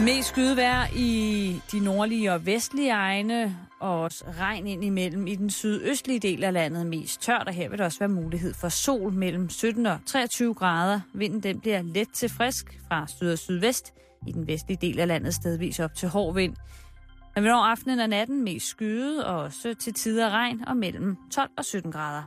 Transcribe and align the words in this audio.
Mest 0.00 0.28
skydevær 0.28 0.86
i 0.94 1.60
de 1.72 1.80
nordlige 1.80 2.32
og 2.32 2.46
vestlige 2.46 2.90
egne, 2.90 3.56
og 3.80 4.00
også 4.00 4.24
regn 4.40 4.66
ind 4.66 4.84
imellem 4.84 5.26
i 5.26 5.34
den 5.34 5.50
sydøstlige 5.50 6.20
del 6.20 6.44
af 6.44 6.52
landet 6.52 6.86
mest 6.86 7.22
tørt, 7.22 7.44
og 7.46 7.54
her 7.54 7.68
vil 7.68 7.78
der 7.78 7.84
også 7.84 7.98
være 7.98 8.08
mulighed 8.08 8.54
for 8.54 8.68
sol 8.68 9.12
mellem 9.12 9.50
17 9.50 9.86
og 9.86 9.98
23 10.06 10.54
grader. 10.54 11.00
Vinden 11.14 11.42
den 11.42 11.60
bliver 11.60 11.82
let 11.82 12.08
til 12.14 12.28
frisk 12.28 12.80
fra 12.88 13.06
syd 13.06 13.32
og 13.32 13.38
sydvest, 13.38 13.92
i 14.26 14.32
den 14.32 14.46
vestlige 14.46 14.78
del 14.80 15.00
af 15.00 15.08
landet 15.08 15.34
stedvis 15.34 15.80
op 15.80 15.94
til 15.94 16.08
hård 16.08 16.34
vind. 16.34 16.56
Men 17.34 17.46
over 17.46 17.64
aftenen 17.64 18.00
og 18.00 18.08
natten 18.08 18.44
mest 18.44 18.66
skyet 18.66 19.24
og 19.24 19.38
også 19.38 19.74
til 19.74 19.94
tider 19.94 20.30
regn 20.30 20.64
og 20.68 20.76
mellem 20.76 21.16
12 21.32 21.50
og 21.58 21.64
17 21.64 21.92
grader. 21.92 22.22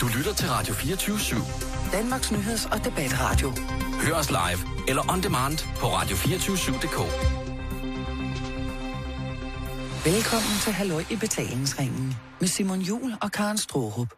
Du 0.00 0.06
lytter 0.18 0.34
til 0.34 0.48
Radio 0.48 0.74
24 0.74 1.16
/7. 1.16 1.92
Danmarks 1.92 2.32
nyheds- 2.32 2.66
og 2.72 2.84
debatradio. 2.84 3.52
Hør 4.06 4.14
os 4.14 4.30
live 4.30 4.60
eller 4.88 5.12
on 5.12 5.22
demand 5.22 5.58
på 5.76 5.86
radio247.dk. 5.86 6.98
Velkommen 10.04 10.58
til 10.62 10.72
Halløj 10.72 11.04
i 11.10 11.16
betalingsringen 11.16 12.16
med 12.40 12.48
Simon 12.48 12.80
Jul 12.80 13.12
og 13.22 13.32
Karen 13.32 13.58
Strohrup. 13.58 14.08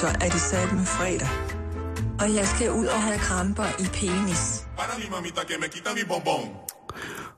Så 0.00 0.06
er 0.20 0.28
det 0.28 0.40
sat 0.40 0.72
med 0.72 0.86
fredag. 0.86 1.28
Og 2.20 2.34
jeg 2.34 2.46
skal 2.46 2.70
ud 2.70 2.86
og 2.86 3.02
have 3.02 3.18
kramper 3.18 3.66
i 3.78 3.86
penis. 3.98 4.66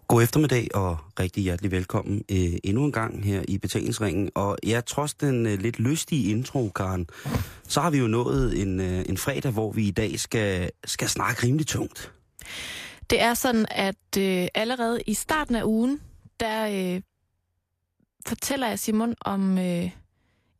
God 0.09 0.23
eftermiddag 0.23 0.69
og 0.75 0.97
rigtig 1.21 1.43
hjertelig 1.43 1.71
velkommen 1.71 2.25
øh, 2.31 2.53
endnu 2.65 2.85
en 2.85 2.93
gang 2.93 3.25
her 3.25 3.43
i 3.49 3.59
betalingsringen. 3.59 4.31
Og 4.35 4.59
ja, 4.67 4.81
trods 4.87 5.15
den 5.15 5.47
øh, 5.47 5.59
lidt 5.59 5.79
lystige 5.79 6.31
intro, 6.31 6.69
Karen, 6.69 7.07
så 7.69 7.81
har 7.81 7.91
vi 7.91 7.99
jo 7.99 8.07
nået 8.07 8.63
en, 8.63 8.81
øh, 8.81 9.05
en 9.09 9.17
fredag, 9.17 9.53
hvor 9.53 9.73
vi 9.73 9.89
i 9.89 9.91
dag 9.91 10.21
skal, 10.21 10.71
skal 10.85 11.09
snakke 11.09 11.47
rimelig 11.47 11.67
tungt. 11.67 12.13
Det 13.11 13.21
er 13.21 13.35
sådan, 13.35 13.67
at 13.71 14.19
øh, 14.19 14.49
allerede 14.55 15.03
i 15.07 15.15
starten 15.15 15.55
af 15.55 15.65
ugen, 15.65 16.01
der 16.41 16.95
øh, 16.95 17.03
fortæller 18.27 18.69
jeg 18.69 18.79
Simon 18.79 19.15
om 19.21 19.59
øh, 19.59 19.91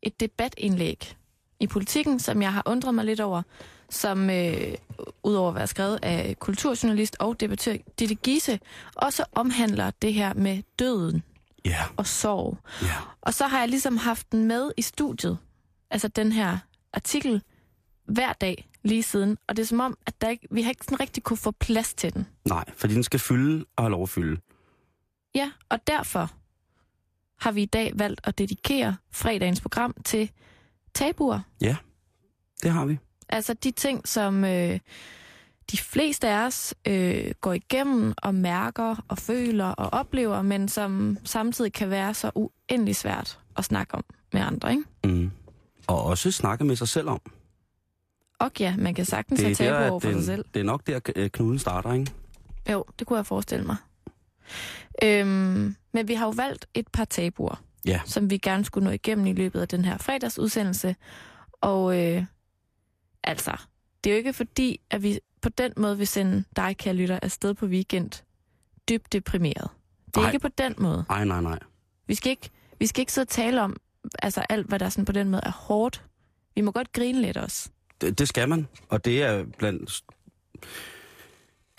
et 0.01 0.19
debatindlæg 0.19 1.15
i 1.59 1.67
politikken, 1.67 2.19
som 2.19 2.41
jeg 2.41 2.53
har 2.53 2.63
undret 2.65 2.95
mig 2.95 3.05
lidt 3.05 3.19
over, 3.19 3.41
som 3.89 4.29
øh, 4.29 4.73
udover 5.23 5.49
at 5.49 5.55
være 5.55 5.67
skrevet 5.67 5.99
af 6.03 6.35
kulturjournalist 6.39 7.15
og 7.19 7.39
debattør 7.39 7.75
Ditte 7.99 8.15
Giese, 8.15 8.59
også 8.95 9.25
omhandler 9.35 9.91
det 10.01 10.13
her 10.13 10.33
med 10.33 10.63
døden 10.79 11.23
Ja, 11.65 11.83
og 11.97 12.07
sorg. 12.07 12.57
ja. 12.81 12.95
Og 13.21 13.33
så 13.33 13.47
har 13.47 13.59
jeg 13.59 13.69
ligesom 13.69 13.97
haft 13.97 14.31
den 14.31 14.47
med 14.47 14.71
i 14.77 14.81
studiet, 14.81 15.37
altså 15.91 16.07
den 16.07 16.31
her 16.31 16.57
artikel, 16.93 17.41
hver 18.07 18.33
dag 18.33 18.69
lige 18.83 19.03
siden. 19.03 19.37
Og 19.47 19.57
det 19.57 19.63
er 19.63 19.67
som 19.67 19.79
om, 19.79 19.97
at 20.05 20.21
der 20.21 20.29
ikke, 20.29 20.47
vi 20.51 20.61
har 20.61 20.69
ikke 20.69 20.85
sådan 20.85 20.99
rigtig 20.99 21.23
kunne 21.23 21.37
få 21.37 21.51
plads 21.51 21.93
til 21.93 22.13
den. 22.13 22.27
Nej, 22.47 22.65
fordi 22.77 22.93
den 22.93 23.03
skal 23.03 23.19
fylde 23.19 23.65
og 23.75 23.83
have 23.83 23.91
lov 23.91 24.03
at 24.03 24.09
fylde. 24.09 24.41
Ja, 25.35 25.51
og 25.69 25.87
derfor 25.87 26.31
har 27.39 27.51
vi 27.51 27.61
i 27.61 27.65
dag 27.65 27.91
valgt 27.95 28.21
at 28.23 28.37
dedikere 28.37 28.95
fredagens 29.11 29.61
program 29.61 29.95
til 30.05 30.31
tabuer. 30.93 31.39
Ja, 31.61 31.75
det 32.63 32.71
har 32.71 32.85
vi. 32.85 32.97
Altså 33.29 33.53
de 33.53 33.71
ting, 33.71 34.07
som 34.07 34.43
øh, 34.45 34.79
de 35.71 35.77
fleste 35.77 36.27
af 36.29 36.45
os 36.45 36.73
øh, 36.87 37.31
går 37.41 37.53
igennem 37.53 38.13
og 38.17 38.35
mærker 38.35 39.05
og 39.07 39.17
føler 39.17 39.65
og 39.65 39.99
oplever, 39.99 40.41
men 40.41 40.67
som 40.67 41.17
samtidig 41.23 41.73
kan 41.73 41.89
være 41.89 42.13
så 42.13 42.31
uendelig 42.35 42.95
svært 42.95 43.39
at 43.57 43.65
snakke 43.65 43.95
om 43.95 44.03
med 44.33 44.41
andre, 44.41 44.71
ikke? 44.71 44.83
Mm. 45.03 45.31
Og 45.87 46.03
også 46.03 46.31
snakke 46.31 46.63
med 46.63 46.75
sig 46.75 46.87
selv 46.87 47.09
om. 47.09 47.21
Og 48.39 48.51
ja, 48.59 48.75
man 48.77 48.93
kan 48.93 49.05
sagtens 49.05 49.39
Det 49.39 49.45
have 49.47 49.55
tabu 49.55 49.83
der, 49.83 49.89
over 49.89 49.99
for 49.99 50.07
det, 50.07 50.17
sig 50.17 50.25
selv. 50.25 50.45
det 50.53 50.59
er 50.59 50.63
nok 50.63 50.87
der, 50.87 50.99
øh, 51.15 51.29
knuden 51.29 51.59
starter, 51.59 51.93
ikke? 51.93 52.11
Jo, 52.71 52.85
det 52.99 53.07
kunne 53.07 53.17
jeg 53.17 53.25
forestille 53.25 53.65
mig. 53.65 53.75
Øhm, 55.03 55.75
men 55.93 56.07
vi 56.07 56.13
har 56.13 56.25
jo 56.25 56.33
valgt 56.35 56.65
et 56.73 56.87
par 56.87 57.05
tabuer, 57.05 57.61
Ja. 57.85 58.01
som 58.05 58.29
vi 58.29 58.37
gerne 58.37 58.65
skulle 58.65 58.85
nå 58.85 58.91
igennem 58.91 59.25
i 59.27 59.33
løbet 59.33 59.61
af 59.61 59.67
den 59.67 59.85
her 59.85 59.97
fredagsudsendelse. 59.97 60.95
Og 61.61 62.03
øh, 62.03 62.23
altså, 63.27 63.51
det 64.03 64.09
er 64.09 64.13
jo 64.13 64.17
ikke 64.17 64.33
fordi, 64.33 64.79
at 64.89 65.03
vi 65.03 65.19
på 65.41 65.49
den 65.49 65.73
måde 65.77 65.97
vil 65.97 66.07
sende 66.07 66.43
dig, 66.55 66.77
kære 66.77 66.93
lytter, 66.93 67.19
afsted 67.21 67.53
på 67.53 67.65
weekend 67.65 68.11
dybt 68.89 69.13
deprimeret. 69.13 69.69
Det 70.05 70.17
er 70.17 70.21
Nej. 70.21 70.29
ikke 70.29 70.39
på 70.39 70.47
den 70.57 70.75
måde. 70.77 71.05
Ej, 71.09 71.25
nej, 71.25 71.41
nej. 71.41 71.59
Vi 72.07 72.15
skal 72.15 72.29
ikke, 72.29 72.49
vi 72.79 72.87
skal 72.87 73.01
ikke 73.01 73.11
sidde 73.11 73.25
og 73.25 73.29
tale 73.29 73.61
om 73.61 73.77
altså 74.19 74.45
alt, 74.49 74.67
hvad 74.67 74.79
der 74.79 74.89
sådan 74.89 75.05
på 75.05 75.11
den 75.11 75.29
måde 75.29 75.41
er 75.45 75.51
hårdt. 75.51 76.03
Vi 76.55 76.61
må 76.61 76.71
godt 76.71 76.91
grine 76.93 77.21
lidt 77.21 77.37
også. 77.37 77.69
Det, 78.01 78.19
det 78.19 78.27
skal 78.27 78.49
man, 78.49 78.67
og 78.89 79.05
det 79.05 79.23
er 79.23 79.45
blandt 79.57 80.03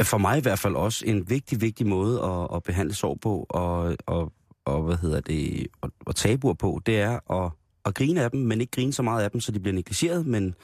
for 0.02 0.18
mig 0.18 0.38
i 0.38 0.40
hvert 0.40 0.58
fald 0.58 0.76
også 0.76 1.06
en 1.06 1.30
vigtig, 1.30 1.60
vigtig 1.60 1.86
måde 1.86 2.22
at, 2.22 2.48
at 2.56 2.62
behandle 2.62 2.94
sorg 2.94 3.20
på, 3.20 3.46
og, 3.48 3.96
og, 4.06 4.32
og 4.64 4.82
hvad 4.82 4.96
hedder 4.96 5.20
det, 5.20 5.66
og, 5.80 5.90
og 6.06 6.16
tabuer 6.16 6.54
på, 6.54 6.80
det 6.86 7.00
er 7.00 7.44
at, 7.44 7.52
at 7.84 7.94
grine 7.94 8.22
af 8.22 8.30
dem, 8.30 8.40
men 8.40 8.60
ikke 8.60 8.70
grine 8.70 8.92
så 8.92 9.02
meget 9.02 9.24
af 9.24 9.30
dem, 9.30 9.40
så 9.40 9.52
de 9.52 9.60
bliver 9.60 9.74
negligeret, 9.74 10.26
men, 10.26 10.54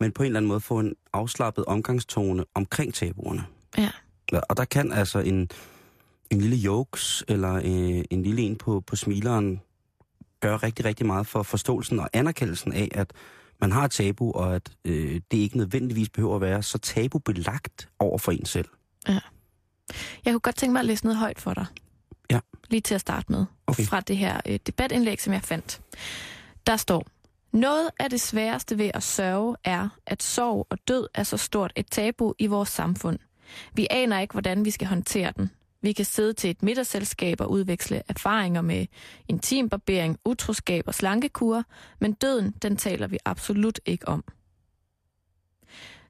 men 0.00 0.12
på 0.12 0.22
en 0.22 0.26
eller 0.26 0.38
anden 0.38 0.48
måde 0.48 0.60
få 0.60 0.78
en 0.78 0.94
afslappet 1.12 1.64
omgangstone 1.64 2.44
omkring 2.54 2.94
tabuerne. 2.94 3.44
Ja. 3.78 3.90
Ja, 4.32 4.38
Og 4.38 4.56
der 4.56 4.64
kan 4.64 4.92
altså 4.92 5.18
en, 5.18 5.50
en 6.30 6.40
lille 6.40 6.56
jokes, 6.56 7.24
eller 7.28 7.54
øh, 7.54 8.04
en 8.10 8.22
lille 8.22 8.42
en 8.42 8.56
på, 8.56 8.80
på 8.80 8.96
smileren, 8.96 9.60
gøre 10.40 10.56
rigtig, 10.56 10.84
rigtig 10.84 11.06
meget 11.06 11.26
for 11.26 11.42
forståelsen 11.42 12.00
og 12.00 12.08
anerkendelsen 12.12 12.72
af, 12.72 12.88
at 12.94 13.12
man 13.60 13.72
har 13.72 13.84
et 13.84 13.90
tabu, 13.90 14.32
og 14.32 14.54
at 14.54 14.70
øh, 14.84 15.20
det 15.30 15.36
ikke 15.38 15.56
nødvendigvis 15.56 16.08
behøver 16.08 16.34
at 16.34 16.40
være 16.40 16.62
så 16.62 16.78
tabubelagt 16.78 17.88
over 17.98 18.18
for 18.18 18.32
en 18.32 18.46
selv. 18.46 18.68
Jeg 20.24 20.32
kunne 20.32 20.40
godt 20.40 20.56
tænke 20.56 20.72
mig 20.72 20.80
at 20.80 20.86
læse 20.86 21.04
noget 21.04 21.18
højt 21.18 21.40
for 21.40 21.54
dig. 21.54 21.66
Ja. 22.30 22.40
Lige 22.70 22.80
til 22.80 22.94
at 22.94 23.00
starte 23.00 23.32
med. 23.32 23.44
Okay. 23.66 23.84
Fra 23.84 24.00
det 24.00 24.16
her 24.16 24.40
øh, 24.46 24.58
debatindlæg, 24.66 25.22
som 25.22 25.32
jeg 25.32 25.42
fandt. 25.42 25.80
Der 26.66 26.76
står, 26.76 27.06
noget 27.56 27.90
af 27.98 28.10
det 28.10 28.20
sværeste 28.20 28.78
ved 28.78 28.90
at 28.94 29.02
sørge 29.02 29.56
er, 29.64 29.88
at 30.06 30.22
sorg 30.22 30.66
og 30.70 30.78
død 30.88 31.08
er 31.14 31.22
så 31.22 31.36
stort 31.36 31.72
et 31.76 31.86
tabu 31.90 32.34
i 32.38 32.46
vores 32.46 32.68
samfund. 32.68 33.18
Vi 33.74 33.86
aner 33.90 34.20
ikke, 34.20 34.32
hvordan 34.32 34.64
vi 34.64 34.70
skal 34.70 34.86
håndtere 34.86 35.32
den. 35.36 35.50
Vi 35.82 35.92
kan 35.92 36.04
sidde 36.04 36.32
til 36.32 36.50
et 36.50 36.62
middagsselskab 36.62 37.40
og 37.40 37.50
udveksle 37.50 38.02
erfaringer 38.08 38.60
med 38.60 38.86
intimbarbering, 39.28 40.18
utroskab 40.24 40.84
og 40.86 40.94
slankekur, 40.94 41.64
men 41.98 42.12
døden, 42.12 42.54
den 42.62 42.76
taler 42.76 43.06
vi 43.06 43.18
absolut 43.24 43.80
ikke 43.86 44.08
om. 44.08 44.24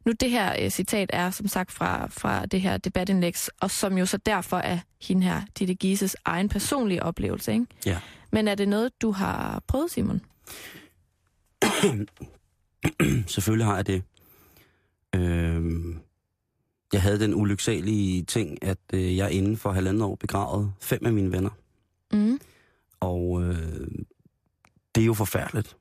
Nu 0.04 0.12
det 0.12 0.30
her 0.30 0.64
øh, 0.64 0.70
citat 0.70 1.10
er 1.12 1.30
som 1.30 1.48
sagt 1.48 1.72
fra, 1.72 2.06
fra 2.06 2.46
det 2.46 2.60
her 2.60 2.76
debatindlæg, 2.76 3.34
og 3.60 3.70
som 3.70 3.98
jo 3.98 4.06
så 4.06 4.16
derfor 4.16 4.56
er 4.56 4.78
hende 5.02 5.22
her, 5.22 5.42
Ditte 5.58 5.74
Gises 5.74 6.16
egen 6.24 6.48
personlige 6.48 7.02
oplevelse. 7.02 7.52
Ikke? 7.52 7.66
Ja. 7.86 7.98
Men 8.30 8.48
er 8.48 8.54
det 8.54 8.68
noget, 8.68 9.02
du 9.02 9.10
har 9.10 9.62
prøvet, 9.66 9.90
Simon? 9.90 10.20
Selvfølgelig 13.34 13.66
har 13.66 13.76
jeg 13.76 13.86
det. 13.86 14.02
Øhm, 15.14 15.98
jeg 16.92 17.02
havde 17.02 17.20
den 17.20 17.34
ulyksalige 17.34 18.22
ting, 18.22 18.64
at 18.64 18.78
øh, 18.92 19.16
jeg 19.16 19.32
inden 19.32 19.56
for 19.56 19.72
halvandet 19.72 20.02
år 20.02 20.14
begravede 20.14 20.72
fem 20.80 21.06
af 21.06 21.12
mine 21.12 21.32
venner. 21.32 21.50
Mm. 22.12 22.40
Og 23.00 23.42
øh, 23.42 23.88
det 24.94 25.00
er 25.00 25.06
jo 25.06 25.14
forfærdeligt. 25.14 25.76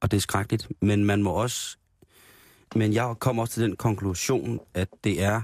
Og 0.00 0.10
det 0.10 0.16
er 0.16 0.20
skrækkeligt. 0.20 0.68
Men 0.80 1.04
man 1.04 1.22
må 1.22 1.30
også... 1.30 1.76
Men 2.74 2.92
jeg 2.92 3.14
kom 3.18 3.38
også 3.38 3.54
til 3.54 3.62
den 3.62 3.76
konklusion, 3.76 4.60
at 4.74 4.88
det 5.04 5.22
er... 5.22 5.42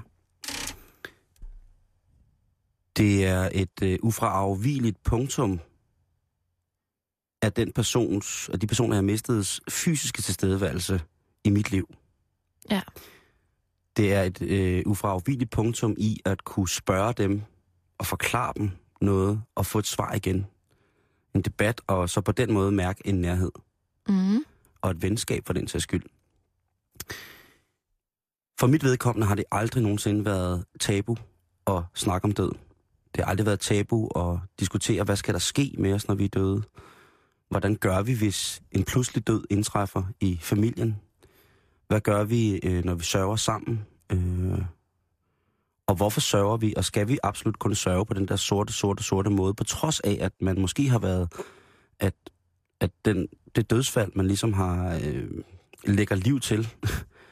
Det 2.96 3.26
er 3.26 3.48
et 3.52 3.82
øh, 3.82 3.98
ufraafvigeligt 4.02 5.02
punktum 5.02 5.60
af 7.42 7.52
den 7.52 7.72
persons, 7.72 8.48
af 8.52 8.60
de 8.60 8.66
personer, 8.66 8.94
jeg 8.94 8.96
har 8.96 9.02
mistet, 9.02 9.60
fysiske 9.70 10.22
tilstedeværelse 10.22 11.00
i 11.44 11.50
mit 11.50 11.70
liv. 11.70 11.94
Ja. 12.70 12.80
Det 13.96 14.12
er 14.14 14.22
et 14.22 14.42
øh, 14.42 14.82
ufraafvigeligt 14.86 15.50
punktum 15.50 15.94
i 15.98 16.20
at 16.24 16.44
kunne 16.44 16.68
spørge 16.68 17.12
dem 17.12 17.42
og 17.98 18.06
forklare 18.06 18.52
dem 18.56 18.70
noget 19.00 19.42
og 19.54 19.66
få 19.66 19.78
et 19.78 19.86
svar 19.86 20.12
igen. 20.14 20.46
En 21.34 21.42
debat, 21.42 21.80
og 21.86 22.08
så 22.10 22.20
på 22.20 22.32
den 22.32 22.52
måde 22.52 22.72
mærke 22.72 23.02
en 23.04 23.14
nærhed 23.20 23.50
Mm. 24.08 24.44
og 24.80 24.90
et 24.90 25.02
venskab 25.02 25.46
for 25.46 25.52
den 25.52 25.68
sags 25.68 25.82
skyld. 25.82 26.02
For 28.60 28.66
mit 28.66 28.84
vedkommende 28.84 29.26
har 29.26 29.34
det 29.34 29.44
aldrig 29.52 29.82
nogensinde 29.82 30.24
været 30.24 30.64
tabu 30.80 31.16
at 31.66 31.82
snakke 31.94 32.24
om 32.24 32.32
død. 32.32 32.52
Det 33.14 33.24
har 33.24 33.30
aldrig 33.30 33.46
været 33.46 33.60
tabu 33.60 34.08
at 34.16 34.38
diskutere, 34.60 35.04
hvad 35.04 35.16
skal 35.16 35.34
der 35.34 35.40
ske 35.40 35.74
med 35.78 35.92
os, 35.92 36.08
når 36.08 36.14
vi 36.14 36.24
er 36.24 36.28
døde. 36.28 36.62
Hvordan 37.52 37.76
gør 37.76 38.02
vi, 38.02 38.14
hvis 38.14 38.62
en 38.70 38.84
pludselig 38.84 39.26
død 39.26 39.44
indtræffer 39.50 40.02
i 40.20 40.38
familien? 40.42 41.00
Hvad 41.88 42.00
gør 42.00 42.24
vi, 42.24 42.60
øh, 42.62 42.84
når 42.84 42.94
vi 42.94 43.04
sørger 43.04 43.36
sammen? 43.36 43.86
Øh, 44.12 44.64
og 45.86 45.94
hvorfor 45.94 46.20
sørger 46.20 46.56
vi, 46.56 46.74
og 46.76 46.84
skal 46.84 47.08
vi 47.08 47.18
absolut 47.22 47.58
kun 47.58 47.74
sørge 47.74 48.06
på 48.06 48.14
den 48.14 48.28
der 48.28 48.36
sorte, 48.36 48.72
sorte, 48.72 49.02
sorte 49.02 49.30
måde, 49.30 49.54
på 49.54 49.64
trods 49.64 50.00
af, 50.00 50.18
at 50.20 50.32
man 50.40 50.60
måske 50.60 50.88
har 50.88 50.98
været, 50.98 51.32
at, 52.00 52.14
at 52.80 52.90
den, 53.04 53.28
det 53.56 53.70
dødsfald, 53.70 54.12
man 54.14 54.26
ligesom 54.26 54.52
har 54.52 55.00
øh, 55.04 55.30
lægger 55.84 56.16
liv 56.16 56.40
til, 56.40 56.68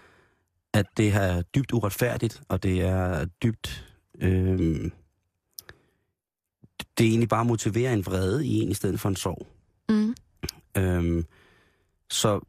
at 0.79 0.87
det 0.97 1.15
er 1.15 1.43
dybt 1.43 1.73
uretfærdigt, 1.73 2.43
og 2.49 2.63
det 2.63 2.81
er 2.81 3.25
dybt... 3.25 3.95
Øh, 4.21 4.91
det 6.99 7.07
er 7.07 7.11
egentlig 7.11 7.29
bare 7.29 7.45
motiverer 7.45 7.93
en 7.93 8.07
vrede 8.07 8.47
i 8.47 8.61
en, 8.61 8.71
i 8.71 8.75
stedet 8.75 9.01
for 9.01 9.09
en 9.09 9.17
sorg. 9.17 9.47
Øhm, 10.77 11.25
så 12.11 12.41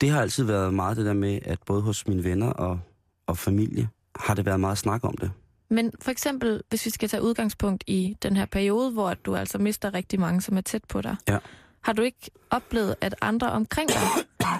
det 0.00 0.10
har 0.10 0.20
altid 0.20 0.44
været 0.44 0.74
meget 0.74 0.96
det 0.96 1.06
der 1.06 1.12
med, 1.12 1.38
at 1.44 1.58
både 1.66 1.82
hos 1.82 2.06
mine 2.06 2.24
venner 2.24 2.50
og, 2.50 2.80
og 3.26 3.38
familie, 3.38 3.88
har 4.16 4.34
det 4.34 4.46
været 4.46 4.60
meget 4.60 4.78
snak 4.78 5.04
om 5.04 5.16
det. 5.16 5.30
Men 5.68 5.92
for 6.00 6.10
eksempel, 6.10 6.62
hvis 6.68 6.86
vi 6.86 6.90
skal 6.90 7.08
tage 7.08 7.22
udgangspunkt 7.22 7.84
i 7.86 8.16
den 8.22 8.36
her 8.36 8.46
periode, 8.46 8.90
hvor 8.90 9.14
du 9.14 9.36
altså 9.36 9.58
mister 9.58 9.94
rigtig 9.94 10.20
mange, 10.20 10.40
som 10.40 10.56
er 10.56 10.60
tæt 10.60 10.84
på 10.84 11.00
dig. 11.02 11.16
Ja. 11.28 11.38
Har 11.80 11.92
du 11.92 12.02
ikke 12.02 12.30
oplevet, 12.50 12.94
at 13.00 13.14
andre 13.20 13.52
omkring 13.52 13.88
dig, 13.88 14.06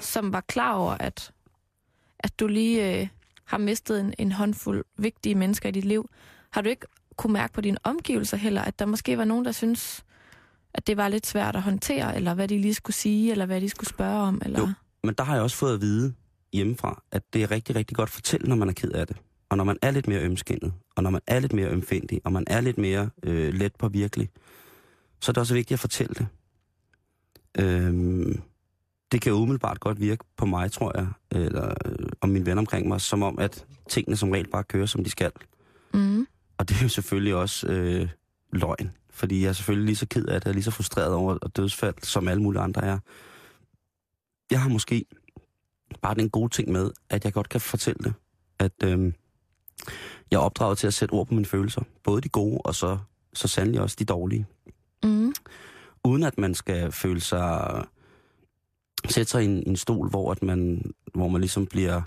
som 0.01 0.33
var 0.33 0.41
klar 0.41 0.75
over, 0.75 0.93
at, 1.01 1.33
at 2.19 2.41
du 2.41 2.47
lige 2.47 3.01
øh, 3.01 3.09
har 3.45 3.59
mistet 3.59 4.01
en, 4.01 4.15
en 4.19 4.33
håndfuld 4.33 4.85
vigtige 4.99 5.35
mennesker 5.35 5.69
i 5.69 5.73
dit 5.73 5.85
liv, 5.85 6.11
har 6.51 6.61
du 6.61 6.69
ikke 6.69 6.87
kunne 7.17 7.33
mærke 7.33 7.53
på 7.53 7.61
dine 7.61 7.79
omgivelser 7.85 8.37
heller, 8.37 8.63
at 8.63 8.79
der 8.79 8.87
måske 8.87 9.19
var 9.19 9.25
nogen, 9.25 9.45
der 9.45 9.53
synes, 9.53 10.05
at 10.75 10.87
det 10.87 10.97
var 10.97 11.09
lidt 11.09 11.27
svært 11.27 11.57
at 11.57 11.63
håndtere, 11.63 12.17
eller 12.17 12.35
hvad 12.35 12.49
de 12.49 12.59
lige 12.59 12.75
skulle 12.75 12.97
sige, 12.97 13.31
eller 13.31 13.47
hvad 13.47 13.61
de 13.61 13.69
skulle 13.69 13.89
spørge 13.89 14.21
om? 14.21 14.43
Eller? 14.45 14.61
Jo. 14.61 14.69
Men 15.05 15.15
der 15.19 15.25
har 15.25 15.35
jeg 15.35 15.43
også 15.43 15.57
fået 15.57 15.75
at 15.75 15.81
vide 15.81 16.15
hjemmefra, 16.53 17.03
at 17.13 17.23
det 17.33 17.43
er 17.43 17.51
rigtig, 17.51 17.77
rigtig 17.77 17.97
godt 17.97 18.09
at 18.09 18.13
fortælle, 18.13 18.49
når 18.49 18.57
man 18.57 18.69
er 18.69 18.73
ked 18.73 18.91
af 18.91 19.07
det. 19.07 19.17
Og 19.49 19.57
når 19.57 19.65
man 19.65 19.77
er 19.83 19.91
lidt 19.91 20.09
mere 20.09 20.21
ømskinnet, 20.21 20.73
og 20.97 21.03
når 21.03 21.11
man 21.11 21.21
er 21.27 21.41
lidt 21.41 21.53
mere 21.53 21.69
ømfændig, 21.69 22.21
og 22.25 22.33
man 22.33 22.45
er 22.47 22.61
lidt 22.61 22.79
mere 22.79 23.11
øh, 23.23 23.55
let 23.55 23.75
på 23.79 23.89
virkelig, 23.89 24.29
så 25.21 25.31
er 25.31 25.33
det 25.33 25.41
også 25.41 25.55
vigtigt 25.55 25.77
at 25.77 25.81
fortælle 25.81 26.15
det. 26.15 26.27
Øhm, 27.59 28.43
det 29.13 29.21
kan 29.21 29.33
umiddelbart 29.33 29.81
godt 29.81 30.01
virke 30.01 30.25
på 30.37 30.47
mig, 30.47 30.73
tror 30.73 30.99
jeg, 30.99 31.07
eller 31.31 31.75
øh, 31.85 32.09
og 32.21 32.29
mine 32.29 32.47
venner 32.47 32.63
omkring 32.63 32.89
mig, 32.89 33.01
som 33.01 33.23
om, 33.23 33.39
at 33.39 33.67
tingene 33.89 34.17
som 34.17 34.31
regel 34.31 34.49
bare 34.49 34.65
kører, 34.65 34.87
som 34.87 35.05
de 35.05 35.11
skal. 35.11 35.33
Mm. 35.95 36.27
Og 36.59 36.69
det 36.69 36.77
er 36.77 36.83
jo 36.83 36.89
selvfølgelig 36.89 37.35
også 37.35 37.67
øh, 37.67 38.09
løgn, 38.53 38.91
fordi 39.13 39.43
jeg 39.43 39.49
er 39.49 39.53
selvfølgelig 39.53 39.87
lige 39.87 39.97
så 39.97 40.07
ked 40.07 40.27
af 40.27 40.41
det, 40.41 40.49
og 40.49 40.55
lige 40.55 40.65
så 40.65 40.71
frustreret 40.71 41.15
over 41.15 41.39
dødsfald, 41.39 41.95
som 42.03 42.29
alle 42.29 42.43
mulige 42.43 42.63
andre 42.63 42.85
er. 42.85 42.99
Jeg 44.51 44.63
har 44.63 44.69
måske 44.69 45.05
bare 46.03 46.15
den 46.15 46.31
gode 46.31 46.49
ting 46.49 46.73
med, 46.73 46.91
at 47.11 47.25
jeg 47.25 47.33
godt 47.33 47.49
kan 47.49 47.61
fortælle 47.61 47.99
det. 48.05 48.15
At 48.59 48.73
øh, 48.85 49.13
jeg 50.31 50.37
er 50.37 50.41
opdraget 50.41 50.79
til 50.79 50.87
at 50.87 50.95
sætte 50.95 51.13
ord 51.13 51.27
på 51.27 51.35
mine 51.35 51.47
følelser. 51.47 51.83
Både 52.05 52.21
de 52.21 52.29
gode, 52.29 52.59
og 52.65 52.75
så, 52.75 52.99
så 53.33 53.49
sandelig 53.49 53.81
også 53.81 53.97
de 53.99 54.05
dårlige. 54.05 54.47
Mm. 55.05 55.33
Uden 56.05 56.23
at 56.23 56.39
man 56.39 56.55
skal 56.55 56.93
føle 56.93 57.21
sig... 57.21 57.85
Sætte 59.09 59.31
sig 59.31 59.43
i 59.43 59.47
en, 59.47 59.63
en 59.67 59.77
stol, 59.77 60.09
hvor, 60.09 60.33
at 60.33 60.43
man, 60.43 60.93
hvor 61.15 61.29
man 61.29 61.41
ligesom 61.41 61.67
bliver 61.67 62.03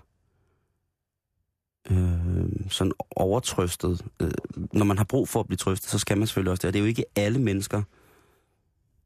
øh, 1.92 2.70
sådan 2.70 2.92
overtrøstet. 3.16 4.02
Øh, 4.22 4.32
når 4.74 4.86
man 4.86 4.98
har 4.98 5.06
brug 5.06 5.30
for 5.30 5.40
at 5.40 5.48
blive 5.48 5.58
trøstet, 5.58 5.90
så 5.90 6.00
skal 6.00 6.18
man 6.18 6.28
selvfølgelig 6.28 6.52
også 6.52 6.62
det. 6.62 6.68
Og 6.68 6.74
det 6.74 6.80
er 6.80 6.84
jo 6.84 6.88
ikke 6.88 7.06
alle 7.16 7.40
mennesker, 7.40 7.82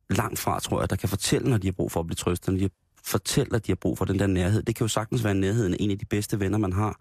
langt 0.09 0.39
fra, 0.39 0.59
tror 0.59 0.79
jeg, 0.79 0.89
der 0.89 0.95
kan 0.95 1.09
fortælle, 1.09 1.49
når 1.49 1.57
de 1.57 1.67
har 1.67 1.71
brug 1.71 1.91
for 1.91 1.99
at 1.99 2.05
blive 2.07 2.15
trøstet, 2.15 2.53
når 2.53 2.59
de 2.59 2.69
fortæller, 3.03 3.55
at 3.55 3.67
de 3.67 3.71
har 3.71 3.75
brug 3.75 3.97
for 3.97 4.05
den 4.05 4.19
der 4.19 4.27
nærhed. 4.27 4.63
Det 4.63 4.75
kan 4.75 4.83
jo 4.83 4.87
sagtens 4.87 5.23
være 5.23 5.33
nærheden 5.35 5.73
af 5.73 5.77
en 5.79 5.91
af 5.91 5.99
de 5.99 6.05
bedste 6.05 6.39
venner, 6.39 6.57
man 6.57 6.73
har. 6.73 6.99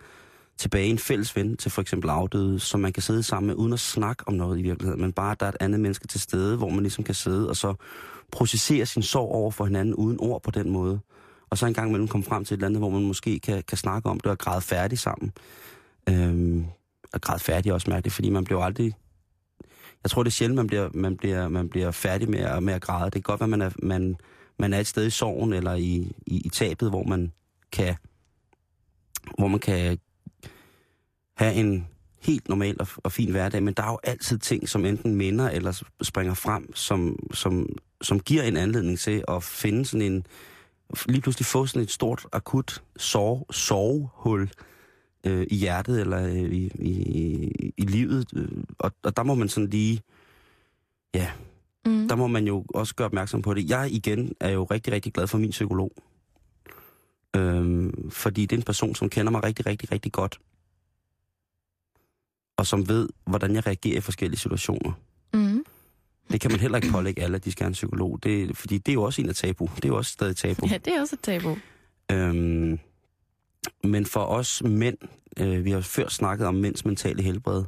Tilbage 0.59 0.87
en 0.87 0.99
fælles 0.99 1.37
ven 1.37 1.57
til 1.57 1.71
for 1.71 1.83
eksempel 1.83 2.11
afdøde, 2.11 2.61
som 2.61 2.81
man 2.81 2.93
kan 2.93 3.03
sidde 3.03 3.23
sammen 3.23 3.47
med, 3.47 3.55
uden 3.55 3.73
at 3.73 3.81
snakke 3.81 4.29
om 4.29 4.35
noget 4.35 4.59
i 4.59 4.63
virkeligheden, 4.63 5.01
men 5.01 5.13
bare, 5.13 5.33
at 5.33 5.41
der 5.41 5.47
er 5.47 5.51
et 5.51 5.57
andet 5.61 5.81
menneske 5.81 6.07
til 6.07 6.21
stede, 6.21 6.57
hvor 6.57 6.69
man 6.69 6.81
ligesom 6.81 7.05
kan 7.05 7.15
sidde 7.15 7.49
og 7.49 7.57
så 7.57 7.75
processere 8.33 8.87
sin 8.87 9.03
sorg 9.03 9.29
over 9.29 9.51
for 9.51 9.65
hinanden 9.65 9.95
uden 9.95 10.17
ord 10.21 10.43
på 10.43 10.51
den 10.51 10.71
måde. 10.71 11.01
Og 11.51 11.59
så 11.59 11.67
en 11.67 11.75
gang 11.75 11.89
imellem 11.89 12.09
komme 12.09 12.25
frem 12.25 12.45
til 12.45 12.55
et 12.55 12.59
eller 12.59 12.67
andet, 12.67 12.81
hvor 12.81 12.91
man 12.91 13.03
måske 13.03 13.41
kan, 13.41 13.63
kan 13.69 13.79
snakke 13.79 14.09
om 14.09 14.21
det 14.21 14.31
og 14.31 14.39
græde 14.39 14.61
færdig 14.61 14.99
sammen. 14.99 15.33
Øhm, 16.09 16.65
og 17.13 17.21
græde 17.21 17.41
færdig 17.41 17.71
er 17.71 17.75
også 17.75 17.91
mærkeligt, 17.91 18.15
fordi 18.15 18.31
man 18.31 18.45
bliver 18.45 18.63
aldrig... 18.63 18.95
Jeg 20.03 20.11
tror, 20.11 20.23
det 20.23 20.31
er 20.31 20.33
sjældent, 20.33 20.57
man 20.57 20.67
bliver, 20.67 20.89
man 20.95 21.17
bliver, 21.17 21.49
man 21.49 21.69
bliver 21.69 21.91
færdig 21.91 22.31
med 22.31 22.39
at, 22.39 22.63
med 22.63 22.75
at 22.75 22.83
græde. 22.83 23.05
Det 23.05 23.13
kan 23.13 23.23
godt 23.23 23.41
være, 23.41 23.49
man 23.49 23.63
er, 23.63 23.71
man, 23.83 24.17
man 24.59 24.73
er 24.73 24.81
et 24.81 24.87
sted 24.87 25.07
i 25.07 25.11
sorgen 25.11 25.53
eller 25.53 25.75
i, 25.75 26.13
i, 26.27 26.41
i 26.45 26.49
tabet, 26.49 26.91
hvor 26.91 27.03
man 27.03 27.33
kan 27.73 27.97
hvor 29.39 29.49
man 29.49 29.61
kan 29.61 29.99
have 31.37 31.55
en 31.55 31.87
helt 32.23 32.49
normal 32.49 32.77
og, 32.81 32.89
og 32.97 33.13
fin 33.13 33.31
hverdag, 33.31 33.63
men 33.63 33.75
der 33.75 33.83
er 33.83 33.91
jo 33.91 33.99
altid 34.03 34.39
ting, 34.39 34.69
som 34.69 34.85
enten 34.85 35.15
minder 35.15 35.51
eller 35.51 35.83
springer 36.03 36.35
frem, 36.35 36.75
som, 36.75 37.19
som, 37.33 37.69
som 38.03 38.21
giver 38.21 38.43
en 38.43 38.57
anledning 38.57 38.99
til 38.99 39.25
at 39.29 39.43
finde 39.43 39.85
sådan 39.87 40.13
en, 40.13 40.27
lige 41.09 41.21
pludselig 41.21 41.47
få 41.47 41.67
sådan 41.67 41.83
et 41.83 41.91
stort, 41.91 42.27
akut 42.33 42.83
sove, 42.97 43.45
sovehul 43.51 44.51
øh, 45.27 45.47
i 45.51 45.57
hjertet 45.57 46.01
eller 46.01 46.25
øh, 46.27 46.35
i, 46.53 46.71
i, 46.79 47.73
i 47.77 47.83
livet. 47.83 48.27
Øh, 48.37 48.49
Og, 48.79 48.93
og 49.03 49.17
der 49.17 49.23
må 49.23 49.35
man 49.35 49.49
sådan 49.49 49.71
lige, 49.71 50.03
ja, 51.15 51.31
Mm. 51.87 52.09
der 52.09 52.17
må 52.17 52.27
man 52.27 52.47
jo 52.47 52.65
også 52.75 52.95
gøre 52.95 53.07
opmærksom 53.07 53.43
på 53.43 53.55
det. 53.55 53.71
Jeg 53.71 53.91
igen 53.93 54.33
er 54.41 54.51
jo 54.51 54.65
rigtig, 54.65 54.93
rigtig 54.93 55.13
glad 55.13 55.27
for 55.27 55.39
min 55.39 55.51
psykolog. 55.51 55.93
Øhm, 57.37 58.11
fordi 58.11 58.43
det 58.47 58.53
er 58.57 58.61
en 58.61 58.65
person, 58.65 58.95
som 58.95 59.09
kender 59.11 59.33
mig 59.33 59.45
rigtig, 59.45 59.67
rigtig, 59.67 59.93
rigtig 59.93 60.13
godt. 60.13 60.41
Og 62.57 62.67
som 62.67 62.89
ved, 62.89 63.09
hvordan 63.27 63.55
jeg 63.55 63.67
reagerer 63.67 63.97
i 63.97 64.01
forskellige 64.01 64.39
situationer. 64.41 64.93
Mm. 65.35 65.65
Det 66.31 66.41
kan 66.41 66.51
man 66.51 66.61
heller 66.61 66.79
ikke 66.79 66.91
pålægge 66.91 67.23
alle, 67.23 67.37
at 67.37 67.45
de 67.45 67.53
skal 67.53 67.65
have 67.65 67.69
en 67.69 67.73
psykolog. 67.73 68.19
Det, 68.23 68.57
fordi 68.57 68.79
det 68.79 68.93
er 68.93 68.95
jo 68.95 69.03
også 69.03 69.23
en 69.23 69.29
af 69.29 69.35
tabu. 69.35 69.69
Det 69.77 69.85
er 69.85 69.89
jo 69.89 69.97
også 69.97 70.13
stadig 70.13 70.37
tabu. 70.37 70.67
Ja, 70.71 70.79
det 70.79 70.95
er 70.95 71.01
også 71.01 71.17
et 71.17 71.21
tabu. 71.21 71.57
Øhm, 72.13 72.79
men 73.85 74.07
for 74.07 74.21
os 74.21 74.63
mænd, 74.63 74.99
øh, 75.39 75.65
vi 75.65 75.71
har 75.71 75.81
før 75.81 76.09
snakket 76.09 76.47
om 76.47 76.55
mænds 76.55 76.85
mentale 76.85 77.23
helbred, 77.23 77.65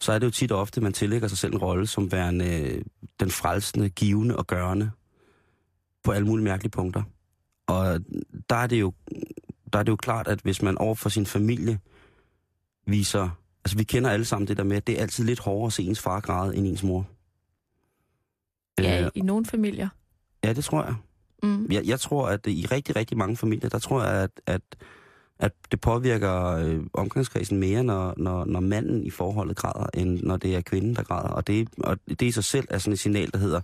så 0.00 0.12
er 0.12 0.18
det 0.18 0.26
jo 0.26 0.30
tit 0.30 0.52
og 0.52 0.60
ofte, 0.60 0.80
man 0.80 0.92
tillægger 0.92 1.28
sig 1.28 1.38
selv 1.38 1.52
en 1.52 1.58
rolle 1.58 1.86
som 1.86 2.12
værende 2.12 2.60
øh, 2.60 2.84
den 3.20 3.30
frelsende, 3.30 3.88
givende 3.88 4.36
og 4.36 4.46
gørende 4.46 4.90
på 6.04 6.12
alle 6.12 6.26
mulige 6.26 6.44
mærkelige 6.44 6.70
punkter. 6.70 7.02
Og 7.66 8.00
der 8.50 8.56
er 8.56 8.66
det 8.66 8.80
jo, 8.80 8.92
der 9.72 9.78
er 9.78 9.82
det 9.82 9.90
jo 9.92 9.96
klart, 9.96 10.28
at 10.28 10.40
hvis 10.40 10.62
man 10.62 10.78
over 10.78 10.94
for 10.94 11.08
sin 11.08 11.26
familie 11.26 11.78
viser... 12.86 13.28
Altså, 13.64 13.76
vi 13.76 13.84
kender 13.84 14.10
alle 14.10 14.24
sammen 14.24 14.48
det 14.48 14.56
der 14.56 14.64
med, 14.64 14.76
at 14.76 14.86
det 14.86 14.98
er 14.98 15.02
altid 15.02 15.24
lidt 15.24 15.40
hårdere 15.40 15.66
at 15.66 15.72
se 15.72 15.82
ens 15.82 16.00
far 16.00 16.20
græde 16.20 16.56
end 16.56 16.66
ens 16.66 16.82
mor. 16.82 17.06
Ja, 18.78 19.04
Øh, 19.04 19.10
i 19.14 19.20
nogle 19.20 19.46
familier. 19.46 19.88
ja, 20.44 20.52
det 20.52 20.64
tror 20.64 20.84
jeg. 20.84 20.94
Mm. 21.42 21.66
Jeg, 21.70 21.84
jeg 21.84 22.00
tror, 22.00 22.28
at 22.28 22.46
i 22.46 22.66
rigtig, 22.70 22.96
rigtig 22.96 23.16
mange 23.18 23.36
familier, 23.36 23.68
der 23.68 23.78
tror 23.78 24.04
jeg, 24.04 24.12
at, 24.22 24.30
at, 24.46 24.60
at 25.38 25.52
det 25.70 25.80
påvirker 25.80 26.44
øh, 26.46 26.80
omgangskredsen 26.92 27.58
mere, 27.58 27.84
når, 27.84 28.14
når, 28.16 28.44
når 28.44 28.60
manden 28.60 29.06
i 29.06 29.10
forholdet 29.10 29.56
græder, 29.56 29.86
end 29.94 30.20
når 30.22 30.36
det 30.36 30.56
er 30.56 30.60
kvinden, 30.60 30.96
der 30.96 31.02
græder. 31.02 31.28
Og 31.28 31.46
det, 31.46 31.68
og 31.78 31.98
det 32.08 32.22
i 32.22 32.30
sig 32.30 32.44
selv 32.44 32.66
er 32.70 32.78
sådan 32.78 32.92
et 32.92 32.98
signal, 32.98 33.30
der 33.32 33.38
hedder, 33.38 33.60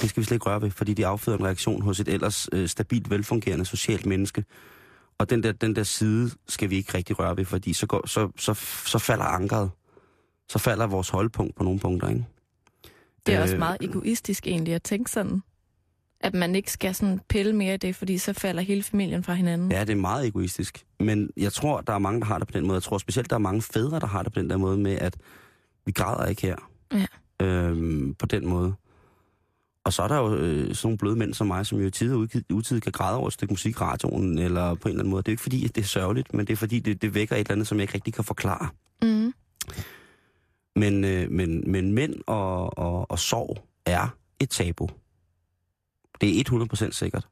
det 0.00 0.08
skal 0.10 0.20
vi 0.20 0.24
slet 0.24 0.34
ikke 0.36 0.46
røre 0.46 0.62
ved, 0.62 0.70
fordi 0.70 0.94
det 0.94 1.04
afføder 1.04 1.38
en 1.38 1.44
reaktion 1.44 1.82
hos 1.82 2.00
et 2.00 2.08
ellers 2.08 2.48
øh, 2.52 2.68
stabilt, 2.68 3.10
velfungerende 3.10 3.64
socialt 3.64 4.06
menneske. 4.06 4.44
Og 5.18 5.30
den 5.30 5.42
der, 5.42 5.52
den 5.52 5.76
der 5.76 5.82
side 5.82 6.30
skal 6.48 6.70
vi 6.70 6.76
ikke 6.76 6.94
rigtig 6.94 7.18
røre 7.18 7.36
ved, 7.36 7.44
fordi 7.44 7.72
så, 7.72 7.86
går, 7.86 8.06
så, 8.06 8.30
så, 8.36 8.54
så 8.86 8.98
falder 8.98 9.24
ankeret. 9.24 9.70
Så 10.48 10.58
falder 10.58 10.86
vores 10.86 11.08
holdpunkt 11.08 11.54
på 11.56 11.64
nogle 11.64 11.80
punkter, 11.80 12.08
ikke? 12.08 12.24
Det 13.26 13.34
er 13.34 13.42
også 13.42 13.54
Øh, 13.54 13.58
meget 13.58 13.76
egoistisk 13.80 14.46
egentlig 14.46 14.74
at 14.74 14.82
tænke 14.82 15.10
sådan. 15.10 15.42
At 16.20 16.34
man 16.34 16.54
ikke 16.54 16.72
skal 16.72 16.94
sådan 16.94 17.20
pille 17.28 17.52
mere 17.52 17.74
i 17.74 17.76
det, 17.76 17.96
fordi 17.96 18.18
så 18.18 18.32
falder 18.32 18.62
hele 18.62 18.82
familien 18.82 19.24
fra 19.24 19.34
hinanden. 19.34 19.72
Ja, 19.72 19.80
det 19.80 19.90
er 19.90 19.96
meget 19.96 20.26
egoistisk. 20.26 20.84
Men 21.00 21.30
jeg 21.36 21.52
tror, 21.52 21.80
der 21.80 21.92
er 21.92 21.98
mange, 21.98 22.20
der 22.20 22.26
har 22.26 22.38
det 22.38 22.48
på 22.48 22.52
den 22.52 22.66
måde. 22.66 22.74
Jeg 22.74 22.82
tror 22.82 22.98
specielt, 22.98 23.30
der 23.30 23.36
er 23.36 23.40
mange 23.40 23.62
fædre, 23.62 24.00
der 24.00 24.06
har 24.06 24.22
det 24.22 24.32
på 24.32 24.40
den 24.40 24.50
der 24.50 24.56
måde 24.56 24.78
med, 24.78 24.92
at 24.92 25.16
vi 25.86 25.92
græder 25.92 26.26
ikke 26.26 26.42
her. 26.42 26.56
Ja. 26.92 27.06
Øhm, 27.46 28.14
på 28.14 28.26
den 28.26 28.46
måde. 28.46 28.74
Og 29.84 29.92
så 29.92 30.02
er 30.02 30.08
der 30.08 30.16
jo 30.16 30.34
øh, 30.36 30.74
sådan 30.74 30.86
nogle 30.86 30.98
bløde 30.98 31.16
mænd 31.16 31.34
som 31.34 31.46
mig, 31.46 31.66
som 31.66 31.78
jo 31.80 31.86
i 31.86 31.90
tid 31.90 32.14
og 32.14 32.28
utid 32.52 32.80
kan 32.80 32.92
græde 32.92 33.16
over 33.16 33.26
et 33.26 33.32
stykke 33.32 33.52
musik 33.52 33.80
radioen, 33.80 34.38
eller 34.38 34.74
på 34.74 34.88
en 34.88 34.90
eller 34.90 35.00
anden 35.02 35.10
måde. 35.10 35.22
Det 35.22 35.28
er 35.28 35.32
jo 35.32 35.34
ikke 35.34 35.42
fordi, 35.42 35.64
at 35.64 35.74
det 35.74 35.82
er 35.82 35.86
sørgeligt, 35.86 36.34
men 36.34 36.46
det 36.46 36.52
er 36.52 36.56
fordi, 36.56 36.78
det, 36.78 37.02
det 37.02 37.14
vækker 37.14 37.36
et 37.36 37.40
eller 37.40 37.52
andet, 37.52 37.66
som 37.66 37.78
jeg 37.78 37.82
ikke 37.82 37.94
rigtig 37.94 38.14
kan 38.14 38.24
forklare. 38.24 38.68
Mm. 39.02 39.32
Men, 40.76 41.04
øh, 41.04 41.30
men, 41.30 41.70
men 41.72 41.92
mænd 41.92 42.14
og, 42.26 42.78
og, 42.78 43.10
og 43.10 43.18
sorg 43.18 43.68
er 43.86 44.08
et 44.40 44.50
tabu. 44.50 44.88
Det 46.20 46.40
er 46.40 46.88
100% 46.88 46.90
sikkert. 46.90 47.28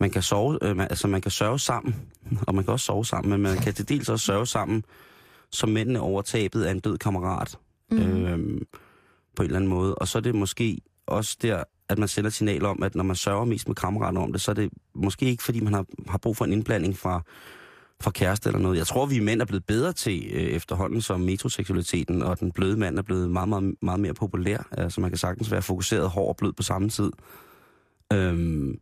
Man 0.00 0.10
kan, 0.10 0.22
sove, 0.22 0.58
øh, 0.62 0.76
man, 0.76 0.86
altså 0.90 1.08
man 1.08 1.20
kan 1.20 1.30
sørge 1.30 1.58
sammen, 1.58 2.10
og 2.46 2.54
man 2.54 2.64
kan 2.64 2.72
også 2.72 2.86
sove 2.86 3.04
sammen, 3.04 3.30
men 3.30 3.42
man 3.42 3.56
kan 3.56 3.74
til 3.74 3.88
dels 3.88 4.08
også 4.08 4.26
sørge 4.26 4.46
sammen, 4.46 4.84
som 5.50 5.68
mændene 5.68 6.00
over 6.00 6.22
tabet 6.22 6.64
af 6.64 6.70
en 6.70 6.80
død 6.80 6.98
kammerat. 6.98 7.58
Mm. 7.90 7.98
Øh, 7.98 8.60
på 9.36 9.42
en 9.42 9.46
eller 9.46 9.56
anden 9.56 9.70
måde. 9.70 9.94
Og 9.94 10.08
så 10.08 10.18
er 10.18 10.22
det 10.22 10.34
måske 10.34 10.80
også 11.06 11.36
der, 11.42 11.64
at 11.88 11.98
man 11.98 12.08
sender 12.08 12.28
et 12.28 12.34
signal 12.34 12.64
om, 12.64 12.82
at 12.82 12.94
når 12.94 13.04
man 13.04 13.16
sørger 13.16 13.44
mest 13.44 13.68
med 13.68 13.76
kammerater 13.76 14.20
om 14.20 14.32
det, 14.32 14.40
så 14.40 14.50
er 14.50 14.54
det 14.54 14.70
måske 14.94 15.26
ikke, 15.26 15.42
fordi 15.42 15.60
man 15.60 15.72
har, 15.72 15.86
har 16.08 16.18
brug 16.18 16.36
for 16.36 16.44
en 16.44 16.52
indblanding 16.52 16.98
fra, 16.98 17.22
fra 18.00 18.10
kæreste 18.10 18.48
eller 18.48 18.60
noget. 18.60 18.78
Jeg 18.78 18.86
tror, 18.86 19.06
vi 19.06 19.20
mænd 19.20 19.40
er 19.40 19.44
blevet 19.44 19.66
bedre 19.66 19.92
til 19.92 20.30
øh, 20.32 20.42
efterhånden, 20.42 21.00
som 21.02 21.20
metroseksualiteten 21.20 22.22
og 22.22 22.40
den 22.40 22.52
bløde 22.52 22.76
mand 22.76 22.98
er 22.98 23.02
blevet 23.02 23.30
meget, 23.30 23.48
meget, 23.48 23.74
meget 23.82 24.00
mere 24.00 24.14
populær. 24.14 24.68
Altså 24.70 25.00
man 25.00 25.10
kan 25.10 25.18
sagtens 25.18 25.50
være 25.50 25.62
fokuseret, 25.62 26.10
hård 26.10 26.28
og 26.28 26.36
blød 26.36 26.52
på 26.52 26.62
samme 26.62 26.88
tid. 26.88 27.10
Øhm, 28.12 28.78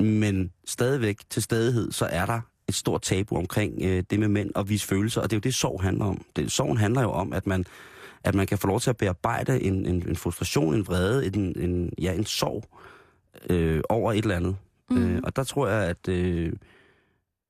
Men 0.00 0.52
stadigvæk 0.66 1.18
til 1.30 1.42
stadighed, 1.42 1.92
så 1.92 2.06
er 2.06 2.26
der 2.26 2.40
et 2.68 2.74
stort 2.74 3.02
tabu 3.02 3.36
omkring 3.36 3.82
øh, 3.82 4.02
det 4.10 4.18
med 4.20 4.28
mænd 4.28 4.50
og 4.54 4.68
vise 4.68 4.86
følelser, 4.86 5.20
og 5.20 5.30
det 5.30 5.36
er 5.36 5.38
jo 5.38 5.40
det, 5.40 5.54
sorg 5.54 5.82
handler 5.82 6.04
om. 6.04 6.24
Det, 6.36 6.52
sorgen 6.52 6.76
handler 6.76 7.02
jo 7.02 7.10
om, 7.10 7.32
at 7.32 7.46
man, 7.46 7.64
at 8.24 8.34
man 8.34 8.46
kan 8.46 8.58
få 8.58 8.66
lov 8.66 8.80
til 8.80 8.90
at 8.90 8.96
bearbejde 8.96 9.62
en, 9.62 9.86
en, 9.86 10.08
en 10.08 10.16
frustration, 10.16 10.74
en 10.74 10.86
vrede, 10.86 11.26
en, 11.26 11.58
en, 11.58 11.92
ja, 11.98 12.12
en 12.12 12.24
sorg 12.24 12.64
øh, 13.50 13.82
over 13.88 14.12
et 14.12 14.18
eller 14.22 14.36
andet. 14.36 14.56
Mm. 14.90 14.96
Øh, 14.96 15.20
og 15.24 15.36
der 15.36 15.44
tror 15.44 15.68
jeg, 15.68 15.88
at, 15.88 16.08
øh, 16.08 16.52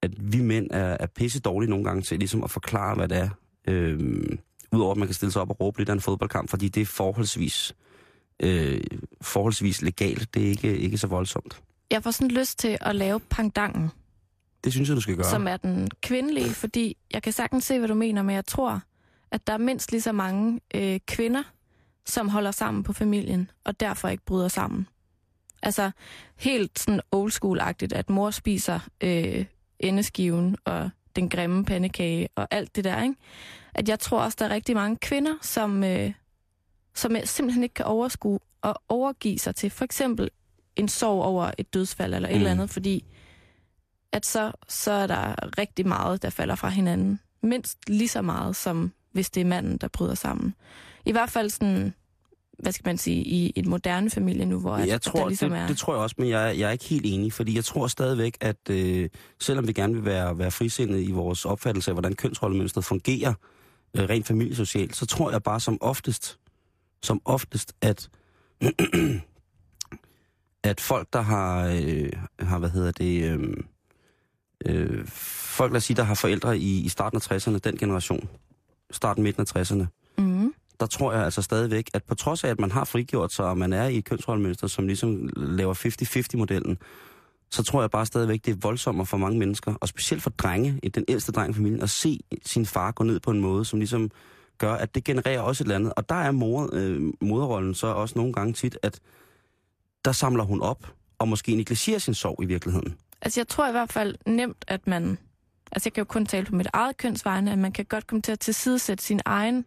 at 0.03 0.11
vi 0.33 0.43
mænd 0.43 0.67
er, 0.71 0.97
er 1.01 1.07
pisse 1.07 1.41
dårlige 1.41 1.71
nogle 1.71 1.85
gange 1.85 2.03
til 2.03 2.19
ligesom 2.19 2.45
at 2.45 2.51
forklare, 2.51 2.95
hvad 2.95 3.09
det 3.09 3.19
er. 3.19 3.29
Øh, 3.69 4.27
Udover 4.73 4.93
at 4.93 4.97
man 4.99 5.09
kan 5.09 5.15
stille 5.15 5.33
sig 5.33 5.43
op 5.43 5.51
og 5.51 5.61
råbe 5.61 5.79
lidt 5.79 5.89
af 5.89 5.93
en 5.93 6.01
fodboldkamp, 6.01 6.51
fordi 6.51 6.69
det 6.69 6.81
er 6.81 6.87
forholdsvis, 6.87 7.75
øh, 8.41 8.81
forholdsvis 9.21 9.83
legalt. 9.83 10.35
Det 10.35 10.43
er 10.45 10.49
ikke, 10.49 10.79
ikke 10.79 10.99
så 10.99 11.07
voldsomt. 11.07 11.63
Jeg 11.91 12.03
får 12.03 12.11
sådan 12.11 12.31
lyst 12.31 12.59
til 12.59 12.79
at 12.81 12.97
lave 12.97 13.21
pangdangen, 13.21 13.89
Det 14.65 14.73
synes 14.73 14.89
jeg, 14.89 14.97
du 14.97 15.01
skal 15.01 15.17
gøre. 15.17 15.31
som 15.31 15.49
er 15.49 15.57
den 15.57 15.89
kvindelige, 16.03 16.51
fordi 16.51 16.97
jeg 17.15 17.23
kan 17.23 17.33
sagtens 17.33 17.65
se, 17.65 17.79
hvad 17.79 17.89
du 17.89 17.95
mener, 17.95 18.23
men 18.23 18.35
jeg 18.35 18.47
tror, 18.47 18.81
at 19.31 19.47
der 19.47 19.53
er 19.53 19.59
mindst 19.59 19.93
lige 19.93 20.01
så 20.03 20.13
mange 20.13 20.61
øh, 20.75 21.01
kvinder, 21.07 21.43
som 22.07 22.29
holder 22.29 22.51
sammen 22.51 22.83
på 22.83 22.93
familien, 22.93 23.51
og 23.65 23.81
derfor 23.81 24.09
ikke 24.09 24.25
bryder 24.25 24.49
sammen. 24.49 24.87
Altså 25.63 25.91
helt 26.37 26.79
sådan 26.79 27.01
old 27.13 27.31
school-agtigt, 27.33 27.93
at 27.95 28.11
mor 28.11 28.31
spiser 28.31 28.79
øh, 29.01 29.45
endeskiven 29.83 30.57
og 30.65 30.91
den 31.17 31.29
grimme 31.29 31.65
pandekage 31.65 32.29
og 32.37 32.49
alt 32.51 32.77
det 32.77 32.85
der, 32.85 33.03
ikke? 33.03 33.15
At 33.75 33.89
jeg 33.89 34.01
tror 34.01 34.21
også, 34.21 34.37
der 34.41 34.45
er 34.47 34.51
rigtig 34.55 34.75
mange 34.75 34.97
kvinder, 34.97 35.35
som, 35.43 35.85
øh, 35.85 36.13
som 36.95 37.17
simpelthen 37.25 37.63
ikke 37.63 37.75
kan 37.75 37.85
overskue 37.85 38.39
og 38.63 38.83
overgive 38.89 39.39
sig 39.39 39.55
til 39.55 39.71
for 39.71 39.85
eksempel 39.85 40.31
en 40.77 40.89
sorg 40.89 41.23
over 41.23 41.51
et 41.59 41.75
dødsfald 41.75 42.15
eller 42.15 42.29
et 42.29 42.33
Mm. 42.33 42.37
eller 42.39 42.51
andet, 42.51 42.71
fordi 42.71 43.05
at 44.13 44.27
så, 44.27 44.53
så 44.69 44.93
er 44.93 45.07
der 45.07 45.35
rigtig 45.59 45.87
meget, 45.87 46.23
der 46.23 46.31
falder 46.31 46.55
fra 46.55 46.69
hinanden. 46.69 47.21
Mindst 47.43 47.79
lige 47.89 48.09
så 48.09 48.23
meget, 48.23 48.57
som 48.57 48.93
hvis 49.13 49.31
det 49.31 49.41
er 49.41 49.45
manden, 49.45 49.77
der 49.77 49.89
bryder 49.89 50.15
sammen. 50.15 50.55
I 51.05 51.13
hvert 51.13 51.31
fald 51.31 51.51
sådan, 51.51 51.95
hvad 52.59 52.73
skal 52.73 52.89
man 52.89 52.99
sige, 52.99 53.23
i 53.25 53.53
et 53.57 53.67
moderne 53.67 54.11
familie 54.11 54.45
nu, 54.45 54.61
hvor 54.61 54.75
at, 54.75 54.87
jeg 54.87 54.95
at 54.95 55.03
tror, 55.03 55.21
der 55.21 55.29
ligesom 55.29 55.51
det, 55.51 55.59
er... 55.59 55.67
det 55.67 55.79
tror 55.79 55.95
jeg 55.95 56.03
også, 56.03 56.17
men 56.19 56.29
jeg, 56.29 56.59
jeg 56.59 56.69
er 56.69 56.73
ikke 56.73 56.85
helt 56.85 57.07
enig, 57.07 57.33
fordi 57.33 57.57
jeg 57.57 57.65
tror 57.65 57.87
stadigvæk, 57.87 58.37
at 58.41 58.71
øh, 58.71 59.09
selvom 59.41 59.69
vi 59.69 59.73
gerne 59.73 59.95
vil 59.95 60.05
være, 60.05 60.39
være 60.39 60.51
frisindede 60.51 61.05
i 61.05 61.11
vores 61.11 61.45
opfattelse 61.45 61.91
af, 61.91 61.95
hvordan 61.95 62.15
kønsrollemønstret 62.15 62.85
fungerer 62.85 63.35
øh, 63.97 64.09
rent 64.09 64.27
familiesocialt, 64.27 64.97
så 64.97 65.07
tror 65.07 65.31
jeg 65.31 65.43
bare 65.43 65.61
som 65.61 65.79
oftest, 65.81 66.39
som 67.03 67.21
oftest, 67.25 67.73
at, 67.81 68.09
at 70.71 70.81
folk, 70.81 71.09
der 71.13 71.21
har, 71.21 71.67
øh, 71.67 72.11
har 72.39 72.59
hvad 72.59 72.71
hedder 72.71 72.91
det, 72.93 73.25
øh, 73.25 73.57
øh, 74.67 75.07
folk, 75.07 75.73
lad 75.73 75.77
os 75.77 75.85
sige, 75.85 75.97
der 75.97 76.03
har 76.03 76.15
forældre 76.15 76.59
i, 76.59 76.81
i 76.81 76.89
starten 76.89 77.17
af 77.17 77.33
60'erne, 77.33 77.59
den 77.59 77.77
generation, 77.77 78.29
starten 78.91 79.23
midten 79.23 79.47
af 79.55 79.57
60'erne, 79.57 79.75
mm, 79.75 79.87
der 80.83 80.89
tror 80.89 81.13
jeg 81.13 81.25
altså 81.25 81.43
stadigvæk, 81.43 81.91
at 81.95 82.05
på 82.05 82.15
trods 82.15 82.45
af, 82.45 82.49
at 82.49 82.61
man 82.61 82.71
har 82.71 82.85
frigjort 82.85 83.33
sig, 83.33 83.45
og 83.45 83.59
man 83.59 83.73
er 83.73 83.87
i 83.87 83.99
et 83.99 84.05
kønsrollemønster, 84.05 84.67
som 84.67 84.87
ligesom 84.87 85.31
laver 85.37 85.75
50-50-modellen, 85.75 86.79
så 87.51 87.63
tror 87.63 87.81
jeg 87.81 87.91
bare 87.91 88.07
stadigvæk, 88.07 88.45
det 88.45 88.53
er 88.53 88.57
voldsommere 88.63 89.07
for 89.07 89.17
mange 89.17 89.39
mennesker, 89.39 89.75
og 89.81 89.89
specielt 89.89 90.23
for 90.23 90.31
drenge, 90.31 90.81
i 90.83 90.89
den 90.89 91.05
ældste 91.09 91.33
dreng 91.33 91.51
i 91.51 91.55
familien, 91.55 91.83
at 91.83 91.91
se 91.91 92.21
sin 92.47 92.67
far 92.67 92.91
gå 92.91 93.05
ned 93.05 93.21
på 93.21 93.31
en 93.31 93.41
måde, 93.41 93.65
som 93.65 93.79
ligesom 93.79 94.11
gør, 94.59 94.75
at 94.75 94.95
det 94.95 95.05
genererer 95.05 95.41
også 95.41 95.63
et 95.63 95.67
eller 95.67 95.75
andet. 95.75 95.93
Og 95.97 96.09
der 96.09 96.15
er 96.15 96.31
mor, 96.31 96.71
øh, 96.73 97.01
moderrollen 97.21 97.75
så 97.75 97.87
også 97.87 98.19
nogle 98.19 98.33
gange 98.33 98.53
tit, 98.53 98.79
at 98.83 99.01
der 100.05 100.13
samler 100.13 100.45
hun 100.45 100.63
op, 100.63 100.87
og 101.19 101.29
måske 101.29 101.55
negligerer 101.55 101.99
sin 101.99 102.15
sorg 102.15 102.43
i 102.43 102.47
virkeligheden. 102.47 102.97
Altså, 103.21 103.41
jeg 103.41 103.49
tror 103.49 103.69
i 103.69 103.73
hvert 103.73 103.93
fald 103.93 104.15
nemt, 104.27 104.65
at 104.69 104.87
man... 104.87 105.19
Altså, 105.73 105.87
jeg 105.87 105.93
kan 105.93 106.01
jo 106.01 106.05
kun 106.05 106.27
tale 106.27 106.47
på 106.47 106.55
mit 106.55 106.69
eget 106.73 106.97
kønsvegne, 106.97 107.53
at 107.53 107.59
man 107.59 107.73
kan 107.73 107.85
godt 107.85 108.07
komme 108.07 108.23
til 108.23 108.33
at 108.33 108.41
tilsidesætte 108.41 109.05
sin 109.05 109.21
egen, 109.25 109.65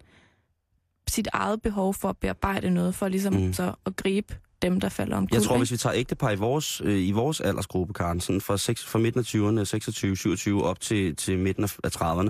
sit 1.10 1.28
eget 1.34 1.62
behov 1.62 1.94
for 1.94 2.10
at 2.10 2.18
bearbejde 2.18 2.70
noget, 2.72 2.96
for 2.96 3.08
ligesom 3.08 3.34
Mm. 3.34 3.54
så 3.54 3.74
at 3.86 3.96
gribe 3.96 4.36
dem, 4.62 4.80
der 4.80 4.90
falder 4.90 5.18
om 5.18 5.28
Jeg 5.34 5.42
tror, 5.42 5.58
hvis 5.58 5.72
vi 5.72 5.78
tager 5.78 5.96
ægtepar 5.96 6.32
i 6.32 6.36
vores, 6.36 6.82
øh, 6.86 7.08
i 7.08 7.12
vores 7.12 7.42
aldersgruppe, 7.42 7.94
Karen, 7.94 8.20
sådan 8.22 8.42
fra, 8.42 8.58
6, 8.58 8.86
fra 8.86 9.00
midten 9.00 9.20
af 9.20 9.24
20'erne, 9.26 9.64
26, 9.66 10.18
27 10.18 10.64
op 10.64 10.80
til, 10.80 11.16
til 11.16 11.40
midten 11.40 11.64
af, 11.64 11.78
af 11.84 11.96
30'erne, 11.96 12.30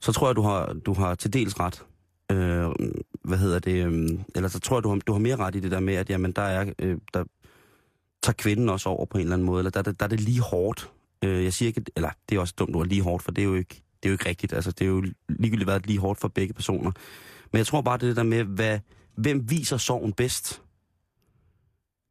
så 0.00 0.12
tror 0.12 0.28
jeg, 0.28 0.36
du 0.36 0.42
har, 0.42 0.72
du 0.86 0.92
har 0.94 1.14
til 1.14 1.32
dels 1.32 1.60
ret. 1.60 1.84
Øh, 2.32 2.70
hvad 3.24 3.38
hedder 3.38 3.58
det? 3.58 3.86
Øh, 3.86 4.08
eller 4.34 4.48
så 4.48 4.58
tror 4.60 4.76
jeg, 4.76 4.84
du 4.84 4.88
har, 4.88 4.96
du 4.96 5.12
har 5.12 5.18
mere 5.18 5.36
ret 5.36 5.54
i 5.54 5.60
det 5.60 5.70
der 5.70 5.80
med, 5.80 5.94
at 5.94 6.10
jamen, 6.10 6.32
der, 6.32 6.42
er, 6.42 6.72
øh, 6.78 6.98
der 7.14 7.24
tager 8.22 8.34
kvinden 8.38 8.68
også 8.68 8.88
over 8.88 9.06
på 9.06 9.18
en 9.18 9.22
eller 9.22 9.34
anden 9.34 9.46
måde, 9.46 9.60
eller 9.60 9.70
der, 9.70 9.82
der, 9.82 9.92
der 9.92 10.04
er 10.04 10.08
det 10.08 10.20
lige 10.20 10.40
hårdt. 10.40 10.90
Øh, 11.24 11.44
jeg 11.44 11.52
siger 11.52 11.66
ikke, 11.66 11.82
eller 11.96 12.10
det 12.28 12.36
er 12.36 12.40
også 12.40 12.54
dumt 12.58 12.76
ord, 12.76 12.86
lige 12.86 13.02
hårdt, 13.02 13.22
for 13.22 13.30
det 13.30 13.42
er 13.42 13.46
jo 13.46 13.54
ikke, 13.54 13.82
det 14.02 14.08
er 14.08 14.10
jo 14.10 14.14
ikke 14.14 14.28
rigtigt. 14.28 14.52
Altså, 14.52 14.70
det 14.70 14.84
er 14.84 14.88
jo 14.88 15.04
ligegyldigt 15.28 15.66
været 15.66 15.86
lige 15.86 15.98
hårdt 15.98 16.20
for 16.20 16.28
begge 16.28 16.54
personer. 16.54 16.92
Men 17.52 17.58
jeg 17.58 17.66
tror 17.66 17.80
bare, 17.80 17.98
det 17.98 18.02
er 18.02 18.06
det 18.06 18.16
der 18.16 18.22
med, 18.22 18.44
hvad, 18.44 18.78
hvem 19.14 19.50
viser 19.50 19.76
sorgen 19.76 20.12
bedst? 20.12 20.62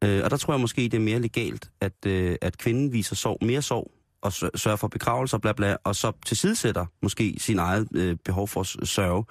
Øh, 0.04 0.24
og 0.24 0.30
der 0.30 0.36
tror 0.36 0.54
jeg 0.54 0.60
måske, 0.60 0.82
det 0.82 0.94
er 0.94 0.98
mere 0.98 1.18
legalt, 1.18 1.70
at, 1.80 2.06
øh, 2.06 2.36
at 2.40 2.58
kvinden 2.58 2.92
viser 2.92 3.16
sorg, 3.16 3.38
mere 3.44 3.62
sorg, 3.62 3.90
og 4.22 4.32
sørger 4.32 4.76
for 4.76 4.88
begravelser, 4.88 5.38
bla 5.38 5.52
bla, 5.52 5.76
og 5.84 5.96
så 5.96 6.12
tilsidesætter 6.26 6.86
måske 7.02 7.36
sin 7.38 7.58
eget 7.58 7.88
øh, 7.94 8.16
behov 8.24 8.48
for 8.48 8.60
at 8.60 8.88
sørge 8.88 9.24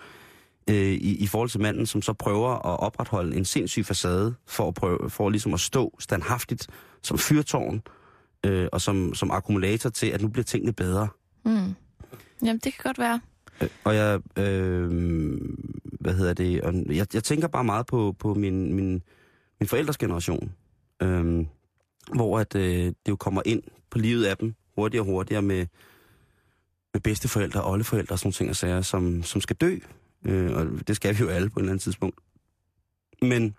øh, 0.70 0.76
i, 0.76 1.18
i 1.18 1.28
forhold 1.28 1.50
til 1.50 1.62
manden, 1.62 1.86
som 1.86 2.02
så 2.02 2.14
prøver 2.14 2.50
at 2.50 2.80
opretholde 2.80 3.38
en 3.38 3.46
sindssyg 3.46 3.86
facade 3.86 4.36
for 4.48 4.68
at, 4.68 4.74
prøve, 4.74 5.10
for 5.10 5.30
ligesom 5.30 5.54
at 5.54 5.60
stå 5.60 5.96
standhaftigt 6.00 6.68
som 7.04 7.18
fyrtårn 7.18 7.82
øh, 8.46 8.68
og 8.72 8.82
som, 8.82 9.14
som 9.14 9.32
akkumulator 9.32 9.90
til, 9.90 10.08
at 10.08 10.22
nu 10.22 10.28
bliver 10.28 10.44
tingene 10.44 10.74
bedre. 10.74 11.08
Mm. 11.46 11.76
Jamen, 12.42 12.60
det 12.64 12.74
kan 12.74 12.84
godt 12.84 13.00
være. 13.00 13.20
Øh, 13.62 13.70
og 13.84 13.96
jeg, 13.96 14.20
øh, 14.38 14.92
hvad 16.00 16.14
hedder 16.14 16.34
det, 16.34 16.62
og 16.62 16.74
jeg, 16.88 17.08
jeg 17.14 17.24
tænker 17.24 17.48
bare 17.48 17.64
meget 17.64 17.86
på, 17.86 18.16
på 18.20 18.34
min, 18.34 18.74
min, 18.74 19.04
min 19.60 19.68
forældres 19.68 19.98
generation, 19.98 20.52
øh, 21.02 21.46
hvor 22.14 22.40
at, 22.40 22.56
øh, 22.56 22.86
det 22.86 23.10
jo 23.10 23.16
kommer 23.16 23.42
ind 23.46 23.64
på 23.90 23.98
livet 23.98 24.26
af 24.26 24.38
dem 24.38 24.56
hurtigere 24.76 25.02
og 25.02 25.06
hurtigere 25.06 25.42
med, 25.42 25.66
med 26.94 27.02
bedsteforældre 27.02 27.64
oldeforældre 27.64 28.14
og 28.14 28.20
sådan 28.20 28.28
nogle 28.28 28.34
ting 28.34 28.50
og 28.50 28.56
sager, 28.56 28.82
som, 28.82 29.24
som 29.24 29.42
skal 29.42 29.56
dø. 29.56 29.78
Øh, 30.26 30.56
og 30.56 30.88
det 30.88 30.96
skal 30.96 31.18
vi 31.18 31.20
jo 31.20 31.30
alle 31.30 31.50
på 31.50 31.60
et 31.60 31.62
eller 31.62 31.72
andet 31.72 31.84
tidspunkt. 31.84 32.20
Men, 33.22 33.56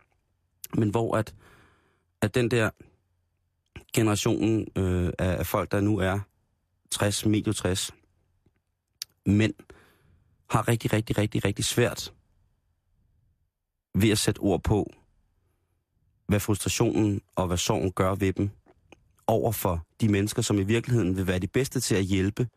men 0.75 0.91
hvor 0.91 1.17
at, 1.17 1.35
at 2.21 2.35
den 2.35 2.51
der 2.51 2.71
generation 3.95 4.67
øh, 4.77 5.13
af, 5.19 5.39
af 5.39 5.47
folk, 5.47 5.73
der 5.73 5.81
nu 5.81 5.99
er 5.99 6.21
60, 6.91 7.27
medio 7.27 7.53
60, 7.53 7.91
mænd, 9.27 9.55
har 10.51 10.69
rigtig, 10.69 10.93
rigtig, 10.93 11.19
rigtig, 11.19 11.45
rigtig 11.45 11.65
svært 11.65 12.13
ved 13.95 14.11
at 14.11 14.19
sætte 14.19 14.39
ord 14.39 14.63
på, 14.63 14.93
hvad 16.27 16.41
frustrationen 16.41 17.21
og 17.37 17.47
hvad 17.47 17.57
sorgen 17.57 17.93
gør 17.93 18.15
ved 18.15 18.33
dem 18.33 18.51
over 19.27 19.53
for 19.53 19.87
de 20.01 20.09
mennesker, 20.09 20.43
som 20.43 20.59
i 20.59 20.63
virkeligheden 20.63 21.17
vil 21.17 21.27
være 21.27 21.39
de 21.39 21.47
bedste 21.47 21.81
til 21.81 21.95
at 21.95 22.05
hjælpe 22.05 22.49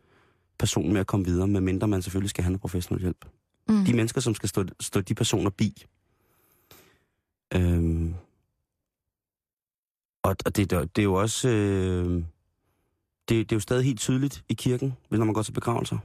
personen 0.60 0.94
med 0.94 1.02
at 1.02 1.08
komme 1.08 1.26
videre, 1.26 1.48
medmindre 1.48 1.88
man 1.88 2.02
selvfølgelig 2.02 2.30
skal 2.30 2.44
have 2.44 2.52
noget 2.52 2.62
professionel 2.62 3.02
hjælp. 3.02 3.26
Mm. 3.70 3.86
De 3.86 3.94
mennesker, 3.94 4.22
som 4.22 4.36
skal 4.36 4.50
stå, 4.50 4.66
stå 4.80 5.02
de 5.02 5.16
personer 5.16 5.50
bi. 5.50 5.86
Øhm, 7.54 8.16
og 10.24 10.36
og 10.46 10.56
det, 10.56 10.70
det 10.70 10.98
er 10.98 11.04
jo 11.04 11.14
også... 11.14 11.50
Øh, 11.50 12.24
det, 13.30 13.50
det 13.50 13.52
er 13.52 13.56
jo 13.56 13.60
stadig 13.60 13.86
helt 13.86 14.00
tydeligt 14.00 14.44
i 14.50 14.54
kirken, 14.54 14.94
når 15.10 15.26
man 15.26 15.34
går 15.34 15.42
til 15.42 15.52
begravelser. 15.52 15.98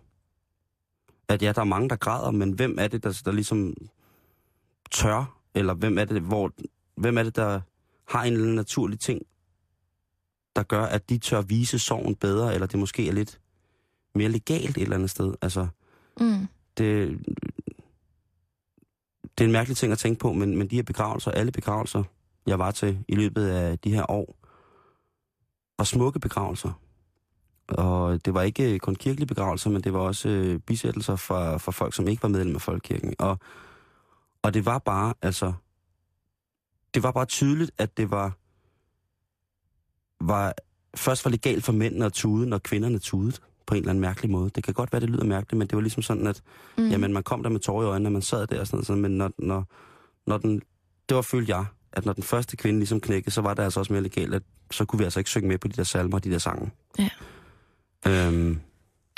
At 1.29 1.43
ja, 1.43 1.53
der 1.53 1.61
er 1.61 1.65
mange, 1.65 1.89
der 1.89 1.97
græder, 1.97 2.31
men 2.31 2.53
hvem 2.53 2.77
er 2.79 2.89
det, 2.89 3.03
der, 3.03 3.23
der 3.25 3.33
ligesom 3.33 3.75
tør? 4.91 5.39
Eller 5.55 5.75
hvem 5.75 5.99
er 5.99 6.05
det, 6.05 6.23
hvor, 6.23 6.53
hvem 6.97 7.19
er 7.19 7.23
det, 7.23 7.37
der 7.37 7.61
har 8.09 8.25
en 8.25 8.33
eller 8.33 8.45
anden 8.45 8.57
naturlig 8.57 9.01
ting, 9.01 9.23
der 10.57 10.63
gør, 10.63 10.85
at 10.85 11.09
de 11.09 11.19
tør 11.19 11.41
vise 11.41 11.79
sorgen 11.79 12.15
bedre, 12.15 12.55
eller 12.55 12.67
det 12.67 12.79
måske 12.79 13.09
er 13.09 13.13
lidt 13.13 13.41
mere 14.15 14.29
legalt 14.29 14.77
et 14.77 14.83
eller 14.83 14.97
andet 14.97 15.11
sted? 15.11 15.35
Altså, 15.43 15.69
Mm. 16.21 16.47
det, 16.79 17.19
det 19.39 19.45
er 19.45 19.45
en 19.45 19.53
mærkelig 19.53 19.77
ting 19.77 19.93
at 19.93 19.99
tænke 19.99 20.19
på, 20.19 20.33
men, 20.33 20.57
men 20.57 20.71
de 20.71 20.77
her 20.77 20.83
begravelser, 20.83 21.31
alle 21.31 21.53
begravelser, 21.53 22.05
jeg 22.47 22.59
var 22.59 22.71
til 22.71 23.05
i 23.09 23.15
løbet 23.15 23.47
af 23.49 23.79
de 23.79 23.95
her 23.95 24.11
år, 24.11 24.37
var 25.79 25.85
smukke 25.85 26.21
begravelser. 26.21 26.73
Og 27.69 28.25
det 28.25 28.35
var 28.35 28.43
ikke 28.43 28.79
kun 28.79 28.95
kirkelige 28.95 29.27
begravelser, 29.27 29.71
men 29.71 29.83
det 29.83 29.93
var 29.93 30.01
også 30.01 30.29
øh, 30.29 30.59
bisættelser 30.59 31.17
for, 31.17 31.59
for 31.59 31.73
folk, 31.73 31.95
som 31.95 32.09
ikke 32.09 32.23
var 32.23 32.29
medlem 32.29 32.55
af 32.55 32.63
Folkekirken. 32.63 33.15
Og, 33.19 33.39
og 34.43 34.55
det 34.55 34.67
var 34.67 34.79
bare, 34.79 35.15
altså, 35.23 35.53
det 36.95 37.03
var 37.03 37.13
bare 37.13 37.25
tydeligt, 37.25 37.71
at 37.79 37.97
det 37.97 38.11
var, 38.11 38.33
var 40.21 40.55
først 40.97 41.25
var 41.25 41.31
legalt 41.31 41.65
for 41.65 41.73
mændene 41.73 42.05
at 42.05 42.13
tude, 42.13 42.49
når 42.49 42.59
kvinderne 42.59 42.99
tudede 42.99 43.37
på 43.67 43.75
en 43.75 43.79
eller 43.79 43.91
anden 43.91 44.03
mærkelig 44.03 44.31
måde. 44.31 44.51
Det 44.51 44.65
kan 44.65 44.75
godt 44.75 44.93
være, 44.93 45.01
det 45.01 45.11
lyder 45.11 45.25
mærkeligt, 45.25 45.59
men 45.59 45.69
det 45.69 45.77
var 45.77 45.83
ligesom 45.83 46.03
sådan, 46.03 46.27
at 46.27 46.43
Mm. 46.79 46.89
Jamen, 46.89 47.13
man 47.13 47.23
kom 47.23 47.43
der 47.43 47.51
med 47.51 47.61
tårer 47.61 47.85
i 47.85 47.87
øjnene, 47.87 48.05
når 48.05 48.11
man 48.11 48.23
sad 48.23 48.47
der 48.47 48.61
og 48.61 48.67
sådan 48.67 48.85
noget, 48.89 49.03
men 49.03 49.19
når, 49.19 49.31
når, 49.39 49.65
når 50.27 50.39
den, 50.39 50.63
det 51.09 51.15
var, 51.15 51.23
følte 51.23 51.57
jeg, 51.57 51.65
at 51.93 52.05
når 52.05 52.13
den 52.13 52.23
første 52.23 52.57
kvinde 52.57 52.81
ligesom 52.81 53.01
knækkede, 53.01 53.31
så 53.31 53.41
var 53.41 53.55
det 53.55 53.63
altså 53.63 53.81
også 53.81 53.93
mere 53.93 54.03
legalt, 54.03 54.35
at 54.35 54.43
så 54.71 54.85
kunne 54.85 54.99
vi 54.99 55.05
altså 55.05 55.21
ikke 55.21 55.31
synge 55.31 55.49
med 55.49 55.59
på 55.59 55.69
de 55.69 55.73
der 55.73 55.85
salmer 55.85 56.17
og 56.17 56.25
de 56.25 56.31
der 56.31 56.39
sange. 56.39 56.71
Ja. 56.99 57.09
Øhm, 58.09 58.61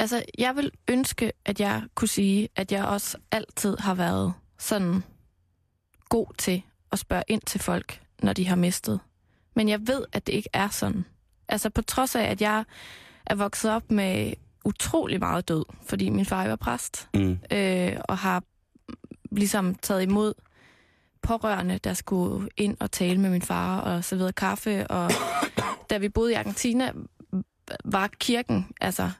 Altså, 0.01 0.23
jeg 0.39 0.57
vil 0.57 0.71
ønske, 0.89 1.33
at 1.45 1.61
jeg 1.61 1.83
kunne 1.95 2.09
sige, 2.09 2.49
at 2.57 2.73
jeg 2.73 2.85
også 2.85 3.19
altid 3.33 3.77
har 3.77 3.95
været 3.95 4.33
sådan 4.59 5.03
god 6.09 6.27
til 6.39 6.63
at 6.93 6.99
spørge 6.99 7.23
ind 7.29 7.43
til 7.47 7.61
folk, 7.61 8.03
når 8.23 8.33
de 8.33 8.49
har 8.49 8.57
mistet. 8.57 9.01
Men 9.57 9.69
jeg 9.69 9.87
ved, 9.87 10.05
at 10.13 10.27
det 10.27 10.33
ikke 10.33 10.49
er 10.53 10.69
sådan. 10.69 11.05
Altså, 11.49 11.71
på 11.71 11.83
trods 11.83 12.17
af, 12.17 12.23
at 12.23 12.41
jeg 12.41 12.65
er 13.27 13.35
vokset 13.35 13.71
op 13.71 13.91
med 13.91 14.33
utrolig 14.65 15.19
meget 15.21 15.49
død, 15.49 15.65
fordi 15.87 16.11
min 16.11 16.27
far 16.27 16.49
var 16.49 16.57
præst, 16.57 17.09
mm, 17.15 17.39
øh, 17.53 17.97
og 18.05 18.19
har 18.19 18.43
ligesom 19.33 19.75
taget 19.75 20.03
imod 20.03 20.35
pårørende, 21.23 21.79
der 21.79 21.95
skulle 21.95 22.49
ind 22.57 22.77
og 22.81 22.91
tale 22.91 23.21
med 23.21 23.31
min 23.31 23.43
far 23.43 23.81
og 23.81 24.05
så 24.05 24.17
videre 24.17 24.33
kaffe. 24.33 24.87
Og 24.87 25.11
da 25.91 25.99
vi 25.99 26.09
boede 26.09 26.33
i 26.33 26.35
Argentina, 26.35 26.93
var 27.85 28.11
kirken 28.19 28.67
altså 28.81 29.11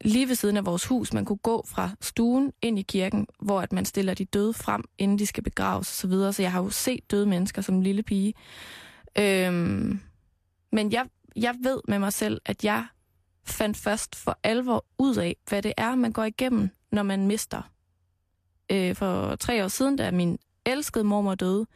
lige 0.00 0.28
ved 0.28 0.34
siden 0.34 0.56
af 0.56 0.66
vores 0.66 0.86
hus. 0.86 1.12
Man 1.12 1.24
kunne 1.24 1.36
gå 1.36 1.64
fra 1.68 1.90
stuen 2.00 2.52
ind 2.62 2.78
i 2.78 2.82
kirken, 2.82 3.26
hvor 3.40 3.60
at 3.60 3.72
man 3.72 3.84
stiller 3.84 4.14
de 4.14 4.24
døde 4.24 4.52
frem, 4.52 4.84
inden 4.98 5.18
de 5.18 5.26
skal 5.26 5.42
begraves 5.42 5.88
osv. 5.88 6.00
Så, 6.00 6.06
videre. 6.06 6.32
så 6.32 6.42
jeg 6.42 6.52
har 6.52 6.62
jo 6.62 6.70
set 6.70 7.10
døde 7.10 7.26
mennesker 7.26 7.62
som 7.62 7.80
lille 7.80 8.02
pige. 8.02 8.34
Øhm, 9.18 10.00
men 10.72 10.92
jeg, 10.92 11.06
jeg 11.36 11.54
ved 11.62 11.80
med 11.88 11.98
mig 11.98 12.12
selv, 12.12 12.40
at 12.44 12.64
jeg 12.64 12.86
fandt 13.44 13.76
først 13.76 14.16
for 14.16 14.38
alvor 14.42 14.84
ud 14.98 15.16
af, 15.16 15.36
hvad 15.48 15.62
det 15.62 15.72
er, 15.76 15.94
man 15.94 16.12
går 16.12 16.24
igennem, 16.24 16.70
når 16.92 17.02
man 17.02 17.26
mister. 17.26 17.62
Øh, 18.72 18.96
for 18.96 19.36
tre 19.36 19.64
år 19.64 19.68
siden, 19.68 19.96
da 19.96 20.10
min 20.10 20.38
elskede 20.64 21.04
mormor 21.04 21.34
døde, 21.34 21.66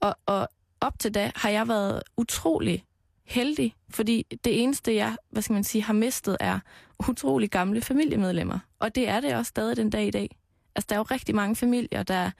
og, 0.00 0.16
og 0.26 0.48
op 0.80 0.98
til 0.98 1.14
da 1.14 1.32
har 1.34 1.50
jeg 1.50 1.68
været 1.68 2.02
utrolig 2.16 2.84
heldig, 3.30 3.74
fordi 3.90 4.26
det 4.44 4.62
eneste, 4.62 4.94
jeg 4.94 5.16
hvad 5.30 5.42
skal 5.42 5.54
man 5.54 5.64
sige, 5.64 5.82
har 5.82 5.92
mistet, 5.92 6.36
er 6.40 6.58
utrolig 7.08 7.50
gamle 7.50 7.80
familiemedlemmer. 7.80 8.58
Og 8.78 8.94
det 8.94 9.08
er 9.08 9.20
det 9.20 9.34
også 9.34 9.48
stadig 9.48 9.76
den 9.76 9.90
dag 9.90 10.06
i 10.06 10.10
dag. 10.10 10.36
Altså, 10.74 10.86
der 10.88 10.94
er 10.94 10.98
jo 10.98 11.02
rigtig 11.02 11.34
mange 11.34 11.56
familier, 11.56 12.02
der, 12.02 12.30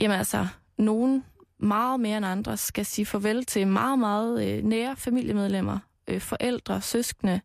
jamen 0.00 0.18
altså, 0.18 0.46
nogen 0.78 1.24
meget 1.58 2.00
mere 2.00 2.16
end 2.16 2.26
andre 2.26 2.56
skal 2.56 2.86
sige 2.86 3.06
farvel 3.06 3.44
til 3.44 3.66
meget, 3.66 3.98
meget 3.98 4.46
øh, 4.48 4.64
nære 4.64 4.96
familiemedlemmer, 4.96 5.78
øh, 6.08 6.20
forældre, 6.20 6.80
søskende, 6.80 7.40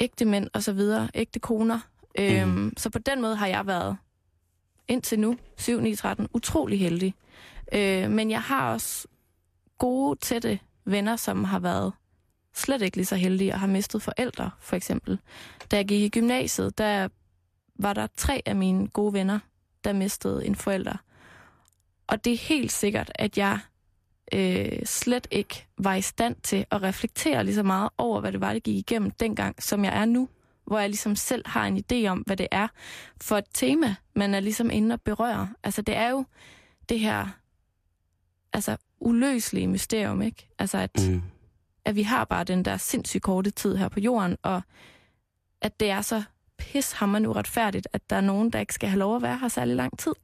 ægte 0.00 0.24
mænd 0.24 0.48
og 0.52 0.62
så 0.62 0.72
videre, 0.72 1.08
ægte 1.14 1.38
koner. 1.40 1.80
Øhm, 2.18 2.48
Mhm. 2.48 2.72
Så 2.76 2.90
på 2.90 2.98
den 2.98 3.20
måde 3.20 3.36
har 3.36 3.46
jeg 3.46 3.66
været 3.66 3.96
indtil 4.88 5.20
nu, 5.20 5.36
7, 5.56 5.80
9, 5.80 5.94
13, 5.94 6.28
utrolig 6.34 6.80
heldig. 6.80 7.14
Øh, 7.72 8.10
men 8.10 8.30
jeg 8.30 8.42
har 8.42 8.72
også 8.72 9.08
gode, 9.78 10.18
tætte 10.20 10.58
venner, 10.90 11.16
som 11.16 11.44
har 11.44 11.58
været 11.58 11.92
slet 12.54 12.82
ikke 12.82 12.96
lige 12.96 13.06
så 13.06 13.16
heldige 13.16 13.52
og 13.52 13.60
har 13.60 13.66
mistet 13.66 14.02
forældre, 14.02 14.50
for 14.60 14.76
eksempel. 14.76 15.18
Da 15.70 15.76
jeg 15.76 15.88
gik 15.88 16.02
i 16.02 16.08
gymnasiet, 16.08 16.78
der 16.78 17.08
var 17.78 17.92
der 17.92 18.06
tre 18.16 18.42
af 18.46 18.56
mine 18.56 18.88
gode 18.88 19.12
venner, 19.12 19.38
der 19.84 19.92
mistede 19.92 20.46
en 20.46 20.54
forælder. 20.54 20.96
Og 22.06 22.24
det 22.24 22.32
er 22.32 22.38
helt 22.38 22.72
sikkert, 22.72 23.12
at 23.14 23.38
jeg 23.38 23.58
øh, 24.34 24.78
slet 24.84 25.26
ikke 25.30 25.66
var 25.78 25.94
i 25.94 26.02
stand 26.02 26.36
til 26.42 26.66
at 26.70 26.82
reflektere 26.82 27.44
lige 27.44 27.54
så 27.54 27.62
meget 27.62 27.90
over, 27.98 28.20
hvad 28.20 28.32
det 28.32 28.40
var, 28.40 28.52
det 28.52 28.62
gik 28.62 28.76
igennem 28.76 29.10
dengang, 29.10 29.62
som 29.62 29.84
jeg 29.84 30.00
er 30.00 30.04
nu. 30.04 30.28
Hvor 30.66 30.78
jeg 30.78 30.88
ligesom 30.88 31.16
selv 31.16 31.42
har 31.46 31.66
en 31.66 31.84
idé 31.92 32.06
om, 32.06 32.18
hvad 32.18 32.36
det 32.36 32.48
er 32.50 32.68
for 33.20 33.36
et 33.36 33.44
tema, 33.54 33.94
man 34.14 34.34
er 34.34 34.40
ligesom 34.40 34.70
inde 34.70 34.92
og 34.92 35.00
berører. 35.00 35.46
Altså 35.62 35.82
det 35.82 35.96
er 35.96 36.10
jo 36.10 36.24
det 36.88 37.00
her 37.00 37.26
altså 38.52 38.76
uløselige 39.00 39.66
mysterium, 39.66 40.22
ikke? 40.22 40.48
Altså 40.58 40.78
at, 40.78 41.08
mm, 41.08 41.22
at 41.84 41.96
vi 41.96 42.02
har 42.02 42.24
bare 42.24 42.44
den 42.44 42.64
der 42.64 42.76
sindssygt 42.76 43.22
korte 43.22 43.50
tid 43.50 43.76
her 43.76 43.88
på 43.88 44.00
jorden, 44.00 44.36
og 44.42 44.62
at 45.60 45.80
det 45.80 45.90
er 45.90 46.00
så 46.00 46.22
pishammerende 46.58 47.28
uretfærdigt, 47.28 47.88
at 47.92 48.10
der 48.10 48.16
er 48.16 48.20
nogen, 48.20 48.50
der 48.50 48.60
ikke 48.60 48.74
skal 48.74 48.88
have 48.88 48.98
lov 48.98 49.16
at 49.16 49.22
være 49.22 49.38
her 49.38 49.48
særlig 49.48 49.76
lang 49.76 49.98
tid. 49.98 50.14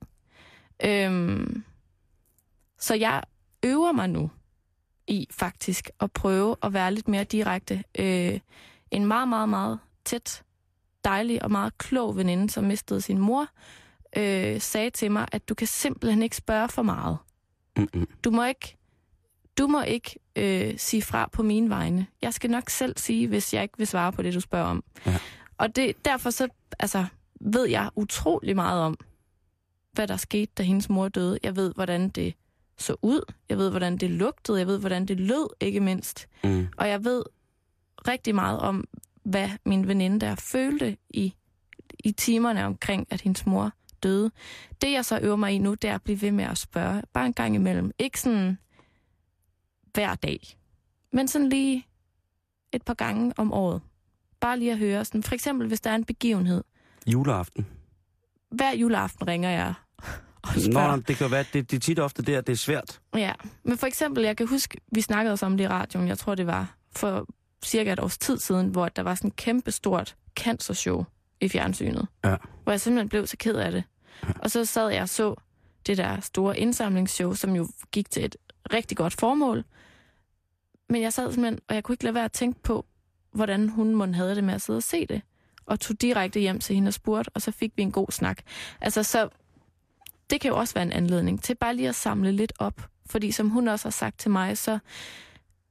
Øhm, 0.84 1.64
så 2.78 2.94
jeg 2.94 3.22
øver 3.64 3.92
mig 3.92 4.10
nu 4.10 4.30
i 5.06 5.26
faktisk 5.30 5.90
at 6.00 6.12
prøve 6.12 6.56
at 6.62 6.72
være 6.72 6.94
lidt 6.94 7.08
mere 7.08 7.24
direkte. 7.24 7.84
Øh, 7.98 8.40
en 8.90 9.06
meget, 9.06 9.28
meget, 9.28 9.48
meget 9.48 9.78
tæt, 10.04 10.42
dejlig 11.04 11.42
og 11.42 11.50
meget 11.50 11.78
klog 11.78 12.16
veninde, 12.16 12.50
som 12.50 12.64
mistede 12.64 13.00
sin 13.00 13.18
mor, 13.18 13.46
øh, 14.16 14.60
sagde 14.60 14.90
til 14.90 15.10
mig, 15.10 15.28
at 15.32 15.48
du 15.48 15.54
kan 15.54 15.66
simpelthen 15.66 16.22
ikke 16.22 16.36
spørge 16.36 16.68
for 16.68 16.82
meget. 16.82 17.18
Du 18.24 18.30
må 18.30 18.44
ikke, 18.44 18.76
du 19.58 19.66
må 19.66 19.82
ikke 19.82 20.18
øh, 20.36 20.74
sige 20.78 21.02
fra 21.02 21.28
på 21.32 21.42
mine 21.42 21.70
vegne. 21.70 22.06
Jeg 22.22 22.34
skal 22.34 22.50
nok 22.50 22.70
selv 22.70 22.98
sige, 22.98 23.28
hvis 23.28 23.54
jeg 23.54 23.62
ikke 23.62 23.78
vil 23.78 23.86
svare 23.86 24.12
på 24.12 24.22
det, 24.22 24.34
du 24.34 24.40
spørger 24.40 24.66
om. 24.66 24.84
Ja. 25.06 25.18
Og 25.58 25.76
det, 25.76 26.04
derfor 26.04 26.30
så, 26.30 26.48
altså, 26.78 27.04
ved 27.40 27.68
jeg 27.68 27.90
utrolig 27.96 28.56
meget 28.56 28.80
om, 28.80 28.96
hvad 29.92 30.08
der 30.08 30.16
skete, 30.16 30.52
da 30.58 30.62
hendes 30.62 30.88
mor 30.88 31.08
døde. 31.08 31.38
Jeg 31.42 31.56
ved, 31.56 31.72
hvordan 31.74 32.08
det 32.08 32.34
så 32.78 32.96
ud. 33.02 33.32
Jeg 33.48 33.58
ved, 33.58 33.70
hvordan 33.70 33.96
det 33.96 34.10
lugtede. 34.10 34.58
Jeg 34.58 34.66
ved, 34.66 34.78
hvordan 34.78 35.06
det 35.06 35.20
lød, 35.20 35.48
ikke 35.60 35.80
mindst. 35.80 36.28
Mm. 36.44 36.68
Og 36.76 36.88
jeg 36.88 37.04
ved 37.04 37.22
rigtig 38.08 38.34
meget 38.34 38.58
om, 38.58 38.84
hvad 39.22 39.48
min 39.64 39.88
veninde 39.88 40.20
der 40.20 40.34
følte 40.34 40.96
i, 41.10 41.34
i 41.98 42.12
timerne 42.12 42.64
omkring, 42.64 43.06
at 43.10 43.20
hendes 43.20 43.46
mor 43.46 43.72
døde. 44.04 44.30
Det, 44.82 44.92
jeg 44.92 45.04
så 45.04 45.18
øver 45.22 45.36
mig 45.36 45.52
i 45.52 45.58
nu, 45.58 45.74
det 45.74 45.90
er 45.90 45.94
at 45.94 46.02
blive 46.02 46.22
ved 46.22 46.32
med 46.32 46.44
at 46.44 46.58
spørge. 46.58 47.02
Bare 47.12 47.26
en 47.26 47.32
gang 47.32 47.54
imellem. 47.54 47.90
Ikke 47.98 48.20
sådan 48.20 48.58
hver 49.94 50.14
dag, 50.14 50.40
men 51.12 51.28
sådan 51.28 51.48
lige 51.48 51.86
et 52.72 52.82
par 52.82 52.94
gange 52.94 53.32
om 53.36 53.52
året. 53.52 53.82
Bare 54.40 54.58
lige 54.58 54.72
at 54.72 54.78
høre. 54.78 55.04
Sådan, 55.04 55.22
for 55.22 55.34
eksempel, 55.34 55.68
hvis 55.68 55.80
der 55.80 55.90
er 55.90 55.94
en 55.94 56.04
begivenhed. 56.04 56.64
Juleaften. 57.06 57.66
Hver 58.50 58.72
juleaften 58.72 59.28
ringer 59.28 59.50
jeg 59.50 59.74
Nå, 60.72 60.96
det 60.96 61.16
kan 61.16 61.30
være, 61.30 61.44
det, 61.52 61.70
det 61.70 61.76
er 61.76 61.80
tit 61.80 61.98
ofte 61.98 62.22
der, 62.22 62.40
det 62.40 62.52
er 62.52 62.56
svært. 62.56 63.00
Ja, 63.16 63.32
men 63.62 63.78
for 63.78 63.86
eksempel, 63.86 64.24
jeg 64.24 64.36
kan 64.36 64.48
huske, 64.48 64.80
vi 64.92 65.00
snakkede 65.00 65.32
også 65.32 65.46
om 65.46 65.56
det 65.56 65.64
i 65.64 65.68
radioen, 65.68 66.08
jeg 66.08 66.18
tror 66.18 66.34
det 66.34 66.46
var 66.46 66.76
for 66.96 67.26
cirka 67.64 67.92
et 67.92 68.00
års 68.00 68.18
tid 68.18 68.38
siden, 68.38 68.68
hvor 68.68 68.88
der 68.88 69.02
var 69.02 69.14
sådan 69.14 69.28
et 69.28 69.36
kæmpe 69.36 69.70
stort 69.70 70.16
cancershow 70.36 71.04
i 71.40 71.48
fjernsynet. 71.48 72.06
Ja. 72.24 72.36
Hvor 72.62 72.72
jeg 72.72 72.80
simpelthen 72.80 73.08
blev 73.08 73.26
så 73.26 73.36
ked 73.36 73.54
af 73.54 73.72
det. 73.72 73.84
Og 74.38 74.50
så 74.50 74.64
sad 74.64 74.88
jeg 74.88 75.02
og 75.02 75.08
så 75.08 75.34
det 75.86 75.96
der 75.96 76.20
store 76.20 76.58
indsamlingsshow, 76.58 77.34
som 77.34 77.56
jo 77.56 77.68
gik 77.92 78.10
til 78.10 78.24
et 78.24 78.36
rigtig 78.72 78.96
godt 78.96 79.14
formål. 79.14 79.64
Men 80.88 81.02
jeg 81.02 81.12
sad 81.12 81.32
simpelthen, 81.32 81.60
og 81.68 81.74
jeg 81.74 81.84
kunne 81.84 81.92
ikke 81.92 82.04
lade 82.04 82.14
være 82.14 82.24
at 82.24 82.32
tænke 82.32 82.62
på, 82.62 82.86
hvordan 83.32 83.68
hun 83.68 83.94
måtte 83.94 84.14
havde 84.14 84.34
det 84.34 84.44
med 84.44 84.54
at 84.54 84.62
sidde 84.62 84.76
og 84.76 84.82
se 84.82 85.06
det. 85.06 85.22
Og 85.66 85.80
tog 85.80 86.00
direkte 86.00 86.40
hjem 86.40 86.60
til 86.60 86.74
hende 86.74 86.88
og 86.88 86.94
spurgte, 86.94 87.30
og 87.34 87.42
så 87.42 87.50
fik 87.50 87.72
vi 87.76 87.82
en 87.82 87.92
god 87.92 88.06
snak. 88.10 88.42
Altså, 88.80 89.02
så 89.02 89.28
det 90.30 90.40
kan 90.40 90.48
jo 90.48 90.56
også 90.56 90.74
være 90.74 90.84
en 90.84 90.92
anledning 90.92 91.42
til 91.42 91.54
bare 91.54 91.76
lige 91.76 91.88
at 91.88 91.94
samle 91.94 92.32
lidt 92.32 92.52
op. 92.58 92.88
Fordi 93.06 93.32
som 93.32 93.48
hun 93.48 93.68
også 93.68 93.84
har 93.84 93.90
sagt 93.90 94.18
til 94.18 94.30
mig, 94.30 94.58
så 94.58 94.78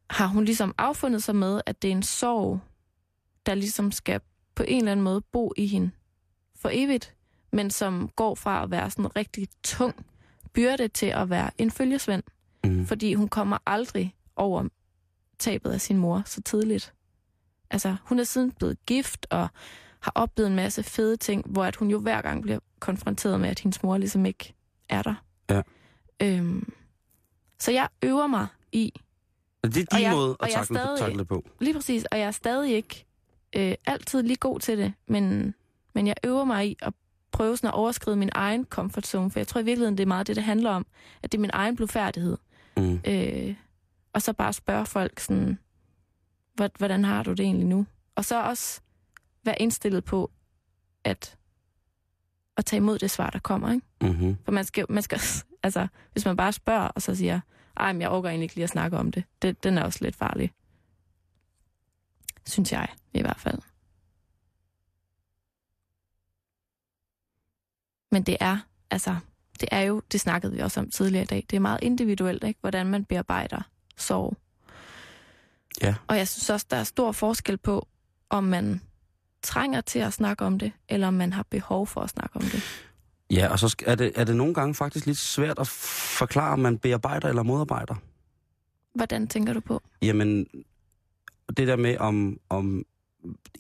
har 0.10 0.28
hun 0.28 0.46
ligesom 0.46 0.76
affundet 0.78 1.24
sig 1.24 1.36
med, 1.36 1.62
at 1.66 1.82
det 1.82 1.88
er 1.88 1.92
en 1.92 2.04
sorg, 2.04 2.60
der 3.46 3.56
ligesom 3.56 3.92
skal 3.92 4.22
på 4.56 4.63
en 4.68 4.78
eller 4.78 4.92
anden 4.92 5.04
måde 5.04 5.22
bo 5.22 5.54
i 5.58 5.68
hende 5.68 5.92
for 6.56 6.70
evigt, 6.74 7.16
men 7.54 7.72
som 7.72 8.10
går 8.16 8.36
fra 8.36 8.63
at 8.63 8.72
være 8.72 8.89
sådan 8.89 9.06
en 9.06 9.16
rigtig 9.16 9.48
tung 9.63 10.06
byrde 10.54 10.88
til 10.88 11.06
at 11.06 11.30
være 11.30 11.50
en 11.58 11.72
følgesvend, 11.72 12.24
Mm. 12.66 12.86
fordi 12.86 13.13
hun 13.13 13.28
kommer 13.28 13.58
aldrig 13.66 14.16
over 14.36 14.68
tabet 15.39 15.72
af 15.72 15.82
sin 15.82 15.98
mor 15.98 16.24
så 16.26 16.42
tidligt. 16.42 16.94
Altså, 17.70 17.96
hun 18.04 18.20
er 18.20 18.24
siden 18.24 18.52
blevet 18.52 18.86
gift 18.86 19.28
og 19.30 19.48
har 20.00 20.12
oplevet 20.16 20.50
en 20.50 20.56
masse 20.56 20.84
fede 20.84 21.18
ting, 21.18 21.46
hvor 21.48 21.66
at 21.66 21.76
hun 21.76 21.89
jo 21.92 22.00
hver 22.00 22.22
gang 22.22 22.42
bliver 22.42 22.60
konfronteret 22.80 23.39
med, 23.39 23.50
at 23.50 23.60
hendes 23.60 23.84
mor 23.84 23.98
ligesom 23.98 24.26
ikke 24.26 24.54
er 24.89 25.02
der. 25.02 25.16
Ja. 25.50 25.62
Øhm, 26.22 26.74
så 27.60 27.72
jeg 27.72 27.89
øver 28.04 28.28
mig 28.28 28.48
i, 28.72 28.94
Det 29.63 29.78
er 29.78 29.86
Og 29.92 29.98
din 29.98 30.02
jeg- 30.02 30.12
måde 30.16 30.36
og 30.38 30.48
at 30.48 30.54
takle, 30.54 30.66
stadig- 30.78 31.00
takle 31.00 31.26
på. 31.26 31.46
lige 31.62 31.74
præcis, 31.74 32.06
og 32.12 32.20
jeg 32.20 32.28
er 32.28 32.32
stadig 32.32 32.74
ikke 32.76 33.06
øh, 33.56 33.76
altid 33.86 34.24
lige 34.24 34.38
god 34.38 34.60
til 34.60 34.78
det, 34.78 34.94
men, 35.08 35.54
men 35.94 36.08
jeg 36.08 36.16
øver 36.24 36.44
mig 36.44 36.68
i 36.68 36.78
at 36.82 36.94
prøve 37.34 37.58
sådan 37.58 37.67
at 37.67 37.74
overskride 37.74 38.15
min 38.15 38.30
egen 38.32 38.65
comfort 38.65 39.08
zone, 39.08 39.32
for 39.32 39.39
jeg 39.39 39.48
tror 39.48 39.62
i 39.62 39.65
virkeligheden, 39.65 39.98
det 39.98 40.04
er 40.04 40.08
meget 40.08 40.28
det, 40.28 40.36
det 40.36 40.43
handler 40.43 40.69
om, 40.72 40.86
at 41.24 41.32
det 41.32 41.38
er 41.38 41.41
min 41.41 41.50
egen 41.54 41.76
blufærdighed. 41.76 42.38
Mm. 42.78 43.00
Øh, 43.08 43.56
og 44.13 44.22
så 44.22 44.34
bare 44.34 44.54
spørge 44.54 44.86
folk 44.86 45.19
sådan, 45.19 45.60
"Hvor- 46.54 46.78
hvordan 46.78 47.06
har 47.06 47.24
du 47.24 47.32
det 47.32 47.39
egentlig 47.39 47.67
nu? 47.67 47.86
Og 48.15 48.26
så 48.26 48.43
også 48.43 48.82
være 49.43 49.62
indstillet 49.62 50.04
på, 50.04 50.32
at 51.04 51.38
at 52.58 52.65
tage 52.65 52.78
imod 52.78 53.00
det 53.00 53.12
svar, 53.12 53.30
der 53.30 53.39
kommer, 53.39 53.72
ikke? 53.74 53.86
Mm-hmm. 54.02 54.38
For 54.46 54.52
man 54.52 54.65
skal, 54.65 54.86
man 54.89 55.04
skal, 55.04 55.19
altså, 55.63 55.88
hvis 56.12 56.26
man 56.26 56.38
bare 56.38 56.54
spørger, 56.54 56.88
og 56.88 57.02
så 57.02 57.15
siger, 57.15 57.39
ej, 57.78 57.93
men 57.93 58.02
jeg 58.02 58.10
overgår 58.10 58.30
egentlig 58.30 58.43
ikke 58.43 58.56
lige 58.56 58.63
at 58.63 58.69
snakke 58.69 58.98
om 58.98 59.12
det, 59.12 59.24
det 59.41 59.63
den 59.63 59.78
er 59.78 59.84
også 59.84 60.00
lidt 60.02 60.15
farlig. 60.15 60.52
Synes 62.48 62.72
jeg, 62.72 62.88
i 63.13 63.22
hvert 63.22 63.39
fald. 63.39 63.60
Men 68.13 68.23
det 68.23 68.38
er, 68.39 68.58
altså, 68.91 69.15
det 69.60 69.69
er 69.71 69.82
jo, 69.82 70.02
det 70.12 70.21
snakkede 70.21 70.54
vi 70.54 70.60
også 70.60 70.80
om 70.80 70.89
tidligere 70.89 71.23
i 71.23 71.26
dag, 71.26 71.45
det 71.49 71.56
er 71.56 71.60
meget 71.60 71.80
individuelt, 71.82 72.43
ikke? 72.43 72.60
hvordan 72.62 72.88
man 72.88 73.06
bearbejder 73.06 73.62
sorg. 73.97 74.38
Ja. 75.82 75.95
Og 76.08 76.17
jeg 76.17 76.28
synes 76.28 76.49
også, 76.49 76.65
der 76.69 76.78
er 76.78 76.84
stor 76.84 77.12
forskel 77.12 77.58
på, 77.58 77.88
om 78.30 78.43
man 78.43 78.82
trænger 79.41 79.82
til 79.82 79.99
at 79.99 80.13
snakke 80.13 80.45
om 80.45 80.60
det, 80.60 80.71
eller 80.89 81.08
om 81.08 81.13
man 81.13 81.34
har 81.34 81.45
behov 81.49 81.88
for 81.88 82.02
at 82.02 82.10
snakke 82.10 82.36
om 82.36 82.41
det. 82.41 82.63
Ja, 83.32 83.52
og 83.52 83.60
så 83.60 83.76
er 83.86 83.95
det, 83.95 84.12
er 84.15 84.23
det 84.23 84.36
nogle 84.36 84.54
gange 84.54 84.76
faktisk 84.76 85.06
lidt 85.06 85.17
svært 85.17 85.60
at 85.60 85.67
forklare, 85.67 86.54
om 86.54 86.60
man 86.60 86.78
bearbejder 86.78 87.30
eller 87.30 87.43
modarbejder. 87.43 87.95
Hvordan 88.95 89.28
tænker 89.28 89.54
du 89.54 89.60
på? 89.60 89.82
Jamen, 90.02 90.47
det 91.58 91.67
der 91.67 91.76
med, 91.76 91.97
om, 91.97 92.39
om 92.49 92.86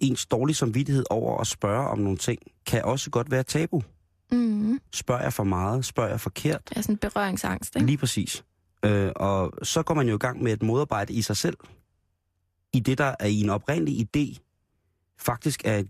ens 0.01 0.25
dårlige 0.25 0.55
samvittighed 0.55 1.03
over 1.09 1.41
at 1.41 1.47
spørge 1.47 1.87
om 1.87 1.99
nogle 1.99 2.17
ting, 2.17 2.39
kan 2.65 2.85
også 2.85 3.09
godt 3.09 3.31
være 3.31 3.43
tabu. 3.43 3.83
Mm. 4.31 4.79
Spørger 4.93 5.21
jeg 5.21 5.33
for 5.33 5.43
meget? 5.43 5.85
Spørger 5.85 6.09
jeg 6.09 6.19
forkert? 6.19 6.69
Det 6.69 6.77
er 6.77 6.81
sådan 6.81 6.95
en 6.95 6.99
berøringsangst, 6.99 7.75
ikke? 7.75 7.85
Lige 7.85 7.97
præcis. 7.97 8.43
Øh, 8.85 9.11
og 9.15 9.53
så 9.63 9.83
går 9.83 9.93
man 9.93 10.07
jo 10.07 10.15
i 10.15 10.17
gang 10.17 10.43
med 10.43 10.53
et 10.53 10.63
modarbejde 10.63 11.13
i 11.13 11.21
sig 11.21 11.37
selv. 11.37 11.57
I 12.73 12.79
det, 12.79 12.97
der 12.97 13.15
er 13.19 13.27
i 13.27 13.41
en 13.41 13.49
oprindelig 13.49 14.07
idé, 14.07 14.39
faktisk 15.19 15.61
er 15.65 15.77
et 15.77 15.89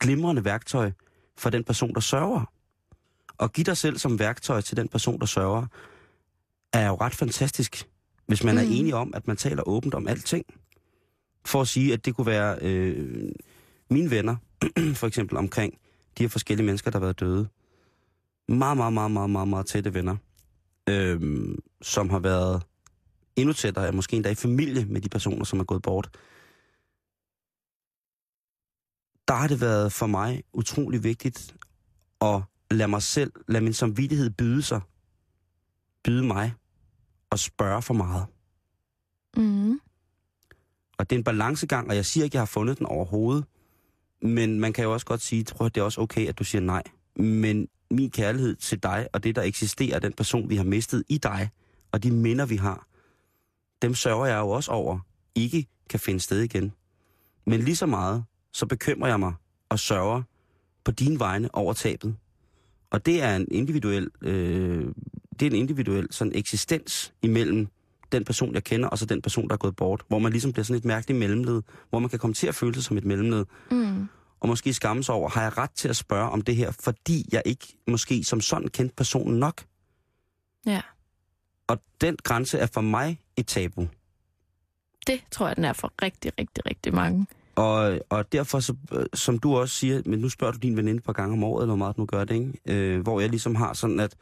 glimrende 0.00 0.44
værktøj 0.44 0.92
for 1.38 1.50
den 1.50 1.64
person, 1.64 1.94
der 1.94 2.00
sørger. 2.00 2.52
Og 3.38 3.52
give 3.52 3.64
dig 3.64 3.76
selv 3.76 3.98
som 3.98 4.18
værktøj 4.18 4.60
til 4.60 4.76
den 4.76 4.88
person, 4.88 5.20
der 5.20 5.26
sørger, 5.26 5.66
er 6.72 6.86
jo 6.86 6.94
ret 6.94 7.14
fantastisk, 7.14 7.88
hvis 8.26 8.44
man 8.44 8.54
mm. 8.54 8.60
er 8.60 8.64
enig 8.64 8.94
om, 8.94 9.14
at 9.14 9.26
man 9.26 9.36
taler 9.36 9.62
åbent 9.68 9.94
om 9.94 10.08
alting. 10.08 10.44
For 11.46 11.60
at 11.60 11.68
sige, 11.68 11.92
at 11.92 12.04
det 12.04 12.14
kunne 12.14 12.26
være 12.26 12.58
øh, 12.60 13.32
mine 13.90 14.10
venner, 14.10 14.36
for 15.00 15.06
eksempel 15.06 15.36
omkring 15.36 15.78
de 16.18 16.22
her 16.22 16.28
forskellige 16.28 16.66
mennesker, 16.66 16.90
der 16.90 16.98
har 16.98 17.06
været 17.06 17.20
døde. 17.20 17.48
Meget, 18.48 18.76
meget, 18.76 18.92
meget, 18.92 19.10
meget, 19.10 19.30
meget, 19.30 19.48
meget 19.48 19.66
tætte 19.66 19.94
venner 19.94 20.16
øhm, 20.88 21.58
som 21.82 22.10
har 22.10 22.18
været 22.18 22.62
endnu 23.36 23.52
tættere, 23.52 23.92
måske 23.92 24.16
endda 24.16 24.30
i 24.30 24.34
familie 24.34 24.84
med 24.84 25.00
de 25.00 25.08
personer, 25.08 25.44
som 25.44 25.60
er 25.60 25.64
gået 25.64 25.82
bort. 25.82 26.10
Der 29.28 29.34
har 29.34 29.48
det 29.48 29.60
været 29.60 29.92
for 29.92 30.06
mig 30.06 30.42
utrolig 30.52 31.04
vigtigt 31.04 31.56
at 32.20 32.42
lade 32.70 32.88
mig 32.88 33.02
selv, 33.02 33.32
lade 33.48 33.64
min 33.64 33.72
samvittighed 33.72 34.30
byde 34.30 34.62
sig, 34.62 34.80
byde 36.04 36.26
mig 36.26 36.54
og 37.30 37.38
spørge 37.38 37.82
for 37.82 37.94
meget. 37.94 38.26
Mm. 39.36 39.80
Og 40.98 41.10
det 41.10 41.16
er 41.16 41.18
en 41.18 41.24
balancegang, 41.24 41.88
og 41.88 41.96
jeg 41.96 42.06
siger 42.06 42.24
ikke, 42.24 42.32
at 42.32 42.34
jeg 42.34 42.40
har 42.40 42.46
fundet 42.46 42.78
den 42.78 42.86
overhovedet. 42.86 43.44
Men 44.22 44.60
man 44.60 44.72
kan 44.72 44.84
jo 44.84 44.92
også 44.92 45.06
godt 45.06 45.20
sige, 45.20 45.46
at 45.60 45.74
det 45.74 45.80
er 45.80 45.84
også 45.84 46.00
okay, 46.00 46.26
at 46.26 46.38
du 46.38 46.44
siger 46.44 46.62
nej. 46.62 46.82
Men 47.16 47.68
min 47.90 48.10
kærlighed 48.10 48.56
til 48.56 48.82
dig, 48.82 49.08
og 49.12 49.24
det, 49.24 49.36
der 49.36 49.42
eksisterer, 49.42 49.98
den 49.98 50.12
person, 50.12 50.50
vi 50.50 50.56
har 50.56 50.64
mistet 50.64 51.04
i 51.08 51.18
dig, 51.18 51.48
og 51.92 52.02
de 52.02 52.10
minder, 52.10 52.46
vi 52.46 52.56
har, 52.56 52.86
dem 53.82 53.94
sørger 53.94 54.26
jeg 54.26 54.38
jo 54.38 54.48
også 54.48 54.70
over, 54.70 54.98
ikke 55.34 55.66
kan 55.90 56.00
finde 56.00 56.20
sted 56.20 56.40
igen. 56.40 56.72
Men 57.46 57.60
lige 57.60 57.76
så 57.76 57.86
meget, 57.86 58.24
så 58.52 58.66
bekymrer 58.66 59.08
jeg 59.08 59.20
mig 59.20 59.34
og 59.68 59.78
sørger 59.78 60.22
på 60.84 60.90
dine 60.90 61.18
vegne 61.18 61.54
over 61.54 61.72
tabet. 61.72 62.16
Og 62.90 63.06
det 63.06 63.22
er 63.22 63.36
en 63.36 63.48
individuel, 63.50 64.10
øh, 64.22 64.86
det 65.40 65.46
er 65.46 65.50
en 65.50 65.56
individuel 65.56 66.08
sådan 66.10 66.32
eksistens 66.34 67.12
imellem 67.22 67.68
den 68.12 68.24
person, 68.24 68.54
jeg 68.54 68.64
kender, 68.64 68.88
og 68.88 68.98
så 68.98 69.06
den 69.06 69.22
person, 69.22 69.48
der 69.48 69.54
er 69.54 69.58
gået 69.58 69.76
bort. 69.76 70.02
Hvor 70.08 70.18
man 70.18 70.32
ligesom 70.32 70.52
bliver 70.52 70.64
sådan 70.64 70.78
et 70.78 70.84
mærkeligt 70.84 71.18
mellemled, 71.18 71.62
hvor 71.90 71.98
man 71.98 72.10
kan 72.10 72.18
komme 72.18 72.34
til 72.34 72.46
at 72.46 72.54
føle 72.54 72.74
sig 72.74 72.84
som 72.84 72.98
et 72.98 73.04
mellemled. 73.04 73.44
Mm. 73.70 74.08
Og 74.40 74.48
måske 74.48 74.74
skamme 74.74 75.02
sig 75.02 75.14
over, 75.14 75.28
har 75.28 75.42
jeg 75.42 75.58
ret 75.58 75.70
til 75.70 75.88
at 75.88 75.96
spørge 75.96 76.30
om 76.30 76.42
det 76.42 76.56
her, 76.56 76.70
fordi 76.80 77.28
jeg 77.32 77.42
ikke 77.44 77.78
måske 77.86 78.24
som 78.24 78.40
sådan 78.40 78.68
kendte 78.68 78.94
personen 78.96 79.38
nok? 79.38 79.64
Ja. 80.66 80.80
Og 81.66 81.78
den 82.00 82.16
grænse 82.22 82.58
er 82.58 82.66
for 82.66 82.80
mig 82.80 83.20
et 83.36 83.46
tabu. 83.46 83.88
Det 85.06 85.20
tror 85.30 85.46
jeg, 85.46 85.56
den 85.56 85.64
er 85.64 85.72
for 85.72 85.92
rigtig, 86.02 86.32
rigtig, 86.38 86.66
rigtig 86.66 86.94
mange. 86.94 87.26
Og, 87.56 88.00
og 88.08 88.32
derfor, 88.32 88.60
så, 88.60 88.74
øh, 88.92 89.06
som 89.14 89.38
du 89.38 89.56
også 89.56 89.74
siger, 89.74 90.02
men 90.06 90.18
nu 90.18 90.28
spørger 90.28 90.52
du 90.52 90.58
din 90.58 90.76
veninde 90.76 90.96
et 90.96 91.04
par 91.04 91.12
gange 91.12 91.32
om 91.32 91.44
året, 91.44 91.62
eller 91.62 91.70
hvor 91.70 91.76
meget 91.76 91.96
du 91.96 92.00
nu 92.00 92.06
gør 92.06 92.24
det, 92.24 92.34
ikke? 92.34 92.52
Øh, 92.66 93.00
hvor 93.00 93.20
jeg 93.20 93.30
ligesom 93.30 93.54
har 93.54 93.72
sådan, 93.72 94.00
at 94.00 94.14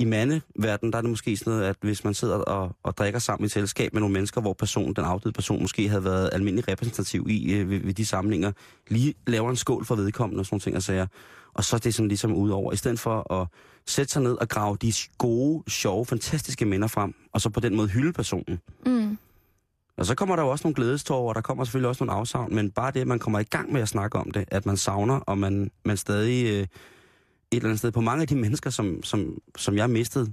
i 0.00 0.04
mandeverdenen, 0.04 0.92
der 0.92 0.98
er 0.98 1.02
det 1.02 1.10
måske 1.10 1.36
sådan 1.36 1.52
noget, 1.52 1.64
at 1.64 1.76
hvis 1.80 2.04
man 2.04 2.14
sidder 2.14 2.34
og, 2.34 2.76
og 2.82 2.96
drikker 2.96 3.18
sammen 3.18 3.44
i 3.44 3.46
et 3.46 3.52
selskab 3.52 3.92
med 3.92 4.00
nogle 4.00 4.12
mennesker, 4.12 4.40
hvor 4.40 4.52
personen, 4.52 4.94
den 4.94 5.04
afdøde 5.04 5.32
person 5.32 5.60
måske 5.60 5.88
havde 5.88 6.04
været 6.04 6.30
almindelig 6.32 6.68
repræsentativ 6.68 7.26
i 7.28 7.52
øh, 7.52 7.70
ved, 7.70 7.80
ved 7.80 7.94
de 7.94 8.06
samlinger, 8.06 8.52
lige 8.88 9.14
laver 9.26 9.50
en 9.50 9.56
skål 9.56 9.84
for 9.84 9.94
vedkommende 9.94 10.40
og 10.40 10.46
sådan 10.46 10.60
ting 10.60 10.76
og 10.76 10.82
sager. 10.82 11.06
Og 11.54 11.64
så 11.64 11.76
er 11.76 11.80
det 11.80 11.94
sådan 11.94 12.08
ligesom 12.08 12.34
ud 12.34 12.50
over. 12.50 12.72
I 12.72 12.76
stedet 12.76 13.00
for 13.00 13.32
at 13.32 13.48
sætte 13.86 14.12
sig 14.12 14.22
ned 14.22 14.32
og 14.32 14.48
grave 14.48 14.76
de 14.82 14.92
gode, 15.18 15.70
sjove, 15.70 16.06
fantastiske 16.06 16.64
minder 16.64 16.88
frem, 16.88 17.14
og 17.32 17.40
så 17.40 17.50
på 17.50 17.60
den 17.60 17.76
måde 17.76 17.88
hylde 17.88 18.12
personen. 18.12 18.60
Mm. 18.86 19.18
Og 19.96 20.06
så 20.06 20.14
kommer 20.14 20.36
der 20.36 20.42
jo 20.42 20.48
også 20.48 20.62
nogle 20.64 20.74
glædestår, 20.74 21.28
og 21.28 21.34
der 21.34 21.40
kommer 21.40 21.64
selvfølgelig 21.64 21.88
også 21.88 22.04
nogle 22.04 22.18
afsavn, 22.18 22.54
men 22.54 22.70
bare 22.70 22.92
det, 22.92 23.00
at 23.00 23.06
man 23.06 23.18
kommer 23.18 23.38
i 23.38 23.44
gang 23.44 23.72
med 23.72 23.80
at 23.80 23.88
snakke 23.88 24.18
om 24.18 24.30
det, 24.30 24.44
at 24.48 24.66
man 24.66 24.76
savner, 24.76 25.14
og 25.14 25.38
man, 25.38 25.70
man 25.84 25.96
stadig 25.96 26.60
øh, 26.60 26.66
et 27.52 27.56
eller 27.56 27.68
andet 27.68 27.78
sted, 27.78 27.92
på 27.92 28.00
mange 28.00 28.22
af 28.22 28.28
de 28.28 28.36
mennesker, 28.36 28.70
som, 28.70 29.02
som, 29.02 29.38
som 29.56 29.76
jeg 29.76 29.90
mistede, 29.90 30.32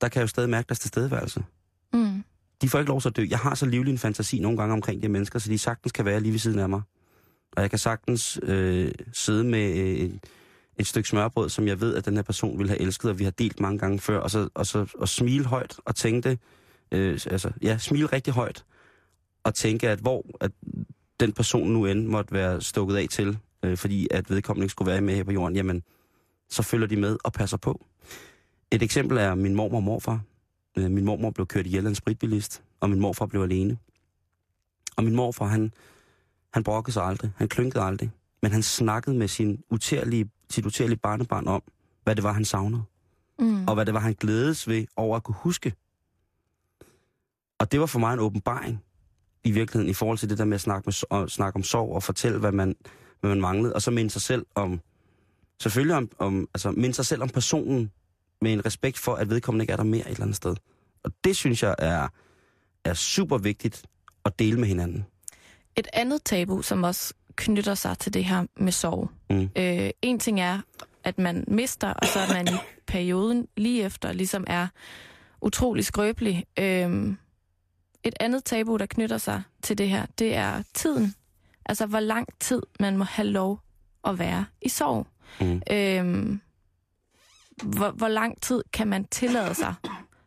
der 0.00 0.08
kan 0.08 0.20
jeg 0.20 0.22
jo 0.22 0.28
stadig 0.28 0.50
mærke 0.50 0.68
deres 0.68 0.78
tilstedeværelse. 0.78 1.44
Mm. 1.92 2.24
De 2.62 2.68
får 2.68 2.78
ikke 2.78 2.88
lov 2.88 3.00
til 3.00 3.08
at 3.08 3.16
dø. 3.16 3.26
Jeg 3.30 3.38
har 3.38 3.54
så 3.54 3.66
livlig 3.66 3.92
en 3.92 3.98
fantasi 3.98 4.38
nogle 4.38 4.58
gange 4.58 4.72
omkring 4.72 5.02
de 5.02 5.08
mennesker, 5.08 5.38
så 5.38 5.50
de 5.50 5.58
sagtens 5.58 5.92
kan 5.92 6.04
være 6.04 6.20
lige 6.20 6.32
ved 6.32 6.38
siden 6.38 6.58
af 6.58 6.68
mig. 6.68 6.82
Og 7.56 7.62
jeg 7.62 7.70
kan 7.70 7.78
sagtens 7.78 8.40
øh, 8.42 8.92
sidde 9.12 9.44
med 9.44 9.76
øh, 9.76 9.94
et, 9.96 10.20
et 10.78 10.86
stykke 10.86 11.08
smørbrød, 11.08 11.48
som 11.48 11.66
jeg 11.66 11.80
ved, 11.80 11.94
at 11.94 12.04
den 12.04 12.14
her 12.14 12.22
person 12.22 12.58
ville 12.58 12.68
have 12.68 12.80
elsket, 12.80 13.10
og 13.10 13.18
vi 13.18 13.24
har 13.24 13.30
delt 13.30 13.60
mange 13.60 13.78
gange 13.78 13.98
før, 13.98 14.18
og 14.18 14.30
så, 14.30 14.48
og 14.54 14.66
så 14.66 14.86
og 14.98 15.08
smile 15.08 15.44
højt 15.44 15.76
og 15.84 15.96
tænke, 15.96 16.38
øh, 16.92 17.20
altså, 17.30 17.50
ja, 17.62 17.78
smile 17.78 18.06
rigtig 18.06 18.34
højt, 18.34 18.64
og 19.44 19.54
tænke, 19.54 19.88
at 19.88 19.98
hvor 19.98 20.24
at 20.40 20.50
den 21.20 21.32
person 21.32 21.68
nu 21.68 21.86
end 21.86 22.06
måtte 22.06 22.32
være 22.32 22.60
stukket 22.60 22.96
af 22.96 23.06
til, 23.10 23.38
øh, 23.62 23.76
fordi 23.76 24.08
at 24.10 24.30
vedkommende 24.30 24.64
ikke 24.64 24.72
skulle 24.72 24.90
være 24.90 25.00
med 25.00 25.14
her 25.14 25.24
på 25.24 25.32
jorden, 25.32 25.56
jamen, 25.56 25.82
så 26.52 26.62
følger 26.62 26.86
de 26.86 26.96
med 26.96 27.16
og 27.24 27.32
passer 27.32 27.56
på. 27.56 27.86
Et 28.70 28.82
eksempel 28.82 29.18
er 29.18 29.34
min 29.34 29.54
mormor 29.54 29.76
og 29.76 29.82
morfar. 29.82 30.20
Øh, 30.78 30.90
min 30.90 31.04
mormor 31.04 31.30
blev 31.30 31.46
kørt 31.46 31.66
ihjel 31.66 31.86
af 31.86 31.88
en 31.88 31.94
spritbilist, 31.94 32.62
og 32.80 32.90
min 32.90 33.00
morfar 33.00 33.26
blev 33.26 33.42
alene. 33.42 33.78
Og 34.96 35.04
min 35.04 35.14
morfar, 35.14 35.46
han, 35.46 35.72
han 36.54 36.64
brokkede 36.64 36.92
sig 36.92 37.02
aldrig. 37.04 37.30
Han 37.36 37.48
klynkede 37.48 37.84
aldrig. 37.84 38.10
Men 38.42 38.52
han 38.52 38.62
snakkede 38.62 39.16
med 39.16 39.28
sin 39.28 39.62
utærlige, 39.70 40.30
sit 40.50 40.66
utærlige 40.66 40.98
barnebarn 40.98 41.48
om, 41.48 41.62
hvad 42.04 42.16
det 42.16 42.24
var, 42.24 42.32
han 42.32 42.44
savnede. 42.44 42.82
Mm. 43.38 43.68
Og 43.68 43.74
hvad 43.74 43.86
det 43.86 43.94
var, 43.94 44.00
han 44.00 44.14
glædes 44.14 44.68
ved 44.68 44.84
over 44.96 45.16
at 45.16 45.22
kunne 45.22 45.36
huske. 45.38 45.74
Og 47.58 47.72
det 47.72 47.80
var 47.80 47.86
for 47.86 47.98
mig 47.98 48.12
en 48.12 48.20
åbenbaring 48.20 48.82
i 49.44 49.50
virkeligheden 49.50 49.90
i 49.90 49.94
forhold 49.94 50.18
til 50.18 50.30
det 50.30 50.38
der 50.38 50.44
med 50.44 50.54
at 50.54 50.60
snakke, 50.60 50.86
med, 50.86 51.20
at 51.22 51.30
snakke 51.30 51.56
om 51.56 51.62
sorg 51.62 51.94
og 51.94 52.02
fortælle, 52.02 52.38
hvad 52.38 52.52
man, 52.52 52.76
hvad 53.20 53.30
man 53.30 53.40
manglede. 53.40 53.74
Og 53.74 53.82
så 53.82 53.90
minde 53.90 54.10
sig 54.10 54.22
selv 54.22 54.46
om, 54.54 54.80
selvfølgelig 55.62 55.96
om, 55.96 56.10
om, 56.18 56.48
altså 56.54 56.70
minde 56.70 56.94
sig 56.94 57.06
selv 57.06 57.22
om 57.22 57.28
personen 57.28 57.90
med 58.40 58.52
en 58.52 58.66
respekt 58.66 58.98
for, 58.98 59.14
at 59.14 59.30
vedkommende 59.30 59.62
ikke 59.62 59.72
er 59.72 59.76
der 59.76 59.84
mere 59.84 60.00
et 60.00 60.10
eller 60.10 60.22
andet 60.22 60.36
sted. 60.36 60.56
Og 61.04 61.12
det 61.24 61.36
synes 61.36 61.62
jeg 61.62 61.74
er, 61.78 62.08
er 62.84 62.94
super 62.94 63.38
vigtigt 63.38 63.82
at 64.24 64.38
dele 64.38 64.60
med 64.60 64.68
hinanden. 64.68 65.06
Et 65.76 65.86
andet 65.92 66.24
tabu, 66.24 66.62
som 66.62 66.84
også 66.84 67.14
knytter 67.36 67.74
sig 67.74 67.98
til 67.98 68.14
det 68.14 68.24
her 68.24 68.46
med 68.56 68.72
sorg. 68.72 69.10
Mm. 69.30 69.50
Øh, 69.56 69.90
en 70.02 70.18
ting 70.18 70.40
er, 70.40 70.60
at 71.04 71.18
man 71.18 71.44
mister, 71.48 71.88
og 71.88 72.06
så 72.06 72.18
er 72.18 72.34
man 72.34 72.48
i 72.48 72.56
perioden 72.86 73.48
lige 73.56 73.84
efter 73.84 74.12
ligesom 74.12 74.44
er 74.46 74.66
utrolig 75.40 75.84
skrøbelig. 75.84 76.44
Øh, 76.58 77.14
et 78.04 78.14
andet 78.20 78.44
tabu, 78.44 78.76
der 78.76 78.86
knytter 78.86 79.18
sig 79.18 79.42
til 79.62 79.78
det 79.78 79.88
her, 79.88 80.06
det 80.18 80.34
er 80.34 80.62
tiden. 80.74 81.14
Altså, 81.66 81.86
hvor 81.86 82.00
lang 82.00 82.28
tid 82.40 82.62
man 82.80 82.96
må 82.96 83.04
have 83.04 83.28
lov 83.28 83.60
at 84.04 84.18
være 84.18 84.44
i 84.62 84.68
sorg. 84.68 85.06
Mm. 85.40 85.62
Øh, 85.70 86.38
hvor, 87.62 87.90
hvor 87.90 88.08
lang 88.08 88.40
tid 88.42 88.62
kan 88.72 88.88
man 88.88 89.04
tillade 89.04 89.54
sig? 89.54 89.74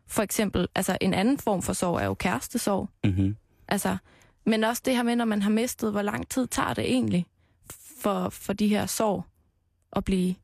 For 0.06 0.22
eksempel, 0.22 0.68
altså 0.74 0.98
en 1.00 1.14
anden 1.14 1.38
form 1.38 1.62
for 1.62 1.72
sorg 1.72 1.96
er 2.00 2.04
jo 2.04 2.14
kærestesorg. 2.14 2.88
Mm-hmm. 3.04 3.36
Altså, 3.68 3.96
men 4.44 4.64
også 4.64 4.82
det 4.84 4.96
her 4.96 5.02
med, 5.02 5.16
når 5.16 5.24
man 5.24 5.42
har 5.42 5.50
mistet, 5.50 5.90
hvor 5.92 6.02
lang 6.02 6.28
tid 6.28 6.46
tager 6.46 6.74
det 6.74 6.84
egentlig 6.84 7.26
for, 8.00 8.28
for 8.28 8.52
de 8.52 8.68
her 8.68 8.86
sår 8.86 9.26
at 9.92 10.04
blive 10.04 10.34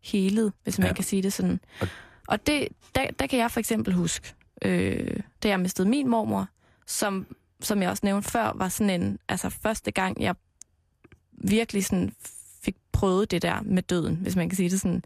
helet, 0.00 0.52
hvis 0.62 0.78
man 0.78 0.86
Ja. 0.88 0.94
kan 0.94 1.04
sige 1.04 1.22
det 1.22 1.32
sådan. 1.32 1.60
Og- 1.80 1.88
Og 2.28 2.46
det, 2.46 2.68
der, 2.94 3.06
der 3.18 3.26
kan 3.26 3.38
jeg 3.38 3.50
for 3.50 3.60
eksempel 3.60 3.94
huske, 3.94 4.34
øh, 4.62 5.20
da 5.42 5.48
jeg 5.48 5.60
mistede 5.60 5.88
min 5.88 6.08
mormor, 6.08 6.48
som, 6.86 7.26
som 7.60 7.82
jeg 7.82 7.90
også 7.90 8.06
nævnte 8.06 8.30
før, 8.30 8.52
var 8.54 8.68
sådan 8.68 9.02
en, 9.02 9.18
altså 9.28 9.48
første 9.50 9.90
gang, 9.90 10.20
jeg 10.22 10.34
virkelig 11.32 11.84
sådan 11.84 12.14
fik 12.64 12.76
prøvet 12.92 13.30
det 13.30 13.42
der 13.42 13.62
med 13.62 13.82
døden, 13.82 14.16
hvis 14.16 14.36
man 14.36 14.48
kan 14.48 14.56
sige 14.56 14.70
det 14.70 14.80
sådan. 14.80 15.02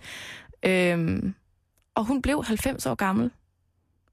Øhm, 0.62 1.34
og 1.94 2.04
hun 2.04 2.22
blev 2.22 2.44
90 2.44 2.86
år 2.86 2.94
gammel, 2.94 3.30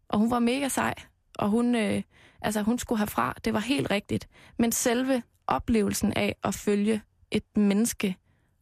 og 0.08 0.20
hun 0.20 0.32
var 0.32 0.40
mega 0.40 0.68
sej, 0.68 0.94
og 1.36 1.50
hun, 1.50 1.76
øh, 1.76 2.02
altså, 2.42 2.62
hun 2.62 2.80
skulle 2.80 3.00
herfra, 3.00 3.36
det 3.46 3.54
var 3.54 3.60
helt 3.60 3.92
rigtigt. 3.92 4.28
Men 4.58 4.72
selve 4.72 5.24
oplevelsen 5.48 6.14
af 6.14 6.36
at 6.44 6.56
følge 6.56 7.02
et 7.32 7.58
menneske 7.58 8.18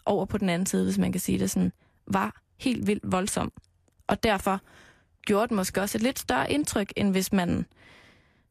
over 0.05 0.25
på 0.25 0.37
den 0.37 0.49
anden 0.49 0.65
side, 0.65 0.83
hvis 0.83 0.97
man 0.97 1.11
kan 1.11 1.21
sige 1.21 1.39
det 1.39 1.51
sådan, 1.51 1.71
var 2.07 2.41
helt 2.59 2.87
vildt 2.87 3.11
voldsom. 3.11 3.51
Og 4.07 4.23
derfor 4.23 4.61
gjorde 5.25 5.47
det 5.47 5.55
måske 5.55 5.81
også 5.81 5.97
et 5.97 6.01
lidt 6.01 6.19
større 6.19 6.51
indtryk, 6.51 6.93
end 6.95 7.11
hvis 7.11 7.33
man, 7.33 7.65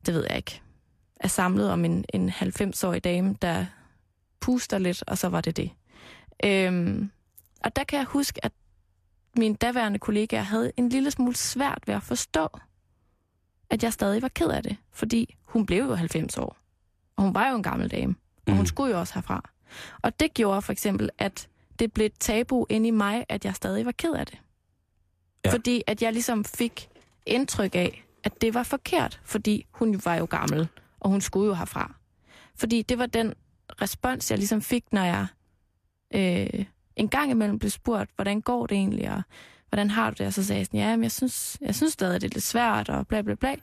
det 0.07 0.15
ved 0.15 0.27
jeg 0.29 0.37
ikke, 0.37 0.63
er 1.17 1.29
samlet 1.29 1.71
om 1.71 1.85
en, 1.85 2.05
en 2.15 2.31
90-årig 2.31 3.05
dame, 3.05 3.37
der 3.43 3.67
puster 4.41 4.79
lidt, 4.79 5.05
og 5.07 5.19
så 5.19 5.29
var 5.29 5.41
det 5.41 5.57
det. 5.57 5.71
Øhm, 6.45 7.11
og 7.65 7.77
der 7.77 7.85
kan 7.85 7.99
jeg 7.99 8.07
huske, 8.07 8.45
at 8.45 8.53
mine 9.37 9.55
daværende 9.55 9.99
kollegaer 9.99 10.43
havde 10.43 10.73
en 10.77 10.89
lille 10.89 11.11
smule 11.11 11.37
svært 11.37 11.83
ved 11.87 11.95
at 11.95 12.03
forstå, 12.03 12.49
at 13.71 13.83
jeg 13.83 13.93
stadig 13.93 14.23
var 14.23 14.29
ked 14.29 14.49
af 14.49 14.63
det. 14.63 14.77
Fordi 14.93 15.37
hun 15.45 15.67
blev 15.67 15.85
jo 15.85 15.95
90 15.95 16.39
år. 16.39 16.57
Og 17.17 17.25
hun 17.25 17.35
var 17.35 17.49
jo 17.51 17.57
en 17.57 17.63
gammel 17.63 17.91
dame. 17.91 18.15
Og 18.47 18.53
hun 18.53 18.61
Mm. 18.61 18.67
skulle 18.67 18.93
jo 18.95 19.01
også 19.01 19.15
herfra. 19.15 19.51
Og 20.03 20.21
det 20.21 20.35
gjorde 20.35 20.63
for 20.63 20.73
eksempel, 20.73 21.11
at 21.19 21.49
det 21.79 21.93
blev 21.93 22.07
et 22.07 22.19
tabu 22.21 22.67
inde 22.69 22.89
i 22.89 22.91
mig, 22.91 23.25
at 23.29 23.45
jeg 23.45 23.55
stadig 23.55 23.87
var 23.87 23.93
ked 23.93 24.13
af 24.13 24.27
det. 24.27 24.39
Ja. 25.45 25.53
Fordi 25.53 25.83
at 25.87 26.03
jeg 26.03 26.13
ligesom 26.13 26.45
fik 26.45 26.89
indtryk 27.27 27.75
af, 27.75 28.05
at 28.25 28.41
det 28.41 28.55
var 28.55 28.63
forkert, 28.63 29.21
fordi 29.25 29.67
hun 29.71 30.01
var 30.05 30.15
jo 30.15 30.25
gammel, 30.31 30.69
og 31.01 31.11
hun 31.11 31.21
skulle 31.21 31.47
jo 31.47 31.55
herfra. 31.55 31.95
Fordi 32.55 32.83
det 32.83 32.99
var 32.99 33.07
den 33.07 33.35
respons, 33.83 34.31
jeg 34.31 34.39
ligesom 34.39 34.63
fik, 34.63 34.93
når 34.93 35.05
jeg 35.05 35.27
øh, 36.15 36.65
en 36.97 37.09
gang 37.09 37.31
imellem 37.31 37.59
blev 37.59 37.71
spurgt, 37.71 38.11
hvordan 38.15 38.41
går 38.41 38.67
det 38.67 38.77
egentlig, 38.77 39.11
og 39.11 39.23
hvordan 39.69 39.91
har 39.91 40.11
du 40.11 40.15
det? 40.19 40.27
Og 40.27 40.33
så 40.33 40.45
sagde 40.45 40.59
jeg 40.59 40.67
sådan, 40.67 40.81
ja, 40.81 40.97
men 40.97 41.03
jeg 41.03 41.13
synes, 41.13 41.59
jeg 41.61 41.75
synes 41.75 41.93
stadig, 41.93 42.15
at 42.15 42.21
det 42.21 42.31
er 42.31 42.35
lidt 42.35 42.45
svært, 42.45 42.89
og 42.89 43.07
bla 43.07 43.23
bla 43.23 43.35
bla. 43.35 43.55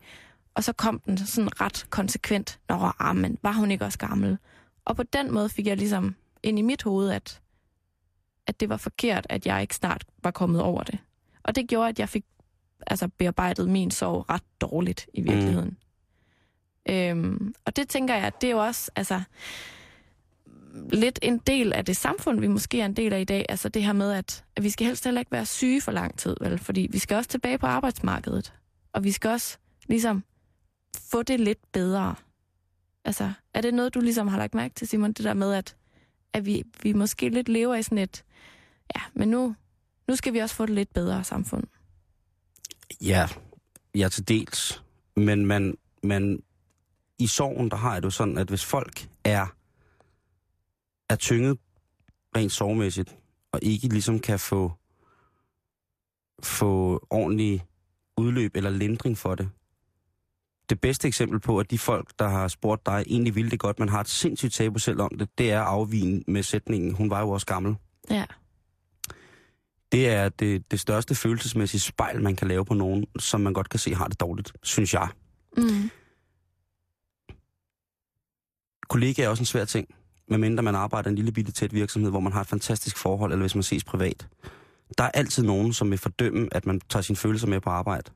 Og 0.53 0.63
så 0.63 0.73
kom 0.73 0.99
den 0.99 1.17
sådan 1.17 1.61
ret 1.61 1.85
konsekvent, 1.89 2.59
når 2.69 3.01
ah, 3.01 3.15
men 3.15 3.37
var 3.41 3.51
hun 3.51 3.71
ikke 3.71 3.85
også 3.85 3.97
gammel? 3.97 4.37
Og 4.85 4.95
på 4.95 5.03
den 5.03 5.33
måde 5.33 5.49
fik 5.49 5.67
jeg 5.67 5.77
ligesom 5.77 6.15
ind 6.43 6.59
i 6.59 6.61
mit 6.61 6.83
hoved, 6.83 7.11
at, 7.11 7.41
at 8.47 8.59
det 8.59 8.69
var 8.69 8.77
forkert, 8.77 9.27
at 9.29 9.45
jeg 9.45 9.61
ikke 9.61 9.75
snart 9.75 10.03
var 10.23 10.31
kommet 10.31 10.61
over 10.61 10.83
det. 10.83 10.99
Og 11.43 11.55
det 11.55 11.67
gjorde, 11.67 11.89
at 11.89 11.99
jeg 11.99 12.09
fik 12.09 12.25
altså, 12.87 13.07
bearbejdet 13.07 13.69
min 13.69 13.91
sorg 13.91 14.29
ret 14.29 14.43
dårligt 14.61 15.07
i 15.13 15.21
virkeligheden. 15.21 15.77
Mm. 16.87 16.93
Øhm, 16.93 17.55
og 17.65 17.75
det 17.75 17.89
tænker 17.89 18.15
jeg, 18.15 18.23
at 18.23 18.41
det 18.41 18.47
er 18.47 18.51
jo 18.51 18.65
også 18.65 18.91
altså, 18.95 19.21
lidt 20.91 21.19
en 21.21 21.37
del 21.37 21.73
af 21.73 21.85
det 21.85 21.97
samfund, 21.97 22.39
vi 22.39 22.47
måske 22.47 22.81
er 22.81 22.85
en 22.85 22.95
del 22.95 23.13
af 23.13 23.21
i 23.21 23.23
dag. 23.23 23.45
Altså 23.49 23.69
det 23.69 23.83
her 23.83 23.93
med, 23.93 24.11
at, 24.11 24.43
at 24.55 24.63
vi 24.63 24.69
skal 24.69 24.87
helst 24.87 25.03
heller 25.03 25.21
ikke 25.21 25.31
være 25.31 25.45
syge 25.45 25.81
for 25.81 25.91
lang 25.91 26.17
tid, 26.19 26.35
vel? 26.41 26.59
Fordi 26.59 26.87
vi 26.91 26.99
skal 26.99 27.17
også 27.17 27.29
tilbage 27.29 27.57
på 27.57 27.65
arbejdsmarkedet. 27.65 28.53
Og 28.93 29.03
vi 29.03 29.11
skal 29.11 29.29
også 29.29 29.57
ligesom 29.87 30.23
få 31.11 31.23
det 31.23 31.39
lidt 31.39 31.71
bedre. 31.71 32.15
Altså, 33.05 33.31
er 33.53 33.61
det 33.61 33.73
noget, 33.73 33.93
du 33.93 33.99
ligesom 33.99 34.27
har 34.27 34.37
lagt 34.37 34.53
mærke 34.55 34.75
til, 34.75 34.87
Simon? 34.87 35.13
Det 35.13 35.25
der 35.25 35.33
med, 35.33 35.53
at, 35.53 35.75
at 36.33 36.45
vi, 36.45 36.63
vi 36.83 36.93
måske 36.93 37.29
lidt 37.29 37.49
lever 37.49 37.75
i 37.75 37.83
sådan 37.83 37.97
et, 37.97 38.23
ja, 38.95 39.01
men 39.13 39.29
nu, 39.29 39.55
nu 40.07 40.15
skal 40.15 40.33
vi 40.33 40.39
også 40.39 40.55
få 40.55 40.65
det 40.65 40.75
lidt 40.75 40.93
bedre 40.93 41.23
samfund. 41.23 41.63
Ja, 43.01 43.27
ja 43.95 44.09
til 44.09 44.27
dels. 44.27 44.83
Men 45.15 45.45
man, 45.45 45.77
man, 46.03 46.43
i 47.19 47.27
sorgen, 47.27 47.71
der 47.71 47.77
har 47.77 47.93
jeg 47.93 48.01
det 48.01 48.05
jo 48.05 48.11
sådan, 48.11 48.37
at 48.37 48.47
hvis 48.47 48.65
folk 48.65 49.07
er, 49.23 49.47
er 51.09 51.15
tynget 51.15 51.57
rent 52.35 52.51
sorgmæssigt, 52.51 53.17
og 53.51 53.59
ikke 53.61 53.87
ligesom 53.87 54.19
kan 54.19 54.39
få, 54.39 54.71
få 56.43 57.05
ordentlig 57.09 57.65
udløb 58.17 58.55
eller 58.55 58.69
lindring 58.69 59.17
for 59.17 59.35
det. 59.35 59.49
Det 60.69 60.81
bedste 60.81 61.07
eksempel 61.07 61.39
på, 61.39 61.59
at 61.59 61.71
de 61.71 61.79
folk, 61.79 62.11
der 62.19 62.27
har 62.27 62.47
spurgt 62.47 62.85
dig, 62.85 63.03
egentlig 63.07 63.35
ville 63.35 63.51
det 63.51 63.59
godt, 63.59 63.79
man 63.79 63.89
har 63.89 64.01
et 64.01 64.07
sindssygt 64.07 64.53
tabu 64.53 64.79
selv 64.79 65.01
om 65.01 65.17
det, 65.19 65.37
det 65.37 65.51
er 65.51 65.61
afvigen 65.61 66.23
med 66.27 66.43
sætningen, 66.43 66.93
hun 66.93 67.09
var 67.09 67.19
jo 67.19 67.29
også 67.29 67.45
gammel. 67.45 67.75
Ja. 68.09 68.25
Det 69.91 70.09
er 70.09 70.29
det, 70.29 70.71
det 70.71 70.79
største 70.79 71.15
følelsesmæssige 71.15 71.81
spejl, 71.81 72.23
man 72.23 72.35
kan 72.35 72.47
lave 72.47 72.65
på 72.65 72.73
nogen, 72.73 73.05
som 73.19 73.41
man 73.41 73.53
godt 73.53 73.69
kan 73.69 73.79
se 73.79 73.95
har 73.95 74.07
det 74.07 74.19
dårligt, 74.19 74.53
synes 74.63 74.93
jeg. 74.93 75.09
Mm. 75.57 75.89
Kollega 78.89 79.23
er 79.23 79.29
også 79.29 79.41
en 79.41 79.45
svær 79.45 79.65
ting, 79.65 79.87
medmindre 80.29 80.63
man 80.63 80.75
arbejder 80.75 81.09
en 81.09 81.15
lille 81.15 81.31
bitte 81.31 81.51
tæt 81.51 81.73
virksomhed, 81.73 82.09
hvor 82.09 82.19
man 82.19 82.33
har 82.33 82.41
et 82.41 82.47
fantastisk 82.47 82.97
forhold, 82.97 83.31
eller 83.31 83.43
hvis 83.43 83.55
man 83.55 83.63
ses 83.63 83.83
privat. 83.83 84.27
Der 84.97 85.03
er 85.03 85.11
altid 85.13 85.43
nogen, 85.43 85.73
som 85.73 85.89
vil 85.91 85.97
fordømme, 85.97 86.47
at 86.51 86.65
man 86.65 86.81
tager 86.89 87.03
sine 87.03 87.15
følelser 87.15 87.47
med 87.47 87.61
på 87.61 87.69
arbejde. 87.69 88.11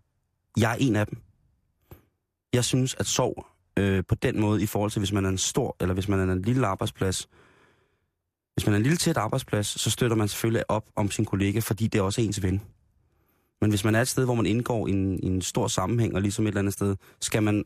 Jeg 0.57 0.71
er 0.71 0.77
en 0.79 0.95
af 0.95 1.07
dem. 1.07 1.17
Jeg 2.53 2.65
synes, 2.65 2.95
at 2.99 3.05
sorg 3.05 3.45
øh, 3.77 4.03
på 4.07 4.15
den 4.15 4.39
måde, 4.39 4.63
i 4.63 4.65
forhold 4.65 4.91
til 4.91 4.99
hvis 4.99 5.11
man 5.11 5.25
er 5.25 5.29
en 5.29 5.37
stor, 5.37 5.75
eller 5.79 5.93
hvis 5.93 6.07
man 6.07 6.29
er 6.29 6.33
en 6.33 6.41
lille 6.41 6.67
arbejdsplads, 6.67 7.29
hvis 8.55 8.65
man 8.65 8.73
er 8.73 8.77
en 8.77 8.83
lille 8.83 8.97
tæt 8.97 9.17
arbejdsplads, 9.17 9.67
så 9.67 9.89
støtter 9.89 10.17
man 10.17 10.27
selvfølgelig 10.27 10.69
op 10.69 10.85
om 10.95 11.11
sin 11.11 11.25
kollega, 11.25 11.59
fordi 11.59 11.87
det 11.87 11.99
er 11.99 12.03
også 12.03 12.21
ens 12.21 12.43
ven. 12.43 12.61
Men 13.61 13.69
hvis 13.69 13.83
man 13.83 13.95
er 13.95 14.01
et 14.01 14.07
sted, 14.07 14.25
hvor 14.25 14.35
man 14.35 14.45
indgår 14.45 14.87
i 14.87 14.91
en, 14.91 15.19
i 15.23 15.25
en 15.25 15.41
stor 15.41 15.67
sammenhæng, 15.67 16.15
og 16.15 16.21
ligesom 16.21 16.45
et 16.45 16.47
eller 16.47 16.59
andet 16.59 16.73
sted, 16.73 16.95
skal 17.21 17.43
man, 17.43 17.63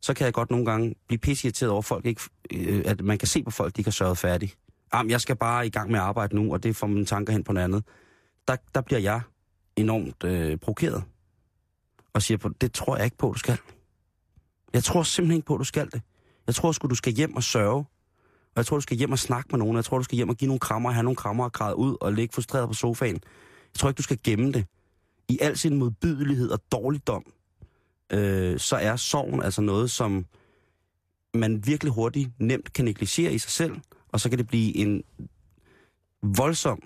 så 0.00 0.14
kan 0.14 0.24
jeg 0.24 0.32
godt 0.32 0.50
nogle 0.50 0.66
gange 0.66 0.94
blive 1.08 1.18
pissirriteret 1.18 1.72
over 1.72 1.82
folk, 1.82 2.06
ikke, 2.06 2.20
øh, 2.52 2.82
at 2.84 3.00
man 3.00 3.18
kan 3.18 3.28
se 3.28 3.42
på 3.42 3.50
folk, 3.50 3.76
de 3.76 3.80
ikke 3.80 3.88
har 3.88 3.92
sørget 3.92 4.18
færdig. 4.18 4.52
Jamen, 4.94 5.10
jeg 5.10 5.20
skal 5.20 5.36
bare 5.36 5.66
i 5.66 5.70
gang 5.70 5.90
med 5.90 5.98
at 5.98 6.04
arbejde 6.04 6.36
nu, 6.36 6.52
og 6.52 6.62
det 6.62 6.76
får 6.76 6.86
mine 6.86 7.06
tanker 7.06 7.32
hen 7.32 7.44
på 7.44 7.52
noget 7.52 7.64
andet. 7.64 7.84
Der, 8.48 8.56
der 8.74 8.80
bliver 8.80 9.00
jeg 9.00 9.20
enormt 9.76 10.24
øh, 10.24 10.58
provokeret. 10.58 11.04
Og 12.14 12.22
siger 12.22 12.38
på, 12.38 12.48
det 12.48 12.72
tror 12.72 12.96
jeg 12.96 13.04
ikke 13.04 13.16
på, 13.16 13.32
du 13.32 13.38
skal. 13.38 13.58
Jeg 14.72 14.84
tror 14.84 15.02
simpelthen 15.02 15.36
ikke 15.36 15.46
på, 15.46 15.56
du 15.56 15.64
skal 15.64 15.90
det. 15.90 16.02
Jeg 16.46 16.54
tror 16.54 16.72
sgu, 16.72 16.88
du 16.88 16.94
skal 16.94 17.12
hjem 17.12 17.36
og 17.36 17.42
sørge. 17.42 17.84
Og 18.56 18.56
jeg 18.56 18.66
tror, 18.66 18.76
du 18.76 18.80
skal 18.80 18.96
hjem 18.96 19.12
og 19.12 19.18
snakke 19.18 19.48
med 19.50 19.58
nogen. 19.58 19.76
Jeg 19.76 19.84
tror, 19.84 19.98
du 19.98 20.04
skal 20.04 20.16
hjem 20.16 20.28
og 20.28 20.36
give 20.36 20.46
nogle 20.46 20.60
krammer, 20.60 20.90
have 20.90 21.02
nogle 21.02 21.16
krammer 21.16 21.44
og 21.44 21.52
græde 21.52 21.76
ud 21.76 21.96
og 22.00 22.12
ligge 22.12 22.34
frustreret 22.34 22.68
på 22.68 22.74
sofaen. 22.74 23.14
Jeg 23.74 23.78
tror 23.78 23.88
ikke, 23.88 23.98
du 23.98 24.02
skal 24.02 24.18
gemme 24.24 24.52
det. 24.52 24.66
I 25.28 25.38
al 25.40 25.56
sin 25.56 25.76
modbydelighed 25.76 26.50
og 26.50 26.60
dårligdom, 26.72 27.24
øh, 28.12 28.58
så 28.58 28.76
er 28.76 28.96
sorgen 28.96 29.42
altså 29.42 29.62
noget, 29.62 29.90
som 29.90 30.26
man 31.34 31.66
virkelig 31.66 31.92
hurtigt 31.92 32.30
nemt 32.40 32.72
kan 32.72 32.84
negligere 32.84 33.32
i 33.34 33.38
sig 33.38 33.50
selv, 33.50 33.76
og 34.08 34.20
så 34.20 34.28
kan 34.28 34.38
det 34.38 34.46
blive 34.46 34.76
en 34.76 35.02
voldsom, 36.22 36.82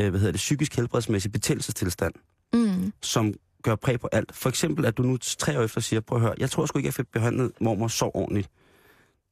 øh, 0.00 0.10
hvad 0.10 0.20
hedder 0.20 0.32
det, 0.32 0.38
psykisk 0.38 0.76
helbredsmæssig 0.76 1.32
betændelsestilstand, 1.32 2.14
Mm. 2.52 2.92
som 3.02 3.34
gør 3.62 3.74
præg 3.74 4.00
på 4.00 4.08
alt. 4.12 4.34
For 4.34 4.48
eksempel, 4.48 4.84
at 4.84 4.96
du 4.96 5.02
nu 5.02 5.16
tre 5.16 5.58
år 5.58 5.62
efter 5.62 5.80
siger, 5.80 6.00
prøv 6.00 6.16
at 6.18 6.22
høre, 6.22 6.34
jeg 6.38 6.50
tror 6.50 6.66
sgu 6.66 6.78
ikke, 6.78 6.86
jeg 6.86 6.94
fik 6.94 7.06
behandlet 7.12 7.52
mormor 7.60 7.88
så 7.88 8.10
ordentligt. 8.14 8.50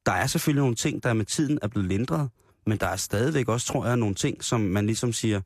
Der 0.07 0.13
er 0.13 0.27
selvfølgelig 0.27 0.61
nogle 0.61 0.75
ting, 0.77 1.03
der 1.03 1.13
med 1.13 1.25
tiden 1.25 1.59
er 1.63 1.69
blevet 1.69 1.89
lindret, 1.89 2.31
men 2.67 2.79
der 2.79 2.87
er 2.87 2.97
stadigvæk 2.97 3.49
også, 3.49 3.67
tror 3.67 3.87
jeg, 3.87 3.97
nogle 3.97 4.15
ting, 4.15 4.45
som 4.45 4.61
man 4.61 4.87
ligesom 4.87 5.13
siger, 5.13 5.41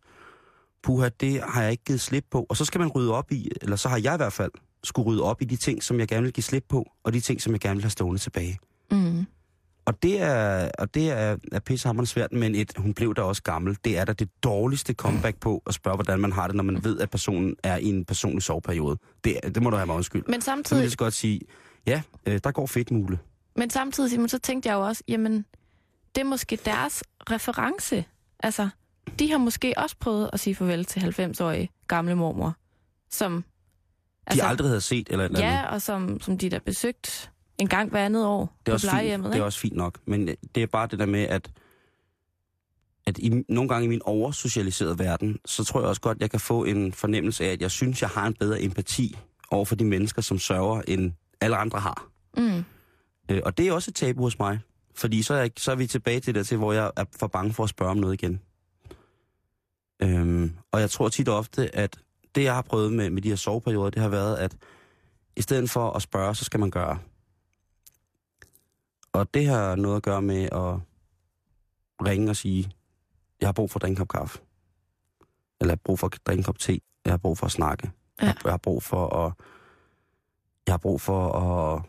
puha, 0.82 1.08
det 1.20 1.42
har 1.42 1.62
jeg 1.62 1.70
ikke 1.70 1.84
givet 1.84 2.00
slip 2.00 2.24
på. 2.30 2.46
Og 2.48 2.56
så 2.56 2.64
skal 2.64 2.78
man 2.78 2.88
rydde 2.88 3.14
op 3.14 3.32
i, 3.32 3.50
eller 3.62 3.76
så 3.76 3.88
har 3.88 4.00
jeg 4.04 4.14
i 4.14 4.16
hvert 4.16 4.32
fald 4.32 4.50
skulle 4.84 5.06
rydde 5.06 5.22
op 5.22 5.42
i 5.42 5.44
de 5.44 5.56
ting, 5.56 5.82
som 5.82 6.00
jeg 6.00 6.08
gerne 6.08 6.22
vil 6.22 6.32
give 6.32 6.44
slip 6.44 6.64
på, 6.68 6.86
og 7.04 7.12
de 7.12 7.20
ting, 7.20 7.42
som 7.42 7.52
jeg 7.52 7.60
gerne 7.60 7.76
vil 7.76 7.82
have 7.82 7.90
stående 7.90 8.20
tilbage. 8.20 8.58
Mm. 8.90 9.26
Og 9.84 10.02
det 10.02 10.20
er, 10.22 10.70
og 10.78 10.94
det 10.94 11.10
er, 11.10 11.36
er 11.52 11.58
pissehammerende 11.58 12.10
svært, 12.10 12.32
men 12.32 12.54
et, 12.54 12.72
hun 12.76 12.94
blev 12.94 13.14
da 13.14 13.22
også 13.22 13.42
gammel. 13.42 13.76
Det 13.84 13.98
er 13.98 14.04
da 14.04 14.12
det 14.12 14.28
dårligste 14.42 14.94
comeback 14.94 15.40
på 15.40 15.62
at 15.66 15.74
spørge, 15.74 15.96
hvordan 15.96 16.20
man 16.20 16.32
har 16.32 16.46
det, 16.46 16.56
når 16.56 16.64
man 16.64 16.84
ved, 16.84 17.00
at 17.00 17.10
personen 17.10 17.56
er 17.62 17.76
i 17.76 17.84
en 17.84 18.04
personlig 18.04 18.42
soveperiode. 18.42 18.96
Det, 19.24 19.38
det 19.54 19.62
må 19.62 19.70
du 19.70 19.76
have 19.76 19.86
mig 19.86 19.96
undskyld. 19.96 20.22
Men 20.26 20.32
Så 20.32 20.34
vil 20.34 20.42
samtidig, 20.42 20.82
jeg 20.82 20.90
så 20.90 20.96
godt 20.96 21.14
sige, 21.14 21.40
ja, 21.86 22.02
øh, 22.26 22.40
der 22.44 22.50
går 22.50 22.66
fedt 22.66 22.90
mule. 22.90 23.18
men 23.56 23.70
samtidig 23.70 24.10
Simon, 24.10 24.28
så 24.28 24.38
tænkte 24.38 24.68
jeg 24.68 24.74
jo 24.74 24.80
også, 24.80 25.02
jamen, 25.08 25.44
det 26.14 26.20
er 26.20 26.24
måske 26.24 26.58
deres 26.64 27.02
reference. 27.30 28.04
Altså, 28.42 28.68
de 29.18 29.30
har 29.30 29.38
måske 29.38 29.74
også 29.76 29.96
prøvet 30.00 30.30
at 30.32 30.40
sige 30.40 30.54
farvel 30.54 30.84
til 30.84 31.00
90-årige 31.00 31.68
gamle 31.88 32.14
mormor, 32.14 32.56
som... 33.10 33.44
De 34.30 34.34
altså, 34.34 34.46
aldrig 34.46 34.68
havde 34.68 34.80
set 34.80 35.08
eller 35.10 35.24
eller 35.24 35.38
andet. 35.38 35.52
Ja, 35.52 35.66
og 35.66 35.82
som, 35.82 36.20
som 36.20 36.38
de 36.38 36.50
der 36.50 36.58
besøgt 36.58 37.30
en 37.58 37.68
gang 37.68 37.90
hver 37.90 38.04
andet 38.04 38.26
år 38.26 38.40
det 38.40 38.72
er 38.72 38.72
på 38.72 38.74
også 38.74 38.88
plejehjemmet. 38.88 39.26
fint, 39.26 39.34
det 39.34 39.40
er 39.40 39.44
også 39.44 39.58
fint 39.58 39.76
nok. 39.76 39.98
Men 40.04 40.28
øh, 40.28 40.34
det 40.54 40.62
er 40.62 40.66
bare 40.66 40.86
det 40.86 40.98
der 40.98 41.06
med, 41.06 41.22
at, 41.22 41.50
at 43.06 43.18
i, 43.18 43.44
nogle 43.48 43.68
gange 43.68 43.84
i 43.84 43.88
min 43.88 44.02
oversocialiserede 44.04 44.98
verden, 44.98 45.38
så 45.44 45.64
tror 45.64 45.80
jeg 45.80 45.88
også 45.88 46.00
godt, 46.00 46.18
jeg 46.20 46.30
kan 46.30 46.40
få 46.40 46.64
en 46.64 46.92
fornemmelse 46.92 47.44
af, 47.44 47.52
at 47.52 47.62
jeg 47.62 47.70
synes, 47.70 48.02
jeg 48.02 48.10
har 48.10 48.26
en 48.26 48.34
bedre 48.34 48.62
empati 48.62 49.18
over 49.50 49.64
for 49.64 49.74
de 49.74 49.84
mennesker, 49.84 50.22
som 50.22 50.38
sørger, 50.38 50.82
end 50.88 51.12
alle 51.40 51.56
andre 51.56 51.80
har. 51.80 52.06
Mm. 52.36 52.64
Øh, 53.30 53.42
og 53.44 53.58
det 53.58 53.68
er 53.68 53.72
også 53.72 53.90
et 53.90 53.94
tabu 53.94 54.22
hos 54.22 54.38
mig. 54.38 54.60
Fordi 54.94 55.22
så 55.22 55.34
er, 55.34 55.38
jeg, 55.38 55.50
så 55.56 55.70
er 55.70 55.76
vi 55.76 55.86
tilbage 55.86 56.20
til 56.20 56.34
det 56.34 56.46
til, 56.46 56.56
hvor 56.56 56.72
jeg 56.72 56.90
er 56.96 57.04
for 57.18 57.26
bange 57.26 57.52
for 57.52 57.64
at 57.64 57.70
spørge 57.70 57.90
om 57.90 57.96
noget 57.96 58.22
igen. 58.22 58.40
Øhm, 60.02 60.52
og 60.72 60.80
jeg 60.80 60.90
tror 60.90 61.08
tit 61.08 61.28
og 61.28 61.36
ofte, 61.36 61.76
at 61.76 61.98
det, 62.34 62.44
jeg 62.44 62.54
har 62.54 62.62
prøvet 62.62 62.92
med, 62.92 63.10
med 63.10 63.22
de 63.22 63.28
her 63.28 63.36
soveperioder, 63.36 63.90
det 63.90 64.02
har 64.02 64.08
været, 64.08 64.36
at 64.36 64.56
i 65.36 65.42
stedet 65.42 65.70
for 65.70 65.90
at 65.90 66.02
spørge, 66.02 66.34
så 66.34 66.44
skal 66.44 66.60
man 66.60 66.70
gøre. 66.70 66.98
Og 69.12 69.34
det 69.34 69.46
har 69.46 69.76
noget 69.76 69.96
at 69.96 70.02
gøre 70.02 70.22
med 70.22 70.42
at 70.44 70.80
ringe 72.06 72.30
og 72.30 72.36
sige, 72.36 72.72
jeg 73.40 73.48
har 73.48 73.52
brug 73.52 73.70
for 73.70 73.78
at 73.78 73.82
drikke 73.82 73.92
en 73.92 73.96
kop 73.96 74.08
kaffe. 74.08 74.38
Eller 75.60 75.72
jeg 75.72 75.78
har 75.78 75.82
brug 75.84 75.98
for 75.98 76.06
at 76.06 76.18
drikke 76.26 76.40
en 76.40 76.44
kop 76.44 76.58
te. 76.58 76.80
Jeg 77.04 77.12
har 77.12 77.18
brug 77.18 77.38
for 77.38 77.46
at 77.46 77.52
snakke. 77.52 77.90
Ja. 78.22 78.26
Jeg, 78.44 78.52
har 78.52 78.56
brug 78.56 78.82
for 78.82 79.16
at... 79.16 79.32
Jeg 80.66 80.72
har 80.72 80.78
brug 80.78 81.00
for 81.00 81.32
at 81.32 81.82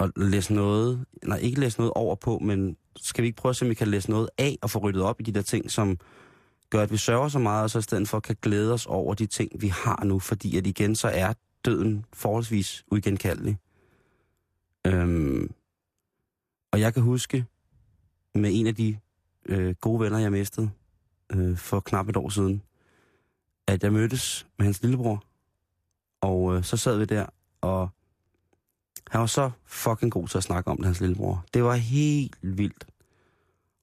at 0.00 0.10
læse 0.16 0.54
noget, 0.54 1.04
nej 1.24 1.38
ikke 1.38 1.60
læse 1.60 1.78
noget 1.78 1.92
over 1.92 2.14
på, 2.14 2.38
men 2.38 2.76
skal 2.96 3.22
vi 3.22 3.26
ikke 3.26 3.36
prøve 3.36 3.50
at 3.50 3.56
se, 3.56 3.64
om 3.64 3.68
vi 3.68 3.74
kan 3.74 3.88
læse 3.88 4.10
noget 4.10 4.28
af 4.38 4.58
og 4.62 4.70
få 4.70 4.78
ryddet 4.78 5.02
op 5.02 5.20
i 5.20 5.22
de 5.22 5.32
der 5.32 5.42
ting, 5.42 5.70
som, 5.70 5.98
gør, 6.70 6.82
at 6.82 6.92
vi 6.92 6.96
sørger 6.96 7.28
så 7.28 7.38
meget, 7.38 7.64
og 7.64 7.70
så 7.70 7.78
i 7.78 7.82
stedet 7.82 8.08
for 8.08 8.20
kan 8.20 8.36
glæde 8.42 8.72
os 8.72 8.86
over 8.86 9.14
de 9.14 9.26
ting, 9.26 9.50
vi 9.60 9.68
har 9.68 10.04
nu, 10.04 10.18
fordi 10.18 10.56
at 10.56 10.66
igen, 10.66 10.96
så 10.96 11.08
er 11.08 11.32
døden 11.64 12.04
forholdsvis 12.12 12.84
uigenkaldelig. 12.90 13.58
Øhm, 14.86 15.50
og 16.72 16.80
jeg 16.80 16.94
kan 16.94 17.02
huske, 17.02 17.46
med 18.34 18.50
en 18.52 18.66
af 18.66 18.74
de 18.74 18.98
øh, 19.46 19.74
gode 19.74 20.00
venner, 20.00 20.18
jeg 20.18 20.32
mistede 20.32 20.70
øh, 21.32 21.56
for 21.56 21.80
knap 21.80 22.08
et 22.08 22.16
år 22.16 22.28
siden, 22.28 22.62
at 23.66 23.82
jeg 23.82 23.92
mødtes 23.92 24.46
med 24.58 24.66
hans 24.66 24.82
lillebror, 24.82 25.24
og 26.20 26.56
øh, 26.56 26.64
så 26.64 26.76
sad 26.76 26.98
vi 26.98 27.04
der, 27.04 27.26
og 27.60 27.88
han 29.10 29.20
var 29.20 29.26
så 29.26 29.50
fucking 29.64 30.12
god 30.12 30.28
til 30.28 30.38
at 30.38 30.44
snakke 30.44 30.70
om 30.70 30.76
det, 30.76 30.86
hans 30.86 31.00
lillebror. 31.00 31.44
Det 31.54 31.64
var 31.64 31.74
helt 31.74 32.38
vildt. 32.42 32.86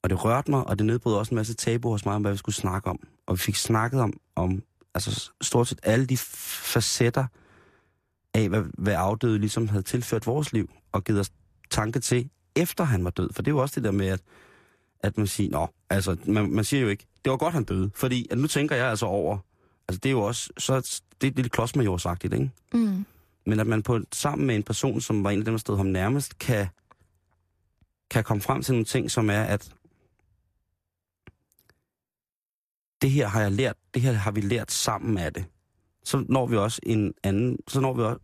Og 0.04 0.10
det 0.10 0.26
rørte 0.26 0.52
mig, 0.52 0.68
og 0.68 0.78
det 0.80 0.86
nedbrød 0.86 1.16
også 1.16 1.32
en 1.32 1.36
masse 1.36 1.54
tabu 1.54 1.90
hos 1.90 2.06
mig, 2.06 2.16
om 2.16 2.22
hvad 2.22 2.32
vi 2.32 2.38
skulle 2.38 2.56
snakke 2.56 2.90
om. 2.90 3.00
Og 3.26 3.34
vi 3.34 3.38
fik 3.38 3.56
snakket 3.56 4.02
om, 4.02 4.14
om 4.36 4.64
altså 4.94 5.32
stort 5.42 5.68
set 5.68 5.80
alle 5.84 6.06
de 6.06 6.18
facetter 6.18 7.26
af, 8.34 8.50
hvad, 8.50 8.64
hvad 8.78 8.94
afdøde 8.98 9.40
ligesom 9.40 9.68
havde 9.68 9.84
tilført 9.84 10.28
vores 10.28 10.54
liv, 10.54 10.70
og 10.92 11.04
givet 11.04 11.20
os 11.20 11.32
tanke 11.70 12.00
til, 12.00 12.30
efter 12.56 12.84
han 12.84 13.04
var 13.04 13.10
død. 13.10 13.30
For 13.34 13.42
det 13.42 13.52
er 13.52 13.56
jo 13.56 13.62
også 13.62 13.76
det 13.76 13.84
der 13.84 13.92
med, 13.92 14.08
at, 14.08 14.22
at 15.00 15.18
man 15.18 15.28
siger, 15.28 15.52
nå, 15.52 15.68
altså, 15.90 16.18
man, 16.26 16.52
man 16.52 16.64
siger 16.64 16.82
jo 16.82 16.88
ikke, 16.88 17.06
det 17.26 17.32
var 17.32 17.38
godt, 17.38 17.54
han 17.54 17.64
døde. 17.64 17.92
Fordi 17.96 18.28
at 18.32 18.38
nu 18.38 18.48
tænker 18.48 18.76
jeg 18.76 18.90
altså 18.90 19.06
over, 19.06 19.38
altså 19.88 20.00
det 20.00 20.10
er 20.10 20.12
jo 20.12 20.22
også, 20.22 20.50
så 20.58 21.02
det 21.22 21.28
er 21.28 21.32
lidt 21.36 21.52
klodsmajorsagtigt, 21.52 22.34
ikke? 22.34 22.52
Mm. 22.74 23.06
Men 23.46 23.60
at 23.60 23.68
man 23.68 23.84
på, 23.84 24.00
sammen 24.14 24.48
med 24.48 24.56
en 24.56 24.64
person, 24.64 25.02
som 25.02 25.24
var 25.24 25.30
en 25.30 25.40
af 25.40 25.46
dem, 25.46 25.54
der 25.54 25.60
stod 25.60 25.78
ham 25.78 25.86
nærmest, 25.86 26.40
kan, 26.40 26.68
kan 28.10 28.24
komme 28.24 28.42
frem 28.42 28.62
til 28.62 28.74
nogle 28.74 28.86
ting, 28.86 29.12
som 29.12 29.30
er, 29.30 29.44
at 29.44 29.72
det 33.04 33.12
her 33.12 33.28
har 33.28 33.42
jeg 33.42 33.52
lært, 33.52 33.76
det 33.94 34.02
her 34.02 34.12
har 34.12 34.32
vi 34.32 34.42
lært 34.42 34.72
sammen 34.72 35.18
af 35.18 35.34
det. 35.34 35.46
Så 36.04 36.26
når 36.30 36.46
vi 36.46 36.58
også 36.58 36.80
en 36.84 37.14
anden, 37.24 37.58
så 37.68 37.80
når 37.80 37.94
vi 37.94 38.02
også, 38.02 38.20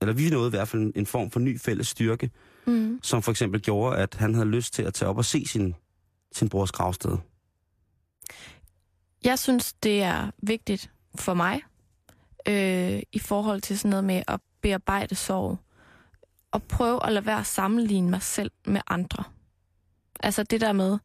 eller 0.00 0.14
vi 0.14 0.30
nåede 0.30 0.46
i 0.46 0.50
hvert 0.50 0.68
fald 0.68 0.82
en, 0.82 0.92
en 0.96 1.06
form 1.06 1.30
for 1.30 1.40
ny 1.40 1.60
fælles 1.60 1.88
styrke, 1.88 2.30
Mm. 2.66 3.00
som 3.02 3.22
for 3.22 3.30
eksempel 3.30 3.62
gjorde, 3.62 3.96
at 3.96 4.14
han 4.14 4.34
havde 4.34 4.48
lyst 4.48 4.74
til 4.74 4.82
at 4.82 4.94
tage 4.94 5.08
op 5.08 5.16
og 5.18 5.24
se 5.24 5.46
sin, 5.46 5.74
sin 6.32 6.48
brors 6.48 6.72
gravsted. 6.72 7.18
Jeg 9.24 9.38
synes, 9.38 9.72
det 9.72 10.02
er 10.02 10.30
vigtigt 10.42 10.90
for 11.14 11.34
mig, 11.34 11.60
øh, 12.48 13.02
i 13.12 13.18
forhold 13.18 13.60
til 13.60 13.78
sådan 13.78 13.90
noget 13.90 14.04
med 14.04 14.22
at 14.28 14.40
bearbejde 14.60 15.14
sorg, 15.14 15.58
og 16.50 16.62
prøve 16.62 17.06
at 17.06 17.12
lade 17.12 17.26
være 17.26 17.38
at 17.38 17.46
sammenligne 17.46 18.10
mig 18.10 18.22
selv 18.22 18.50
med 18.66 18.80
andre. 18.86 19.24
Altså 20.20 20.42
det 20.42 20.60
der 20.60 20.72
med, 20.72 20.98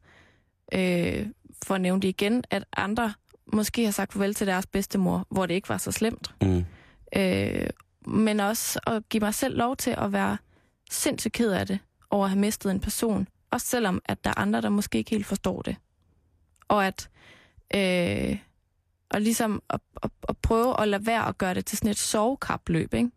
øh, 0.74 1.26
for 1.64 1.74
at 1.74 1.80
nævne 1.80 2.02
det 2.02 2.08
igen, 2.08 2.44
at 2.50 2.64
andre 2.76 3.12
måske 3.52 3.84
har 3.84 3.92
sagt 3.92 4.12
farvel 4.12 4.34
til 4.34 4.46
deres 4.46 4.66
bedstemor, 4.66 5.26
hvor 5.30 5.46
det 5.46 5.54
ikke 5.54 5.68
var 5.68 5.78
så 5.78 5.92
slemt. 5.92 6.34
Mm. 6.42 6.64
Øh, 7.16 7.66
men 8.06 8.40
også 8.40 8.80
at 8.86 9.08
give 9.08 9.20
mig 9.20 9.34
selv 9.34 9.56
lov 9.56 9.76
til 9.76 9.94
at 9.98 10.12
være 10.12 10.38
sindssygt 10.90 11.32
ked 11.32 11.52
af 11.52 11.66
det, 11.66 11.78
over 12.10 12.24
at 12.24 12.30
have 12.30 12.40
mistet 12.40 12.70
en 12.70 12.80
person. 12.80 13.28
Også 13.50 13.66
selvom, 13.66 14.02
at 14.04 14.24
der 14.24 14.30
er 14.30 14.38
andre, 14.38 14.60
der 14.60 14.68
måske 14.68 14.98
ikke 14.98 15.10
helt 15.10 15.26
forstår 15.26 15.62
det. 15.62 15.76
Og 16.68 16.86
at 16.86 17.10
øh, 17.74 18.38
og 19.10 19.20
ligesom 19.20 19.62
at, 19.70 19.80
at, 20.02 20.10
at 20.28 20.36
prøve 20.36 20.80
at 20.80 20.88
lade 20.88 21.06
være 21.06 21.28
at 21.28 21.38
gøre 21.38 21.54
det 21.54 21.66
til 21.66 21.78
sådan 21.78 21.90
et 21.90 21.98
sovekapløb, 21.98 22.94
ikke? 22.94 23.10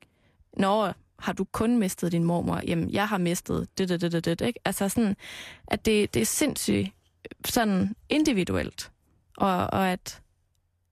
Når 0.57 0.93
har 1.19 1.33
du 1.33 1.43
kun 1.43 1.77
mistet 1.77 2.11
din 2.11 2.23
mormor? 2.23 2.61
Jamen, 2.67 2.89
jeg 2.89 3.07
har 3.07 3.17
mistet 3.17 3.67
det, 3.77 3.89
det, 3.89 4.01
det, 4.01 4.11
det, 4.11 4.25
det, 4.25 4.41
ikke? 4.41 4.59
Altså 4.65 4.89
sådan, 4.89 5.15
at 5.67 5.85
det, 5.85 6.13
det 6.13 6.21
er 6.21 6.25
sindssygt 6.25 6.89
sådan 7.45 7.95
individuelt. 8.09 8.91
Og, 9.37 9.55
og 9.55 9.91
at, 9.91 10.21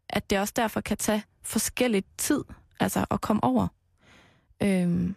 at 0.09 0.29
det 0.29 0.39
også 0.39 0.53
derfor 0.55 0.81
kan 0.81 0.97
tage 0.97 1.23
forskellig 1.41 2.03
tid, 2.17 2.43
altså 2.79 3.05
at 3.11 3.21
komme 3.21 3.43
over. 3.43 3.67
Øhm, 4.63 5.15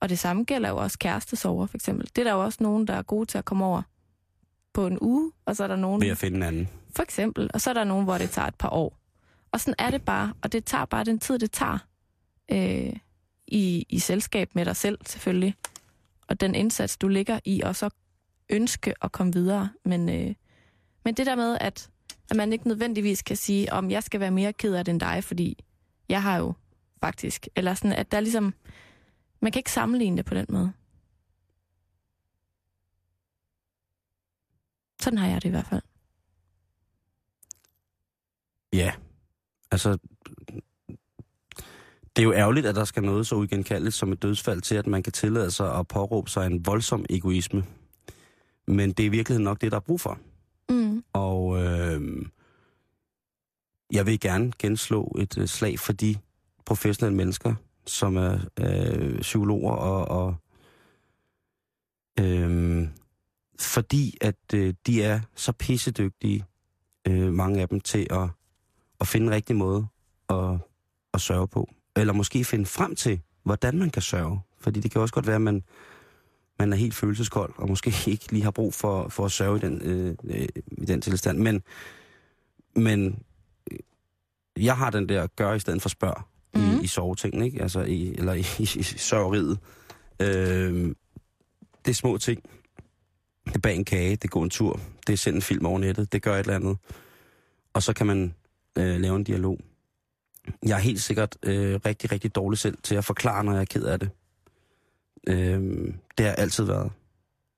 og 0.00 0.08
det 0.08 0.18
samme 0.18 0.44
gælder 0.44 0.68
jo 0.68 0.76
også 0.76 0.98
kærestesover, 0.98 1.66
for 1.66 1.76
eksempel. 1.76 2.10
Det 2.16 2.18
er 2.18 2.24
der 2.24 2.32
jo 2.32 2.44
også 2.44 2.58
nogen, 2.62 2.86
der 2.86 2.94
er 2.94 3.02
gode 3.02 3.26
til 3.26 3.38
at 3.38 3.44
komme 3.44 3.64
over 3.64 3.82
på 4.72 4.86
en 4.86 4.98
uge, 5.00 5.32
og 5.44 5.56
så 5.56 5.64
er 5.64 5.68
der 5.68 5.76
nogen... 5.76 6.00
Ved 6.00 6.08
at 6.08 6.18
finde 6.18 6.36
en 6.36 6.42
anden. 6.42 6.68
For 6.96 7.02
eksempel. 7.02 7.50
Og 7.54 7.60
så 7.60 7.70
er 7.70 7.74
der 7.74 7.84
nogen, 7.84 8.04
hvor 8.04 8.18
det 8.18 8.30
tager 8.30 8.48
et 8.48 8.54
par 8.54 8.70
år. 8.70 8.98
Og 9.52 9.60
sådan 9.60 9.74
er 9.78 9.90
det 9.90 10.04
bare. 10.04 10.32
Og 10.42 10.52
det 10.52 10.64
tager 10.64 10.84
bare 10.84 11.04
den 11.04 11.18
tid, 11.18 11.38
det 11.38 11.52
tager. 11.52 11.78
Øh, 12.52 12.96
i, 13.46 13.86
I 13.88 13.98
selskab 13.98 14.54
med 14.54 14.64
dig 14.64 14.76
selv, 14.76 14.98
selvfølgelig. 15.06 15.54
Og 16.28 16.40
den 16.40 16.54
indsats, 16.54 16.96
du 16.96 17.08
ligger 17.08 17.40
i, 17.44 17.60
og 17.60 17.76
så 17.76 17.90
ønske 18.50 18.94
at 19.02 19.12
komme 19.12 19.32
videre. 19.32 19.70
Men, 19.84 20.08
øh, 20.08 20.34
men 21.06 21.14
det 21.14 21.26
der 21.26 21.34
med, 21.34 21.58
at, 21.60 21.90
at 22.30 22.36
man 22.36 22.52
ikke 22.52 22.68
nødvendigvis 22.68 23.22
kan 23.22 23.36
sige, 23.36 23.72
om 23.72 23.90
jeg 23.90 24.02
skal 24.02 24.20
være 24.20 24.30
mere 24.30 24.52
ked 24.52 24.74
af 24.74 24.84
det 24.84 24.92
end 24.92 25.00
dig, 25.00 25.24
fordi 25.24 25.64
jeg 26.08 26.22
har 26.22 26.38
jo 26.38 26.54
faktisk... 27.00 27.48
Eller 27.56 27.74
sådan, 27.74 27.92
at 27.92 28.10
der 28.10 28.16
er 28.16 28.20
ligesom... 28.20 28.54
Man 29.40 29.52
kan 29.52 29.60
ikke 29.60 29.72
sammenligne 29.72 30.16
det 30.16 30.24
på 30.24 30.34
den 30.34 30.46
måde. 30.48 30.72
Sådan 35.02 35.18
har 35.18 35.28
jeg 35.28 35.42
det 35.42 35.48
i 35.48 35.50
hvert 35.50 35.66
fald. 35.66 35.82
Ja, 38.72 38.94
altså... 39.70 39.98
Det 42.16 42.22
er 42.22 42.26
jo 42.26 42.32
ærgerligt, 42.32 42.66
at 42.66 42.74
der 42.74 42.84
skal 42.84 43.02
noget 43.02 43.26
så 43.26 43.34
uigenkaldeligt 43.34 43.94
som 43.94 44.12
et 44.12 44.22
dødsfald 44.22 44.60
til, 44.60 44.74
at 44.74 44.86
man 44.86 45.02
kan 45.02 45.12
tillade 45.12 45.50
sig 45.50 45.78
at 45.78 45.88
påråbe 45.88 46.30
sig 46.30 46.46
en 46.46 46.66
voldsom 46.66 47.06
egoisme. 47.10 47.64
Men 48.66 48.92
det 48.92 49.00
er 49.00 49.06
i 49.06 49.08
virkeligheden 49.08 49.44
nok 49.44 49.60
det, 49.60 49.72
der 49.72 49.76
er 49.76 49.80
brug 49.80 50.00
for. 50.00 50.18
Og 51.46 51.62
øh, 51.62 52.26
jeg 53.92 54.06
vil 54.06 54.20
gerne 54.20 54.52
genslå 54.58 55.16
et 55.18 55.38
øh, 55.38 55.46
slag 55.46 55.78
for 55.78 55.92
de 55.92 56.16
professionelle 56.64 57.16
mennesker, 57.16 57.54
som 57.86 58.16
er 58.16 58.38
øh, 58.60 59.20
psykologer 59.20 59.72
og, 59.72 60.08
og 60.08 60.36
øh, 62.20 62.88
fordi 63.60 64.18
at 64.20 64.54
øh, 64.54 64.74
de 64.86 65.02
er 65.02 65.20
så 65.34 65.52
pissedygtige, 65.52 66.44
øh, 67.08 67.32
mange 67.32 67.60
af 67.60 67.68
dem, 67.68 67.80
til 67.80 68.06
at, 68.10 68.28
at 69.00 69.06
finde 69.06 69.26
en 69.26 69.32
rigtig 69.32 69.56
måde 69.56 69.86
at, 70.28 70.58
at 71.14 71.20
sørge 71.20 71.48
på. 71.48 71.70
Eller 71.96 72.12
måske 72.12 72.44
finde 72.44 72.66
frem 72.66 72.96
til, 72.96 73.20
hvordan 73.42 73.78
man 73.78 73.90
kan 73.90 74.02
sørge. 74.02 74.40
Fordi 74.60 74.80
det 74.80 74.90
kan 74.90 75.00
også 75.00 75.14
godt 75.14 75.26
være, 75.26 75.36
at 75.36 75.42
man, 75.42 75.62
man 76.58 76.72
er 76.72 76.76
helt 76.76 76.94
følelseskold, 76.94 77.54
og 77.56 77.68
måske 77.68 77.94
ikke 78.10 78.32
lige 78.32 78.44
har 78.44 78.50
brug 78.50 78.74
for, 78.74 79.08
for 79.08 79.24
at 79.24 79.32
sørge 79.32 79.56
i 79.56 79.60
den, 79.60 79.82
øh, 79.82 80.16
øh, 80.24 80.48
i 80.68 80.84
den 80.84 81.00
tilstand. 81.00 81.38
Men, 81.38 81.62
men 82.74 83.22
øh, 83.70 83.78
jeg 84.56 84.76
har 84.76 84.90
den 84.90 85.08
der 85.08 85.26
gør 85.26 85.54
i 85.54 85.60
stedet 85.60 85.82
for 85.82 85.88
spørg 85.88 86.22
mm. 86.54 86.60
Mhm. 86.60 86.80
i, 86.80 86.84
i 86.84 86.86
soveting, 86.86 87.44
ikke? 87.44 87.62
Altså 87.62 87.80
i, 87.80 88.14
eller 88.14 88.32
i, 88.32 88.44
i, 88.58 88.62
i 88.80 88.82
sørgeriet. 88.82 89.58
Øh, 90.20 90.94
det 91.84 91.90
er 91.90 91.94
små 91.94 92.18
ting. 92.18 92.42
Det 93.46 93.54
er 93.54 93.60
bag 93.60 93.74
en 93.74 93.84
kage, 93.84 94.10
det 94.10 94.24
er 94.24 94.28
gå 94.28 94.42
en 94.42 94.50
tur, 94.50 94.80
det 95.06 95.12
er 95.12 95.16
sende 95.16 95.36
en 95.36 95.42
film 95.42 95.66
over 95.66 95.78
nettet, 95.78 96.12
det 96.12 96.22
gør 96.22 96.34
et 96.34 96.38
eller 96.38 96.54
andet. 96.54 96.78
Og 97.74 97.82
så 97.82 97.92
kan 97.92 98.06
man 98.06 98.34
øh, 98.78 99.00
lave 99.00 99.16
en 99.16 99.24
dialog. 99.24 99.58
Jeg 100.62 100.74
er 100.76 100.80
helt 100.80 101.02
sikkert 101.02 101.36
øh, 101.42 101.80
rigtig, 101.86 102.12
rigtig 102.12 102.34
dårlig 102.34 102.58
selv 102.58 102.78
til 102.82 102.94
at 102.94 103.04
forklare, 103.04 103.44
når 103.44 103.52
jeg 103.52 103.60
er 103.60 103.64
ked 103.64 103.84
af 103.84 104.00
det. 104.00 104.10
Øh, 105.26 105.94
det 106.18 106.26
har 106.26 106.32
altid 106.32 106.64
været. 106.64 106.92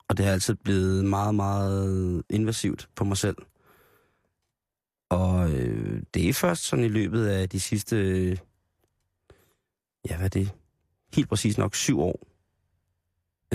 Og 0.08 0.16
det 0.16 0.24
har 0.26 0.32
altid 0.32 0.54
blevet 0.54 1.04
meget, 1.04 1.34
meget 1.34 2.22
invasivt 2.30 2.88
på 2.94 3.04
mig 3.04 3.16
selv. 3.16 3.36
Og 5.08 5.50
øh, 5.50 6.02
det 6.14 6.28
er 6.28 6.32
først 6.32 6.64
sådan 6.64 6.84
i 6.84 6.88
løbet 6.88 7.26
af 7.26 7.48
de 7.48 7.60
sidste, 7.60 7.96
øh, 7.96 8.36
ja 10.10 10.16
hvad 10.16 10.24
er 10.24 10.28
det, 10.28 10.50
helt 11.14 11.28
præcis 11.28 11.58
nok 11.58 11.74
syv 11.74 12.00
år, 12.00 12.26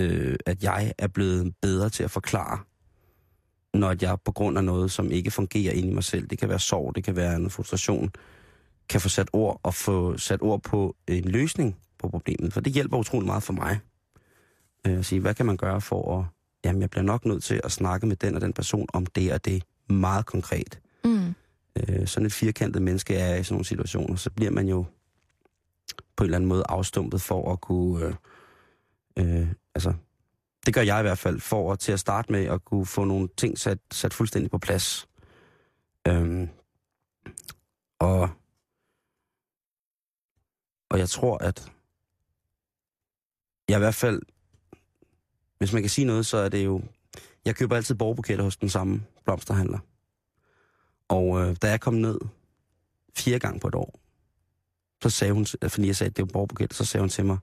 øh, 0.00 0.36
at 0.46 0.62
jeg 0.62 0.94
er 0.98 1.08
blevet 1.08 1.54
bedre 1.62 1.90
til 1.90 2.02
at 2.02 2.10
forklare, 2.10 2.58
når 3.74 3.96
jeg 4.00 4.18
på 4.24 4.32
grund 4.32 4.58
af 4.58 4.64
noget, 4.64 4.90
som 4.90 5.10
ikke 5.10 5.30
fungerer 5.30 5.72
inde 5.72 5.88
i 5.88 5.94
mig 5.94 6.04
selv, 6.04 6.26
det 6.26 6.38
kan 6.38 6.48
være 6.48 6.58
sorg, 6.58 6.94
det 6.94 7.04
kan 7.04 7.16
være 7.16 7.36
en 7.36 7.50
frustration, 7.50 8.10
kan 8.88 9.00
få 9.00 9.08
sat 9.08 9.28
ord 9.32 9.60
og 9.62 9.74
få 9.74 10.18
sat 10.18 10.42
ord 10.42 10.62
på 10.62 10.96
en 11.08 11.24
løsning 11.24 11.76
på 11.98 12.08
problemet. 12.08 12.52
For 12.52 12.60
det 12.60 12.72
hjælper 12.72 12.96
utrolig 12.96 13.26
meget 13.26 13.42
for 13.42 13.52
mig. 13.52 13.80
Øh, 14.86 15.04
sige, 15.04 15.20
hvad 15.20 15.34
kan 15.34 15.46
man 15.46 15.56
gøre 15.56 15.80
for 15.80 16.18
at, 16.18 16.24
jamen 16.64 16.82
jeg 16.82 16.90
bliver 16.90 17.04
nok 17.04 17.24
nødt 17.24 17.44
til 17.44 17.60
at 17.64 17.72
snakke 17.72 18.06
med 18.06 18.16
den 18.16 18.34
og 18.34 18.40
den 18.40 18.52
person 18.52 18.86
om 18.92 19.06
det 19.06 19.32
og 19.32 19.44
det 19.44 19.64
meget 19.88 20.26
konkret. 20.26 20.80
Mm. 21.04 21.34
Øh, 21.76 22.06
sådan 22.06 22.26
et 22.26 22.32
firkantet 22.32 22.82
menneske 22.82 23.16
er 23.16 23.34
i 23.34 23.42
sådan 23.42 23.54
nogle 23.54 23.64
situationer, 23.64 24.16
så 24.16 24.30
bliver 24.30 24.50
man 24.50 24.68
jo 24.68 24.84
på 26.16 26.24
en 26.24 26.26
eller 26.26 26.36
anden 26.36 26.48
måde 26.48 26.64
afstumpet 26.68 27.22
for 27.22 27.52
at 27.52 27.60
kunne, 27.60 28.16
øh, 29.16 29.40
øh, 29.40 29.48
altså 29.74 29.94
det 30.66 30.74
gør 30.74 30.80
jeg 30.80 31.00
i 31.00 31.02
hvert 31.02 31.18
fald, 31.18 31.40
for 31.40 31.72
at, 31.72 31.78
til 31.78 31.92
at 31.92 32.00
starte 32.00 32.32
med 32.32 32.44
at 32.44 32.64
kunne 32.64 32.86
få 32.86 33.04
nogle 33.04 33.28
ting 33.36 33.58
sat, 33.58 33.78
sat 33.92 34.14
fuldstændig 34.14 34.50
på 34.50 34.58
plads. 34.58 35.08
Øhm, 36.08 36.48
og, 37.98 38.28
og 40.90 40.98
jeg 40.98 41.08
tror, 41.08 41.38
at 41.38 41.72
jeg 43.68 43.76
i 43.76 43.78
hvert 43.78 43.94
fald, 43.94 44.22
hvis 45.64 45.72
man 45.72 45.82
kan 45.82 45.90
sige 45.90 46.04
noget, 46.04 46.26
så 46.26 46.36
er 46.36 46.48
det 46.48 46.64
jo, 46.64 46.82
jeg 47.44 47.56
køber 47.56 47.76
altid 47.76 47.94
borgerbuketter 47.94 48.44
hos 48.44 48.56
den 48.56 48.68
samme 48.68 49.02
blomsterhandler. 49.24 49.78
Og 51.08 51.40
øh, 51.40 51.56
da 51.62 51.70
jeg 51.70 51.80
kom 51.80 51.94
ned 51.94 52.18
fire 53.16 53.38
gange 53.38 53.60
på 53.60 53.68
et 53.68 53.74
år, 53.74 54.00
så 55.02 55.10
sagde 55.10 55.32
hun, 55.32 55.46
fordi 55.68 55.86
jeg 55.86 55.96
sagde, 55.96 56.10
at 56.10 56.16
det 56.16 56.22
var 56.22 56.32
borgerbuket, 56.32 56.74
så 56.74 56.84
sagde 56.84 57.02
hun 57.02 57.08
til 57.08 57.24
mig, 57.24 57.38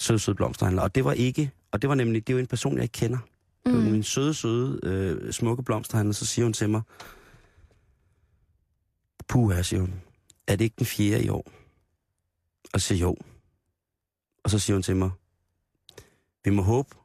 søde, 0.00 0.18
søde 0.18 0.34
blomsterhandler. 0.34 0.82
Og 0.82 0.94
det 0.94 1.04
var 1.04 1.12
ikke, 1.12 1.50
og 1.72 1.82
det 1.82 1.88
var 1.88 1.94
nemlig, 1.94 2.26
det 2.26 2.32
er 2.32 2.36
jo 2.36 2.40
en 2.40 2.46
person, 2.46 2.74
jeg 2.74 2.82
ikke 2.82 2.92
kender. 2.92 3.18
Mm. 3.66 3.72
Min 3.72 4.02
søde, 4.02 4.34
søde, 4.34 4.80
øh, 4.82 5.32
smukke 5.32 5.62
blomsterhandler, 5.62 6.12
så 6.12 6.26
siger 6.26 6.44
hun 6.44 6.52
til 6.52 6.70
mig, 6.70 6.82
puha, 9.28 9.62
siger 9.62 9.80
hun, 9.80 9.94
er 10.46 10.56
det 10.56 10.64
ikke 10.64 10.76
den 10.78 10.86
fjerde 10.86 11.24
i 11.24 11.28
år? 11.28 11.50
Og 12.74 12.80
så 12.80 12.86
siger 12.86 13.00
jo. 13.00 13.16
Og 14.44 14.50
så 14.50 14.58
siger 14.58 14.74
hun 14.74 14.82
til 14.82 14.96
mig, 14.96 15.10
vi 16.44 16.50
må 16.50 16.62
håbe, 16.62 16.96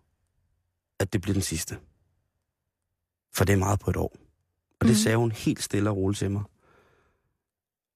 at 1.01 1.13
det 1.13 1.21
bliver 1.21 1.33
den 1.33 1.41
sidste. 1.41 1.77
For 3.33 3.45
det 3.45 3.53
er 3.53 3.57
meget 3.57 3.79
på 3.79 3.89
et 3.89 3.95
år. 3.97 4.15
Og 4.79 4.87
det 4.87 4.87
Mhm. 4.87 4.95
sagde 4.95 5.17
hun 5.17 5.31
helt 5.31 5.63
stille 5.63 5.89
og 5.89 5.97
roligt 5.97 6.19
til 6.19 6.31
mig. 6.31 6.43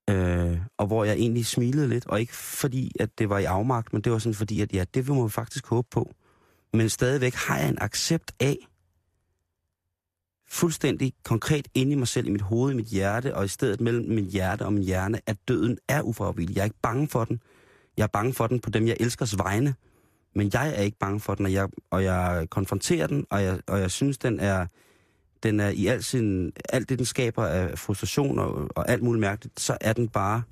Øh, 0.09 0.57
og 0.77 0.87
hvor 0.87 1.03
jeg 1.03 1.15
egentlig 1.15 1.45
smilede 1.45 1.87
lidt, 1.87 2.05
og 2.07 2.19
ikke 2.19 2.35
fordi, 2.35 2.91
at 2.99 3.19
det 3.19 3.29
var 3.29 3.37
i 3.39 3.43
afmagt, 3.43 3.93
men 3.93 4.01
det 4.01 4.11
var 4.11 4.19
sådan 4.19 4.33
fordi, 4.33 4.61
at 4.61 4.73
ja, 4.73 4.85
det 4.93 5.07
vil 5.07 5.15
man 5.15 5.29
faktisk 5.29 5.67
håbe 5.67 5.87
på. 5.91 6.13
Men 6.73 6.89
stadigvæk 6.89 7.33
har 7.33 7.57
jeg 7.59 7.69
en 7.69 7.77
accept 7.81 8.31
af, 8.39 8.57
fuldstændig 10.47 11.13
konkret 11.23 11.67
inde 11.73 11.91
i 11.91 11.95
mig 11.95 12.07
selv, 12.07 12.27
i 12.27 12.31
mit 12.31 12.41
hoved, 12.41 12.73
i 12.73 12.75
mit 12.75 12.85
hjerte, 12.85 13.35
og 13.35 13.45
i 13.45 13.47
stedet 13.47 13.81
mellem 13.81 14.09
mit 14.09 14.25
hjerte 14.25 14.65
og 14.65 14.73
min 14.73 14.83
hjerne, 14.83 15.21
at 15.25 15.37
døden 15.47 15.77
er 15.87 16.01
ufravigelig. 16.01 16.55
Jeg 16.55 16.61
er 16.61 16.65
ikke 16.65 16.79
bange 16.81 17.07
for 17.07 17.25
den. 17.25 17.41
Jeg 17.97 18.03
er 18.03 18.07
bange 18.07 18.33
for 18.33 18.47
den 18.47 18.59
på 18.59 18.69
dem, 18.69 18.87
jeg 18.87 18.97
elskers 18.99 19.37
vegne. 19.37 19.75
Men 20.35 20.49
jeg 20.53 20.69
er 20.69 20.81
ikke 20.81 20.97
bange 20.97 21.19
for 21.19 21.35
den, 21.35 21.45
og 21.45 21.53
jeg, 21.53 21.69
og 21.89 22.03
jeg 22.03 22.47
konfronterer 22.49 23.07
den, 23.07 23.25
og 23.29 23.43
jeg, 23.43 23.59
og 23.67 23.79
jeg 23.79 23.91
synes, 23.91 24.17
den 24.17 24.39
er, 24.39 24.67
den 25.43 25.59
er 25.59 25.69
i 25.69 25.87
al 25.87 26.03
sin, 26.03 26.51
alt 26.69 26.89
det, 26.89 26.97
den 26.99 27.05
skaber 27.05 27.45
af 27.45 27.79
frustration 27.79 28.39
og, 28.39 28.71
og 28.75 28.89
alt 28.89 29.03
muligt 29.03 29.21
mærkeligt, 29.21 29.59
så 29.59 29.77
er 29.81 29.93
den 29.93 30.09
bare, 30.09 30.43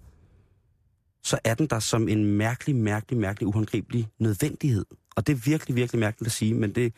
så 1.23 1.39
er 1.43 1.53
den 1.53 1.67
der 1.67 1.79
som 1.79 2.07
en 2.07 2.25
mærkelig, 2.25 2.75
mærkelig, 2.75 3.19
mærkelig, 3.19 3.47
uhåndgribelig 3.47 4.07
nødvendighed. 4.19 4.85
Og 5.15 5.27
det 5.27 5.33
er 5.33 5.37
virkelig, 5.37 5.75
virkelig 5.75 5.99
mærkeligt 5.99 6.27
at 6.27 6.31
sige, 6.31 6.53
men 6.53 6.75
det, 6.75 6.93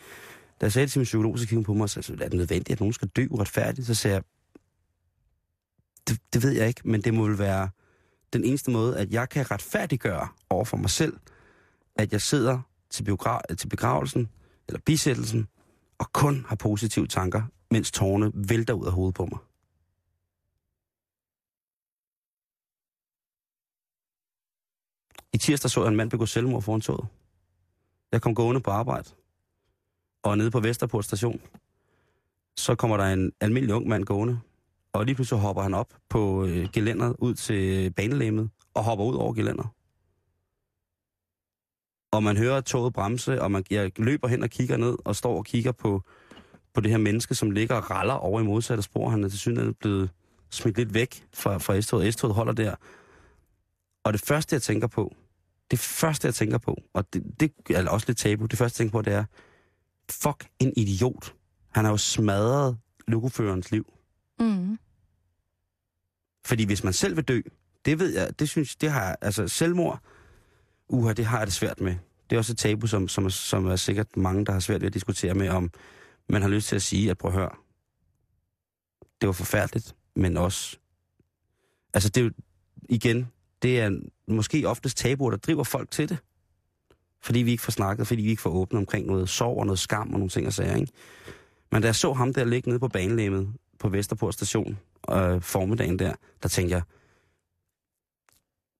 da 0.61 0.65
jeg 0.65 0.71
sagde 0.71 0.85
det 0.85 0.91
til 0.91 0.99
min 0.99 1.03
psykolog, 1.03 1.39
så 1.39 1.47
kiggede 1.47 1.65
på 1.65 1.73
mig 1.73 1.83
og 1.83 1.89
sagde, 1.89 2.23
er 2.23 2.29
det 2.29 2.37
nødvendigt, 2.37 2.71
at 2.71 2.79
nogen 2.79 2.93
skal 2.93 3.07
dø 3.07 3.27
uretfærdigt? 3.29 3.87
Så 3.87 3.93
sagde 3.93 4.15
jeg, 4.15 4.23
det, 6.07 6.19
det 6.33 6.43
ved 6.43 6.51
jeg 6.51 6.67
ikke, 6.67 6.81
men 6.85 7.01
det 7.01 7.13
må 7.13 7.27
vel 7.27 7.39
være 7.39 7.69
den 8.33 8.43
eneste 8.43 8.71
måde, 8.71 8.97
at 8.97 9.11
jeg 9.11 9.29
kan 9.29 9.51
retfærdiggøre 9.51 10.27
over 10.49 10.65
for 10.65 10.77
mig 10.77 10.89
selv, 10.89 11.13
at 11.95 12.11
jeg 12.13 12.21
sidder 12.21 12.59
til, 12.95 13.03
biogra- 13.11 13.41
øh, 13.49 13.57
til 13.57 13.69
begravelsen, 13.69 14.29
eller 14.67 14.79
bisættelsen, 14.85 15.47
og 15.97 16.13
kun 16.13 16.45
har 16.47 16.55
positive 16.55 17.07
tanker, 17.07 17.43
mens 17.71 17.91
tårne 17.91 18.31
vælter 18.33 18.73
ud 18.73 18.85
af 18.85 18.91
hovedet 18.91 19.15
på 19.15 19.25
mig. 19.25 19.39
I 25.33 25.37
tirsdag 25.37 25.71
så 25.71 25.81
jeg 25.81 25.89
en 25.89 25.95
mand 25.95 26.09
begå 26.09 26.25
selvmord 26.25 26.61
foran 26.61 26.81
toget. 26.81 27.07
Jeg 28.11 28.21
kom 28.21 28.35
gående 28.35 28.61
på 28.61 28.71
arbejde, 28.71 29.09
og 30.23 30.37
nede 30.37 30.51
på 30.51 30.59
Vesterport 30.59 31.05
station, 31.05 31.41
så 32.57 32.75
kommer 32.75 32.97
der 32.97 33.05
en 33.05 33.31
almindelig 33.41 33.75
ung 33.75 33.87
mand 33.87 34.03
gående, 34.03 34.39
og 34.93 35.05
lige 35.05 35.15
pludselig 35.15 35.41
hopper 35.41 35.61
han 35.61 35.73
op 35.73 35.93
på 36.09 36.45
øh, 36.45 36.69
gelænderet 36.73 37.15
ud 37.19 37.33
til 37.33 37.85
øh, 37.85 37.91
banelæmet, 37.91 38.49
og 38.73 38.83
hopper 38.83 39.05
ud 39.05 39.15
over 39.15 39.33
gelænderet. 39.33 39.69
Og 42.15 42.23
man 42.23 42.37
hører 42.37 42.61
toget 42.61 42.93
bremse, 42.93 43.41
og 43.41 43.51
man, 43.51 43.63
jeg 43.69 43.91
løber 43.99 44.27
hen 44.27 44.43
og 44.43 44.49
kigger 44.49 44.77
ned, 44.77 44.95
og 45.05 45.15
står 45.15 45.37
og 45.37 45.45
kigger 45.45 45.71
på, 45.71 46.03
på 46.73 46.81
det 46.81 46.91
her 46.91 46.97
menneske, 46.97 47.35
som 47.35 47.51
ligger 47.51 47.75
og 47.75 47.91
raller 47.91 48.13
over 48.13 48.41
i 48.41 48.43
modsatte 48.43 48.83
spor. 48.83 49.09
Han 49.09 49.23
er 49.23 49.29
til 49.29 49.39
synligheden 49.39 49.73
blevet 49.73 50.09
smidt 50.49 50.77
lidt 50.77 50.93
væk 50.93 51.25
fra, 51.33 51.57
fra 51.57 51.81
S-toget. 51.81 52.13
S-toget 52.13 52.35
holder 52.35 52.53
der. 52.53 52.75
Og 54.03 54.13
det 54.13 54.21
første, 54.21 54.53
jeg 54.53 54.61
tænker 54.61 54.87
på, 54.87 55.15
det 55.71 55.79
første, 55.79 56.25
jeg 56.25 56.35
tænker 56.35 56.57
på, 56.57 56.81
og 56.93 57.13
det, 57.13 57.23
det 57.39 57.51
er 57.69 57.89
også 57.89 58.07
lidt 58.07 58.17
tabu, 58.17 58.45
det 58.45 58.57
første, 58.57 58.83
jeg 58.83 58.85
tænker 58.85 58.91
på, 58.91 59.01
det 59.01 59.13
er, 59.13 59.25
fuck 60.11 60.47
en 60.59 60.73
idiot. 60.77 61.33
Han 61.71 61.85
har 61.85 61.91
jo 61.91 61.97
smadret 61.97 62.77
lokoførerens 63.07 63.71
liv. 63.71 63.93
Mm. 64.39 64.77
Fordi 66.45 66.65
hvis 66.65 66.83
man 66.83 66.93
selv 66.93 67.15
vil 67.15 67.23
dø, 67.23 67.41
det 67.85 67.99
ved 67.99 68.13
jeg, 68.13 68.39
det 68.39 68.49
synes 68.49 68.75
det 68.75 68.91
har 68.91 69.17
altså 69.21 69.47
selvmord, 69.47 69.99
uha, 70.89 71.13
det 71.13 71.25
har 71.25 71.37
jeg 71.37 71.47
det 71.47 71.53
svært 71.53 71.81
med. 71.81 71.95
Det 72.29 72.35
er 72.35 72.37
også 72.37 72.53
et 72.53 72.57
tabu, 72.57 72.87
som, 72.87 73.07
som, 73.07 73.29
som 73.29 73.65
er 73.65 73.75
sikkert 73.75 74.17
mange, 74.17 74.45
der 74.45 74.51
har 74.51 74.59
svært 74.59 74.81
ved 74.81 74.87
at 74.87 74.93
diskutere 74.93 75.33
med, 75.33 75.49
om 75.49 75.71
man 76.29 76.41
har 76.41 76.49
lyst 76.49 76.67
til 76.67 76.75
at 76.75 76.81
sige, 76.81 77.11
at 77.11 77.17
prøv 77.17 77.31
at 77.31 77.37
høre, 77.37 77.49
det 79.21 79.27
var 79.27 79.33
forfærdeligt, 79.33 79.95
men 80.15 80.37
også, 80.37 80.77
altså 81.93 82.09
det 82.09 82.21
er 82.21 82.25
jo, 82.25 82.31
igen, 82.89 83.27
det 83.61 83.81
er 83.81 83.99
måske 84.27 84.67
oftest 84.67 84.97
tabuer, 84.97 85.29
der 85.29 85.37
driver 85.37 85.63
folk 85.63 85.91
til 85.91 86.09
det. 86.09 86.17
Fordi 87.21 87.39
vi 87.39 87.51
ikke 87.51 87.63
får 87.63 87.71
snakket, 87.71 88.07
fordi 88.07 88.21
vi 88.21 88.29
ikke 88.29 88.41
får 88.41 88.49
åbnet 88.49 88.79
omkring 88.79 89.07
noget 89.07 89.29
sorg 89.29 89.59
og 89.59 89.65
noget 89.65 89.79
skam 89.79 90.13
og 90.13 90.19
nogle 90.19 90.29
ting 90.29 90.47
og 90.47 90.53
sager, 90.53 90.75
ikke? 90.75 90.91
Men 91.71 91.81
da 91.81 91.87
jeg 91.87 91.95
så 91.95 92.13
ham 92.13 92.33
der 92.33 92.43
ligge 92.43 92.69
nede 92.69 92.79
på 92.79 92.87
banelæmmet 92.87 93.53
på 93.79 93.89
Vesterport 93.89 94.33
station 94.33 94.77
øh, 95.11 95.41
formiddagen 95.41 95.99
der, 95.99 96.13
der 96.43 96.49
tænkte 96.49 96.75
jeg, 96.75 96.81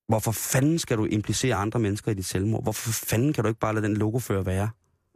hvorfor 0.07 0.31
fanden 0.31 0.79
skal 0.79 0.97
du 0.97 1.05
implicere 1.05 1.55
andre 1.55 1.79
mennesker 1.79 2.11
i 2.11 2.15
dit 2.15 2.25
selvmord? 2.25 2.63
Hvorfor 2.63 2.91
fanden 2.91 3.33
kan 3.33 3.43
du 3.43 3.47
ikke 3.47 3.59
bare 3.59 3.73
lade 3.73 3.85
den 3.87 3.97
logofører 3.97 4.43
være? 4.43 4.69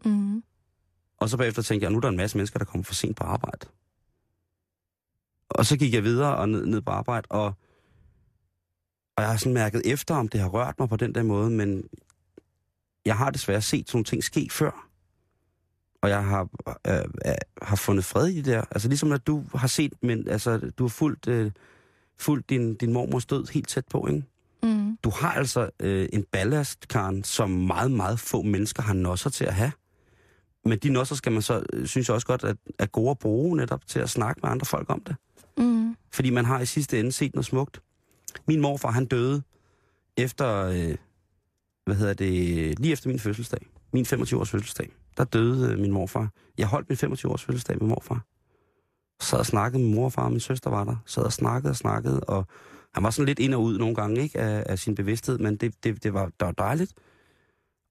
Mm. 0.06 0.44
Og 1.18 1.30
så 1.30 1.38
bagefter 1.38 1.62
tænkte 1.62 1.84
jeg, 1.84 1.92
nu 1.92 1.98
er 1.98 2.02
der 2.02 2.10
en 2.10 2.18
masse 2.18 2.38
mennesker, 2.38 2.60
der 2.60 2.66
kommer 2.66 2.84
for 2.84 2.94
sent 2.94 3.18
på 3.18 3.24
arbejde. 3.24 3.68
Og 5.50 5.66
så 5.66 5.78
gik 5.78 5.94
jeg 5.94 6.04
videre 6.04 6.36
og 6.38 6.50
ned, 6.50 6.66
ned 6.66 6.82
på 6.82 6.92
arbejde, 6.92 7.28
og, 7.30 7.46
og 9.16 9.24
jeg 9.24 9.28
har 9.28 9.38
sådan 9.38 9.54
mærket 9.54 9.82
efter, 9.86 10.16
om 10.16 10.28
det 10.28 10.40
har 10.40 10.48
rørt 10.48 10.80
mig 10.80 10.90
på 10.90 10.96
den 10.96 11.16
der 11.16 11.24
måde, 11.24 11.50
men 11.50 11.84
jeg 13.06 13.18
har 13.18 13.30
desværre 13.30 13.62
set 13.62 13.90
sådan 13.90 13.98
nogle 13.98 14.06
ting 14.06 14.24
ske 14.24 14.48
før. 14.52 14.90
Og 16.02 16.10
jeg 16.10 16.26
har, 16.26 16.50
øh, 16.88 17.04
øh, 17.26 17.36
har 17.62 17.76
fundet 17.76 18.06
fred 18.06 18.28
i 18.28 18.36
det 18.36 18.46
der. 18.46 18.64
Altså 18.72 18.88
ligesom 18.88 19.12
at 19.12 19.28
du 19.28 19.44
har 19.56 19.68
set, 19.68 19.94
men 20.02 20.28
altså, 20.28 20.58
du 20.58 20.84
har 20.84 20.90
fulgt, 20.90 21.28
øh, 21.28 21.52
fulgt 22.18 22.50
din, 22.50 22.76
din 22.76 22.94
mormors 22.94 23.26
død 23.26 23.54
helt 23.54 23.68
tæt 23.68 23.88
på, 23.88 24.08
ikke? 24.08 24.24
Mm. 24.90 24.98
Du 25.04 25.10
har 25.10 25.32
altså 25.32 25.70
øh, 25.80 26.10
en 26.14 26.26
ballast, 26.32 26.88
Karen, 26.88 27.24
som 27.24 27.50
meget, 27.50 27.92
meget 27.92 28.20
få 28.20 28.42
mennesker 28.42 28.84
har 28.84 28.94
nosser 28.94 29.30
til 29.30 29.46
at 29.46 29.54
have. 29.54 29.72
Men 30.66 30.78
de 30.78 30.90
nosser 30.90 31.16
skal 31.16 31.32
man 31.32 31.42
så, 31.42 31.64
øh, 31.74 31.88
synes 31.88 32.08
jeg 32.08 32.16
også 32.16 32.28
godt, 32.28 32.44
at, 32.44 32.58
at 32.80 32.92
gode 32.92 33.10
at 33.10 33.20
bruge 33.20 33.58
netop 33.58 33.88
til 33.88 34.00
at 34.00 34.10
snakke 34.10 34.40
med 34.44 34.52
andre 34.52 34.66
folk 34.66 34.90
om 34.90 35.02
det. 35.02 35.16
Mm. 35.58 35.96
Fordi 36.14 36.30
man 36.30 36.46
har 36.46 36.60
i 36.60 36.66
sidste 36.66 37.00
ende 37.00 37.12
set 37.12 37.36
noget 37.36 37.46
smukt. 37.46 37.82
Min 38.48 38.62
morfar, 38.62 38.92
han 38.92 39.06
døde 39.06 39.44
efter, 40.18 40.66
øh, 40.66 40.96
hvad 41.86 41.96
hedder 41.96 42.14
det, 42.14 42.80
lige 42.80 42.92
efter 42.92 43.10
min 43.10 43.20
fødselsdag. 43.20 43.68
Min 43.94 44.06
25-års 44.06 44.50
fødselsdag. 44.50 44.92
Der 45.18 45.24
døde 45.24 45.72
øh, 45.72 45.80
min 45.80 45.92
morfar. 45.92 46.30
Jeg 46.58 46.68
holdt 46.68 46.90
min 46.90 47.14
25-års 47.14 47.44
fødselsdag 47.44 47.78
med 47.80 47.88
morfar. 47.88 48.26
Sad 49.22 49.40
og 49.40 49.46
snakkede 49.46 49.84
med 49.84 49.96
morfar, 49.96 50.24
og 50.24 50.32
min 50.32 50.40
søster 50.40 50.70
var 50.70 50.84
der. 50.84 50.96
Sad 51.06 51.24
og 51.24 51.34
snakkede 51.34 51.72
og 51.72 51.76
snakkede, 51.76 52.20
og 52.20 52.48
han 52.94 53.04
var 53.04 53.10
sådan 53.10 53.26
lidt 53.26 53.40
ind 53.40 53.54
og 53.54 53.64
ud 53.64 53.78
nogle 53.78 53.96
gange 53.96 54.22
ikke, 54.22 54.40
af, 54.40 54.64
af 54.66 54.80
sin 54.80 54.96
bevidsthed, 54.96 55.38
men 55.38 55.58
det, 55.58 55.84
det, 55.84 56.04
det, 56.04 56.14
var, 56.14 56.26
det 56.26 56.46
var 56.46 56.52
dejligt. 56.52 56.94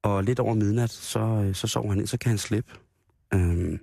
Og 0.03 0.25
lidt 0.25 0.41
over 0.41 0.55
midnat, 0.55 0.91
så, 0.91 1.21
øh, 1.21 1.55
så 1.55 1.67
sov 1.67 1.89
han 1.89 1.99
ind, 1.99 2.07
så 2.07 2.19
kan 2.19 2.29
han 2.29 2.39
slippe. 2.39 2.73
Øhm. 3.35 3.81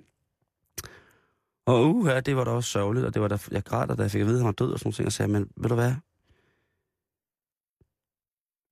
Og 1.66 1.94
uh, 1.94 2.08
ja, 2.08 2.20
det 2.20 2.36
var 2.36 2.44
da 2.44 2.50
også 2.50 2.70
sørgeligt, 2.70 3.06
og 3.06 3.14
det 3.14 3.22
var 3.22 3.28
da, 3.28 3.38
jeg 3.50 3.64
græd, 3.64 3.86
da 3.86 4.02
jeg 4.02 4.10
fik 4.10 4.20
at 4.20 4.26
vide, 4.26 4.36
at 4.36 4.40
han 4.40 4.46
var 4.46 4.52
død 4.52 4.72
og 4.72 4.78
sådan 4.78 4.92
noget, 4.98 5.06
og 5.06 5.12
sagde, 5.12 5.32
men 5.32 5.50
ved 5.56 5.68
du 5.68 5.74
hvad? 5.74 5.94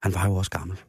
Han 0.02 0.14
var 0.14 0.26
jo 0.26 0.34
også 0.34 0.50
gammel. 0.50 0.80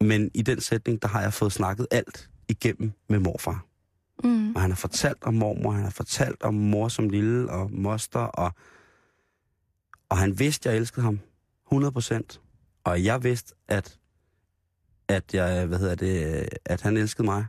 Men 0.00 0.30
i 0.34 0.42
den 0.42 0.60
sætning, 0.60 1.02
der 1.02 1.08
har 1.08 1.22
jeg 1.22 1.32
fået 1.32 1.52
snakket 1.52 1.86
alt 1.90 2.30
igennem 2.48 2.92
med 3.08 3.18
morfar. 3.18 3.64
Mm. 4.24 4.54
Og 4.54 4.60
han 4.60 4.70
har 4.70 4.76
fortalt 4.76 5.24
om 5.24 5.34
mormor, 5.34 5.70
han 5.70 5.82
har 5.82 5.90
fortalt 5.90 6.42
om 6.42 6.54
mor 6.54 6.88
som 6.88 7.08
lille 7.08 7.50
og 7.50 7.70
moster, 7.72 8.20
og, 8.20 8.52
og 10.10 10.18
han 10.18 10.38
vidste, 10.38 10.68
at 10.68 10.74
jeg 10.74 10.80
elskede 10.80 11.04
ham 11.04 11.20
100%. 11.72 12.38
Og 12.84 13.04
jeg 13.04 13.24
vidste, 13.24 13.54
at, 13.68 13.98
at, 15.08 15.34
jeg, 15.34 15.66
hvad 15.66 15.78
hedder 15.78 15.94
det, 15.94 16.48
at 16.64 16.80
han 16.80 16.96
elskede 16.96 17.24
mig. 17.24 17.46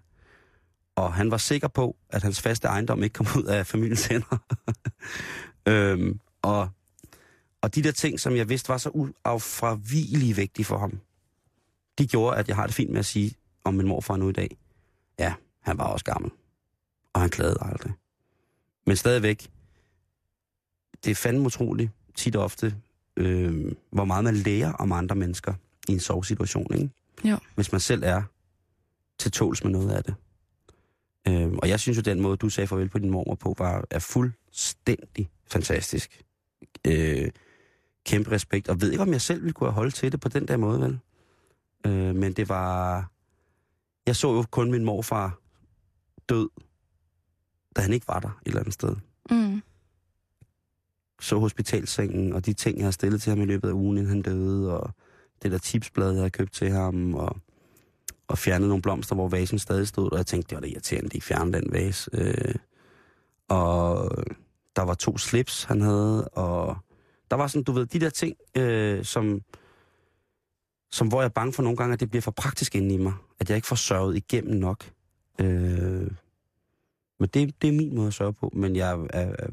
Og 0.96 1.14
han 1.14 1.32
var 1.32 1.38
sikker 1.38 1.68
på, 1.68 1.96
at 2.10 2.24
hans 2.24 2.42
faste 2.42 2.68
ejendom 2.68 3.04
ikke 3.04 3.14
kom 3.14 3.28
ud 3.40 3.44
af 3.44 3.68
familiens 3.68 4.06
hænder. 4.06 4.38
øhm, 5.72 6.20
og, 6.42 6.70
og 7.62 7.76
de 7.76 7.84
der 7.84 7.92
ting, 7.92 8.20
som 8.20 8.36
jeg 8.36 8.50
vidste 8.50 8.70
var 8.70 8.78
så 8.78 8.90
uaffravigelige 8.90 10.36
vigtige 10.36 10.66
for 10.66 10.78
ham, 10.78 11.00
de 11.98 12.08
gjorde, 12.08 12.38
at 12.38 12.48
jeg 12.48 12.56
har 12.56 12.66
det 12.66 12.76
fint 12.76 12.92
med 12.92 13.00
at 13.00 13.06
sige 13.06 13.34
om 13.64 13.74
min 13.74 13.88
morfar 13.88 14.18
nu 14.18 14.30
i 14.30 14.34
dag. 14.34 14.58
Ja, 15.20 15.34
han 15.60 15.78
var 15.78 15.86
også 15.86 16.06
gammel. 16.06 16.32
Og 17.14 17.22
han 17.22 17.30
klagede 17.30 17.58
aldrig. 17.62 17.94
Men 18.86 18.96
stadigvæk, 18.96 19.52
det 21.04 21.12
er 21.12 21.16
fandme 21.16 21.46
utroligt, 21.46 21.92
tit 22.16 22.36
ofte, 22.36 22.76
øh, 23.18 23.72
hvor 23.92 24.06
meget 24.06 24.24
man 24.24 24.36
lærer 24.36 24.74
om 24.74 24.92
andre 24.92 25.16
mennesker 25.16 25.54
i 25.88 25.92
en 25.92 26.00
sovsituation, 26.00 26.74
ikke? 26.74 26.90
Jo. 27.24 27.38
Hvis 27.56 27.72
man 27.72 27.82
selv 27.82 28.04
er 28.06 28.24
til 29.20 29.32
tåls 29.32 29.64
med 29.64 29.72
noget 29.72 29.92
af 29.92 30.04
det. 30.04 30.16
Øh, 31.28 31.52
og 31.52 31.70
jeg 31.70 31.80
synes 31.80 31.98
jo, 31.98 32.02
den 32.02 32.22
måde, 32.22 32.38
du 32.38 32.50
sagde 32.50 32.68
farvel 32.68 32.90
på 32.90 33.00
din 33.00 33.10
mormor 33.10 33.36
på, 33.36 33.56
var, 33.58 33.86
er 33.90 34.00
fuld, 34.00 34.32
fuldstændig 34.52 35.30
fantastisk. 35.48 36.24
Øh, 36.88 37.32
kæmpe 38.06 38.32
respekt, 38.32 38.70
og 38.70 38.82
ved 38.82 38.92
ikke, 38.92 39.02
om 39.02 39.12
jeg 39.12 39.22
selv 39.22 39.42
ville 39.42 39.54
kunne 39.54 39.68
have 39.68 39.76
holdt 39.76 39.96
til 39.96 40.12
det 40.12 40.20
på 40.20 40.30
den 40.30 40.48
der 40.48 40.58
måde, 40.58 40.82
vel? 40.82 41.00
Øh, 41.86 42.16
men 42.16 42.34
det 42.34 42.50
var... 42.50 43.06
Jeg 44.06 44.16
så 44.16 44.34
jo 44.34 44.46
kun 44.52 44.72
min 44.72 44.86
morfar 44.86 45.40
død, 46.30 46.50
da 47.76 47.82
han 47.82 47.94
ikke 47.94 48.08
var 48.08 48.20
der 48.20 48.28
et 48.28 48.34
eller 48.46 48.60
andet 48.60 48.74
sted. 48.74 48.96
Mm. 49.30 49.62
Så 51.22 51.40
hospitalsengen, 51.40 52.34
og 52.34 52.46
de 52.46 52.54
ting, 52.54 52.78
jeg 52.78 52.86
har 52.86 52.92
stillet 52.92 53.22
til 53.22 53.30
ham 53.30 53.42
i 53.42 53.46
løbet 53.46 53.68
af 53.68 53.74
ugen, 53.74 53.98
inden 53.98 54.10
han 54.10 54.22
døde, 54.22 54.80
og 54.80 54.92
det 55.44 55.52
der 55.52 55.58
tipsblad, 55.58 56.14
jeg 56.14 56.22
har 56.22 56.30
købt 56.30 56.54
til 56.54 56.70
ham, 56.72 57.14
og, 57.14 57.38
og 58.28 58.38
fjernet 58.38 58.68
nogle 58.68 58.82
blomster, 58.82 59.16
hvor 59.16 59.28
vasen 59.28 59.60
stadig 59.60 59.88
stod, 59.88 60.12
og 60.12 60.18
jeg 60.18 60.26
tænkte, 60.26 60.50
det 60.50 60.56
var 60.56 60.62
da 60.62 60.68
irriterende, 60.68 61.10
de 61.10 61.22
fjernede 61.22 61.62
den 61.62 61.74
vase. 61.74 62.10
Øh, 62.14 62.56
og 63.50 64.12
der 64.76 64.82
var 64.82 64.94
to 64.94 65.18
slips, 65.18 65.64
han 65.64 65.82
havde, 65.82 66.28
og 66.28 66.78
der 67.32 67.38
var 67.38 67.48
sådan, 67.48 67.64
du 67.64 67.72
ved, 67.72 67.86
de 67.86 68.00
der 68.00 68.10
ting, 68.10 68.36
øh, 68.58 69.06
som, 69.06 69.42
som 70.92 71.08
hvor 71.08 71.22
jeg 71.22 71.26
er 71.26 71.34
bange 71.34 71.54
for 71.54 71.64
nogle 71.64 71.78
gange, 71.78 71.94
at 71.94 72.00
det 72.00 72.10
bliver 72.10 72.22
for 72.22 72.32
praktisk 72.32 72.76
inde 72.76 72.96
i 72.96 72.98
mig. 72.98 73.14
At 73.40 73.50
jeg 73.50 73.56
ikke 73.56 73.68
får 73.68 73.76
sørget 73.76 74.16
igennem 74.16 74.56
nok. 74.56 74.92
Øh, 75.42 76.12
men 77.20 77.30
det, 77.34 77.62
det 77.62 77.68
er 77.68 77.72
min 77.72 77.96
måde 77.96 78.08
at 78.08 78.14
sørge 78.14 78.34
på. 78.34 78.52
Men 78.54 78.76
jeg 78.76 78.92
er, 78.92 79.08
er, 79.10 79.48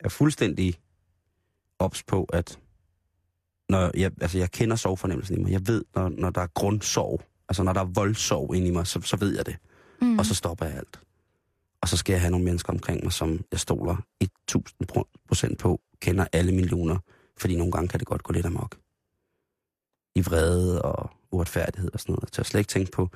er 0.00 0.08
fuldstændig 0.08 0.74
ops 1.78 2.02
på, 2.02 2.24
at 2.24 2.58
når 3.68 3.90
jeg, 3.94 4.12
altså 4.20 4.38
jeg 4.38 4.50
kender 4.50 4.76
sovefornemmelsen 4.76 5.38
i 5.38 5.42
mig. 5.42 5.52
Jeg 5.52 5.66
ved, 5.66 5.84
når, 5.94 6.08
når 6.08 6.30
der 6.30 6.40
er 6.40 6.46
grundsorg, 6.46 7.22
altså 7.48 7.62
når 7.62 7.72
der 7.72 7.80
er 7.80 7.84
voldsorg 7.84 8.54
inde 8.54 8.68
i 8.68 8.70
mig, 8.70 8.86
så, 8.86 9.00
så 9.00 9.16
ved 9.16 9.36
jeg 9.36 9.46
det. 9.46 9.56
Mm. 10.00 10.18
Og 10.18 10.26
så 10.26 10.34
stopper 10.34 10.66
jeg 10.66 10.76
alt. 10.76 11.00
Og 11.80 11.88
så 11.88 11.96
skal 11.96 12.12
jeg 12.12 12.20
have 12.20 12.30
nogle 12.30 12.44
mennesker 12.44 12.72
omkring 12.72 13.04
mig, 13.04 13.12
som 13.12 13.44
jeg 13.52 13.60
stoler 13.60 13.96
1000 14.20 14.88
procent 15.28 15.58
på, 15.58 15.80
kender 16.00 16.26
alle 16.32 16.52
millioner, 16.52 16.98
fordi 17.38 17.56
nogle 17.56 17.72
gange 17.72 17.88
kan 17.88 18.00
det 18.00 18.06
godt 18.06 18.22
gå 18.22 18.32
lidt 18.32 18.46
amok. 18.46 18.76
I 20.14 20.20
vrede 20.20 20.82
og 20.82 21.10
uretfærdighed 21.30 21.90
og 21.92 22.00
sådan 22.00 22.12
noget. 22.12 22.34
Så 22.34 22.40
jeg 22.42 22.46
slet 22.46 22.60
ikke 22.60 22.68
tænke 22.68 22.92
på, 22.92 23.10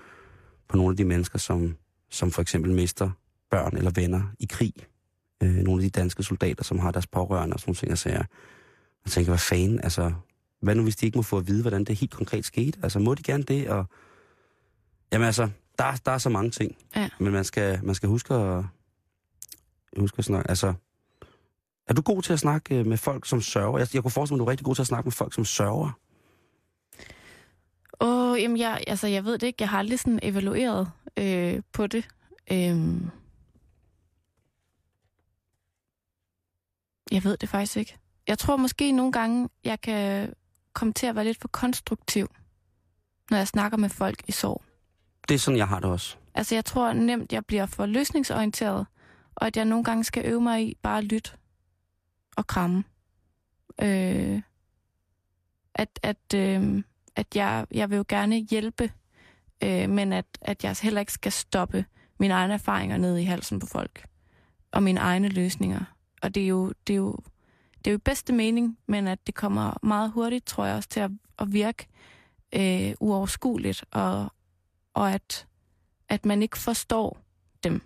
på 0.68 0.76
nogle 0.76 0.90
af 0.90 0.96
de 0.96 1.04
mennesker, 1.04 1.38
som, 1.38 1.76
som 2.10 2.30
for 2.30 2.42
eksempel 2.42 2.72
mister 2.72 3.10
børn 3.50 3.76
eller 3.76 3.90
venner 3.90 4.22
i 4.38 4.46
krig. 4.50 4.74
Øh, 5.42 5.54
nogle 5.54 5.84
af 5.84 5.90
de 5.90 6.00
danske 6.00 6.22
soldater, 6.22 6.64
som 6.64 6.78
har 6.78 6.90
deres 6.90 7.06
pårørende 7.06 7.54
og 7.54 7.60
sådan 7.60 7.70
nogle 7.70 7.76
ting, 7.76 7.90
jeg 7.90 7.98
siger. 7.98 8.22
Jeg 9.04 9.10
tænker, 9.10 9.30
hvad 9.30 9.38
fanden, 9.38 9.80
altså, 9.82 10.12
hvad 10.62 10.74
nu 10.74 10.82
hvis 10.82 10.96
de 10.96 11.06
ikke 11.06 11.18
må 11.18 11.22
få 11.22 11.38
at 11.38 11.46
vide, 11.46 11.62
hvordan 11.62 11.84
det 11.84 11.96
helt 11.96 12.12
konkret 12.12 12.44
skete? 12.44 12.78
Altså, 12.82 12.98
må 12.98 13.14
de 13.14 13.22
gerne 13.22 13.42
det? 13.42 13.68
Og, 13.68 13.86
jamen 15.12 15.26
altså, 15.26 15.48
der, 15.78 16.00
der 16.06 16.12
er 16.12 16.18
så 16.18 16.28
mange 16.28 16.50
ting. 16.50 16.76
Ja. 16.96 17.08
Men 17.18 17.32
man 17.32 17.44
skal, 17.44 17.84
man 17.84 17.94
skal 17.94 18.08
huske 18.08 18.34
at, 18.34 18.64
huske 19.98 20.18
at 20.18 20.24
snakke, 20.24 20.50
altså, 20.50 20.74
er 21.88 21.94
du 21.94 22.02
god 22.02 22.22
til 22.22 22.32
at 22.32 22.38
snakke 22.38 22.78
øh, 22.78 22.86
med 22.86 22.96
folk, 22.96 23.26
som 23.26 23.40
sørger? 23.40 23.78
Jeg, 23.78 23.88
jeg 23.94 24.02
kunne 24.02 24.10
forestille 24.10 24.36
mig, 24.36 24.42
at 24.42 24.46
du 24.46 24.48
er 24.48 24.50
rigtig 24.50 24.64
god 24.64 24.74
til 24.74 24.82
at 24.82 24.86
snakke 24.86 25.06
med 25.06 25.12
folk, 25.12 25.34
som 25.34 25.44
sørger. 25.44 25.98
Åh, 28.00 28.42
jamen 28.42 28.58
jeg, 28.58 28.84
altså 28.86 29.06
jeg 29.06 29.24
ved 29.24 29.32
det 29.32 29.46
ikke. 29.46 29.56
Jeg 29.60 29.68
har 29.68 29.78
aldrig 29.78 29.98
sådan 29.98 30.20
evalueret 30.22 30.90
øh, 31.16 31.62
på 31.72 31.86
det. 31.86 32.08
Øhm. 32.52 33.10
Jeg 37.10 37.24
ved 37.24 37.36
det 37.36 37.48
faktisk 37.48 37.76
ikke. 37.76 37.98
Jeg 38.28 38.38
tror 38.38 38.56
måske 38.56 38.92
nogle 38.92 39.12
gange, 39.12 39.48
jeg 39.64 39.80
kan 39.80 40.32
komme 40.72 40.92
til 40.92 41.06
at 41.06 41.14
være 41.14 41.24
lidt 41.24 41.40
for 41.40 41.48
konstruktiv, 41.48 42.28
når 43.30 43.36
jeg 43.36 43.48
snakker 43.48 43.78
med 43.78 43.88
folk 43.88 44.22
i 44.28 44.32
sorg. 44.32 44.62
Det 45.28 45.34
er 45.34 45.38
sådan, 45.38 45.58
jeg 45.58 45.68
har 45.68 45.80
det 45.80 45.90
også. 45.90 46.16
Altså 46.34 46.54
jeg 46.54 46.64
tror 46.64 46.92
nemt, 46.92 47.32
jeg 47.32 47.46
bliver 47.46 47.66
for 47.66 47.86
løsningsorienteret, 47.86 48.86
og 49.34 49.46
at 49.46 49.56
jeg 49.56 49.64
nogle 49.64 49.84
gange 49.84 50.04
skal 50.04 50.26
øve 50.26 50.40
mig 50.40 50.68
i 50.68 50.76
bare 50.82 50.98
at 50.98 51.04
lytte 51.04 51.30
og 52.36 52.46
kramme. 52.46 52.84
Øh, 53.82 54.42
at 55.74 56.00
at, 56.02 56.34
øh, 56.34 56.82
at 57.16 57.36
jeg, 57.36 57.66
jeg 57.70 57.90
vil 57.90 57.96
jo 57.96 58.04
gerne 58.08 58.36
hjælpe, 58.36 58.92
øh, 59.62 59.90
men 59.90 60.12
at, 60.12 60.26
at 60.40 60.64
jeg 60.64 60.76
heller 60.82 61.00
ikke 61.00 61.12
skal 61.12 61.32
stoppe 61.32 61.84
mine 62.20 62.34
egne 62.34 62.54
erfaringer 62.54 62.96
ned 62.96 63.16
i 63.18 63.24
halsen 63.24 63.60
på 63.60 63.66
folk. 63.66 64.06
Og 64.72 64.82
mine 64.82 65.00
egne 65.00 65.28
løsninger. 65.28 65.84
Og 66.22 66.34
det 66.34 66.42
er 66.42 66.46
jo, 66.46 66.72
det 66.86 66.92
er 66.92 66.96
jo, 66.96 67.16
det 67.78 67.86
er 67.86 67.90
jo 67.90 67.96
i 67.96 67.98
bedste 68.04 68.32
mening, 68.32 68.78
men 68.86 69.08
at 69.08 69.26
det 69.26 69.34
kommer 69.34 69.78
meget 69.82 70.10
hurtigt, 70.10 70.46
tror 70.46 70.64
jeg 70.64 70.76
også, 70.76 70.88
til 70.88 71.00
at, 71.00 71.10
at 71.38 71.52
virke 71.52 71.86
øh, 72.52 72.94
uoverskueligt, 73.00 73.84
og, 73.90 74.32
og 74.94 75.12
at, 75.12 75.46
at 76.08 76.26
man 76.26 76.42
ikke 76.42 76.58
forstår 76.58 77.18
dem. 77.64 77.82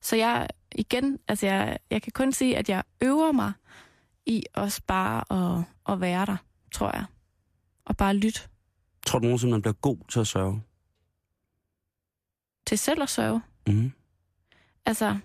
Så 0.00 0.16
jeg, 0.16 0.48
igen, 0.74 1.18
altså 1.28 1.46
jeg, 1.46 1.78
jeg 1.90 2.02
kan 2.02 2.12
kun 2.12 2.32
sige, 2.32 2.56
at 2.56 2.68
jeg 2.68 2.82
øver 3.00 3.32
mig 3.32 3.52
i 4.26 4.44
også 4.54 4.80
bare 4.86 5.24
at, 5.58 5.64
at 5.88 6.00
være 6.00 6.26
der, 6.26 6.36
tror 6.72 6.90
jeg. 6.96 7.04
Og 7.84 7.96
bare 7.96 8.16
lytte 8.16 8.40
Tror 9.06 9.18
du 9.18 9.24
nogensinde, 9.24 9.50
man 9.50 9.62
bliver 9.62 9.74
god 9.74 9.96
til 10.08 10.20
at 10.20 10.26
sørge? 10.26 10.62
til 12.66 12.78
selv 12.78 13.02
at 13.02 13.08
sørge. 13.08 13.40
Mm. 13.66 13.92
Altså, 14.84 15.18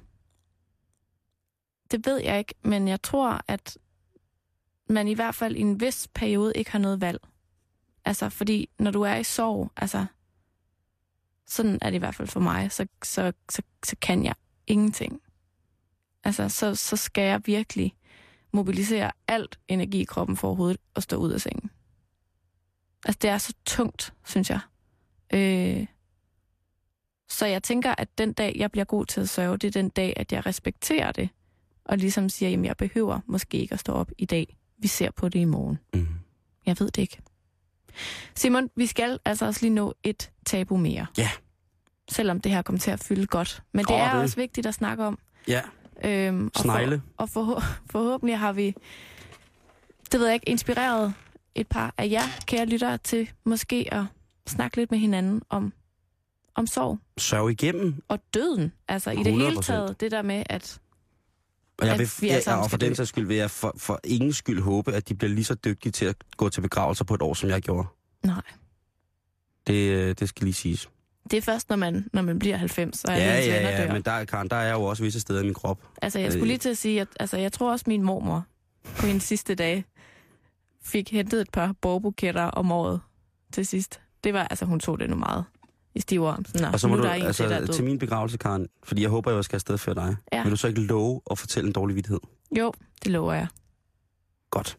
det 1.92 2.06
ved 2.06 2.18
jeg 2.18 2.40
ikke, 2.40 2.54
men 2.64 2.88
jeg 2.88 3.02
tror, 3.02 3.42
at 3.48 3.78
man 4.90 5.08
i 5.08 5.14
hvert 5.14 5.36
fald 5.36 5.56
i 5.56 5.62
en 5.62 5.82
vis 5.82 6.08
periode 6.14 6.54
ikke 6.56 6.72
har 6.72 6.80
noget 6.80 7.02
valg. 7.02 7.20
Altså, 8.06 8.30
fordi 8.30 8.70
når 8.80 8.92
du 8.92 9.02
er 9.02 9.16
i 9.16 9.24
sorg, 9.24 9.72
altså, 9.78 10.06
sådan 11.48 11.80
er 11.82 11.90
det 11.90 11.96
i 11.96 12.00
hvert 12.00 12.16
fald 12.16 12.28
for 12.28 12.40
mig, 12.40 12.72
så, 12.72 12.88
så, 13.04 13.34
så, 13.50 13.62
så 13.84 13.96
kan 14.02 14.24
jeg 14.24 14.36
ingenting. 14.68 15.22
Altså, 16.24 16.50
så, 16.50 16.76
så 16.76 16.98
skal 16.98 17.24
jeg 17.24 17.42
virkelig 17.46 17.96
mobilisere 18.52 19.12
alt 19.28 19.60
energi 19.68 20.02
i 20.02 20.06
kroppen 20.06 20.38
for 20.38 20.48
overhovedet 20.48 20.78
at 20.96 21.04
stå 21.04 21.16
ud 21.16 21.32
af 21.32 21.42
sengen. 21.42 21.72
Altså, 23.06 23.20
det 23.22 23.30
er 23.30 23.38
så 23.38 23.54
tungt, 23.66 24.14
synes 24.26 24.50
jeg. 24.50 24.60
Øh, 25.34 25.88
så 27.30 27.46
jeg 27.46 27.64
tænker, 27.64 27.96
at 27.98 28.18
den 28.18 28.34
dag, 28.34 28.56
jeg 28.56 28.72
bliver 28.72 28.86
god 28.86 29.06
til 29.06 29.22
at 29.22 29.30
sørge, 29.30 29.58
det 29.58 29.68
er 29.68 29.82
den 29.82 29.90
dag, 29.90 30.14
at 30.16 30.32
jeg 30.32 30.46
respekterer 30.46 31.12
det. 31.12 31.30
Og 31.88 31.98
ligesom 31.98 32.30
siger, 32.30 32.58
at 32.60 32.66
jeg 32.66 32.78
behøver 32.78 33.20
måske 33.28 33.58
ikke 33.58 33.74
at 33.74 33.80
stå 33.80 33.94
op 33.94 34.12
i 34.18 34.26
dag. 34.26 34.58
Vi 34.78 34.88
ser 34.88 35.12
på 35.12 35.30
det 35.30 35.40
i 35.40 35.46
morgen. 35.46 35.80
Mm. 35.94 36.08
Jeg 36.66 36.76
ved 36.80 36.88
det 36.92 37.02
ikke. 37.02 37.20
Simon, 38.36 38.70
vi 38.76 38.86
skal 38.86 39.20
altså 39.26 39.46
også 39.46 39.62
lige 39.62 39.74
nå 39.74 39.94
et 40.04 40.32
tabu 40.46 40.78
mere. 40.78 41.06
Ja. 41.18 41.30
Selvom 42.10 42.42
det 42.42 42.52
her 42.52 42.62
kommer 42.62 42.80
til 42.80 42.92
at 42.92 43.00
fylde 43.04 43.26
godt. 43.26 43.64
Men 43.74 43.86
det 43.86 43.94
Åh, 43.94 44.00
er 44.02 44.14
det- 44.14 44.22
også 44.22 44.36
vigtigt 44.36 44.68
at 44.68 44.74
snakke 44.74 45.06
om. 45.06 45.20
Ja, 45.48 45.62
Øhm, 46.06 46.46
og 46.56 46.62
snegle. 46.62 47.02
For, 47.06 47.14
og 47.24 47.30
for, 47.30 47.64
forhåbentlig 47.92 48.40
har 48.40 48.54
vi, 48.54 48.76
det 50.12 50.20
ved 50.20 50.26
jeg 50.28 50.34
ikke, 50.34 50.50
inspireret 50.50 51.14
et 51.56 51.68
par 51.68 51.94
af 51.98 52.10
jer, 52.12 52.22
kære 52.46 52.66
lyttere, 52.66 52.98
til 52.98 53.30
måske 53.44 53.94
at 53.94 54.04
snakke 54.48 54.78
lidt 54.78 54.92
med 54.92 55.00
hinanden 55.00 55.42
om, 55.50 55.74
om 56.56 56.68
sorg 56.68 57.00
Sørge 57.18 57.52
igennem. 57.52 58.04
og 58.08 58.20
døden. 58.34 58.72
Altså 58.88 59.12
i 59.12 59.16
det 59.24 59.34
hele 59.34 59.48
100%. 59.48 59.62
taget, 59.62 60.00
det 60.00 60.12
der 60.12 60.22
med, 60.22 60.44
at 60.50 60.80
Og, 61.82 61.88
jeg 61.88 62.00
vil, 62.00 62.10
vi 62.22 62.42
sammen 62.42 62.64
og 62.64 62.70
for 62.70 62.78
den 62.78 62.96
sags 62.96 63.10
skyld 63.10 63.28
vil 63.28 63.38
jeg 63.38 63.52
for, 63.52 63.74
for 63.78 64.00
ingen 64.04 64.34
skyld 64.34 64.62
håbe, 64.62 64.94
at 64.94 65.10
de 65.10 65.16
bliver 65.16 65.34
lige 65.34 65.46
så 65.46 65.56
dygtige 65.56 65.92
til 65.92 66.06
at 66.06 66.16
gå 66.38 66.50
til 66.50 66.62
begravelser 66.62 67.06
på 67.06 67.14
et 67.14 67.22
år, 67.22 67.34
som 67.34 67.50
jeg 67.50 67.62
gjorde. 67.62 67.88
nej, 68.24 68.42
Det, 69.68 69.90
øh, 69.90 70.16
det 70.20 70.30
skal 70.30 70.44
lige 70.46 70.54
siges. 70.54 70.90
det 71.32 71.38
er 71.38 71.42
først, 71.42 71.70
når 71.70 71.76
man, 71.76 72.08
når 72.14 72.22
man 72.22 72.40
bliver 72.40 72.58
90, 72.58 73.04
og 73.04 73.14
Ja, 73.14 73.18
ja, 73.40 73.70
ja, 73.72 73.84
dør. 73.88 73.94
men 73.94 74.02
der, 74.02 74.26
Karen, 74.26 74.48
der 74.50 74.56
er 74.56 74.74
jo 74.74 74.84
også 74.84 75.04
visse 75.04 75.20
steder 75.20 75.42
i 75.42 75.44
min 75.44 75.54
krop. 75.54 75.80
Altså, 76.02 76.20
jeg 76.20 76.32
skulle 76.32 76.44
Øh. 76.44 76.48
lige 76.48 76.58
til 76.58 76.70
at 76.70 76.78
sige, 76.78 77.02
at 77.02 77.08
altså, 77.20 77.38
jeg 77.38 77.52
tror 77.54 77.72
også, 77.72 77.86
min 77.88 78.04
mormor 78.04 78.46
på 79.00 79.06
hendes 79.06 79.24
sidste 79.24 79.56
dag 79.56 79.86
fik 80.84 81.12
hentet 81.12 81.42
et 81.42 81.50
par 81.54 81.76
borbuketter 81.82 82.44
om 82.44 82.72
året 82.72 83.02
til 83.54 83.66
sidst. 83.66 84.00
Det 84.24 84.34
var, 84.34 84.44
altså, 84.44 84.66
hun 84.66 84.80
tog 84.80 85.00
det 85.00 85.10
nu 85.10 85.16
meget 85.16 85.46
i 85.98 86.02
stiv 86.02 86.22
arm. 86.22 86.46
Sådan, 86.46 86.62
"Nå, 86.62 86.68
Og 86.74 86.80
så 86.80 86.88
nu 86.88 86.92
må 86.96 86.98
er 86.98 87.02
du, 87.02 87.08
der 87.08 87.26
altså, 87.28 87.44
til, 87.44 87.52
der 87.52 87.58
er 87.58 87.66
til 87.66 87.84
min 87.84 88.00
begravelse, 88.00 88.38
Karen, 88.38 88.68
fordi 88.84 89.02
jeg 89.02 89.10
håber, 89.10 89.32
jeg 89.32 89.44
skal 89.44 89.56
afsted 89.58 89.78
før 89.78 89.94
dig. 89.94 90.16
Ja. 90.34 90.44
Vil 90.44 90.52
du 90.52 90.58
så 90.58 90.68
ikke 90.68 90.82
love 90.82 91.22
at 91.32 91.40
fortælle 91.40 91.68
en 91.68 91.74
dårlig 91.74 91.96
vittighed? 91.96 92.20
Jo, 92.58 92.74
det 93.04 93.12
lover 93.12 93.34
jeg. 93.34 93.48
Godt. 94.52 94.78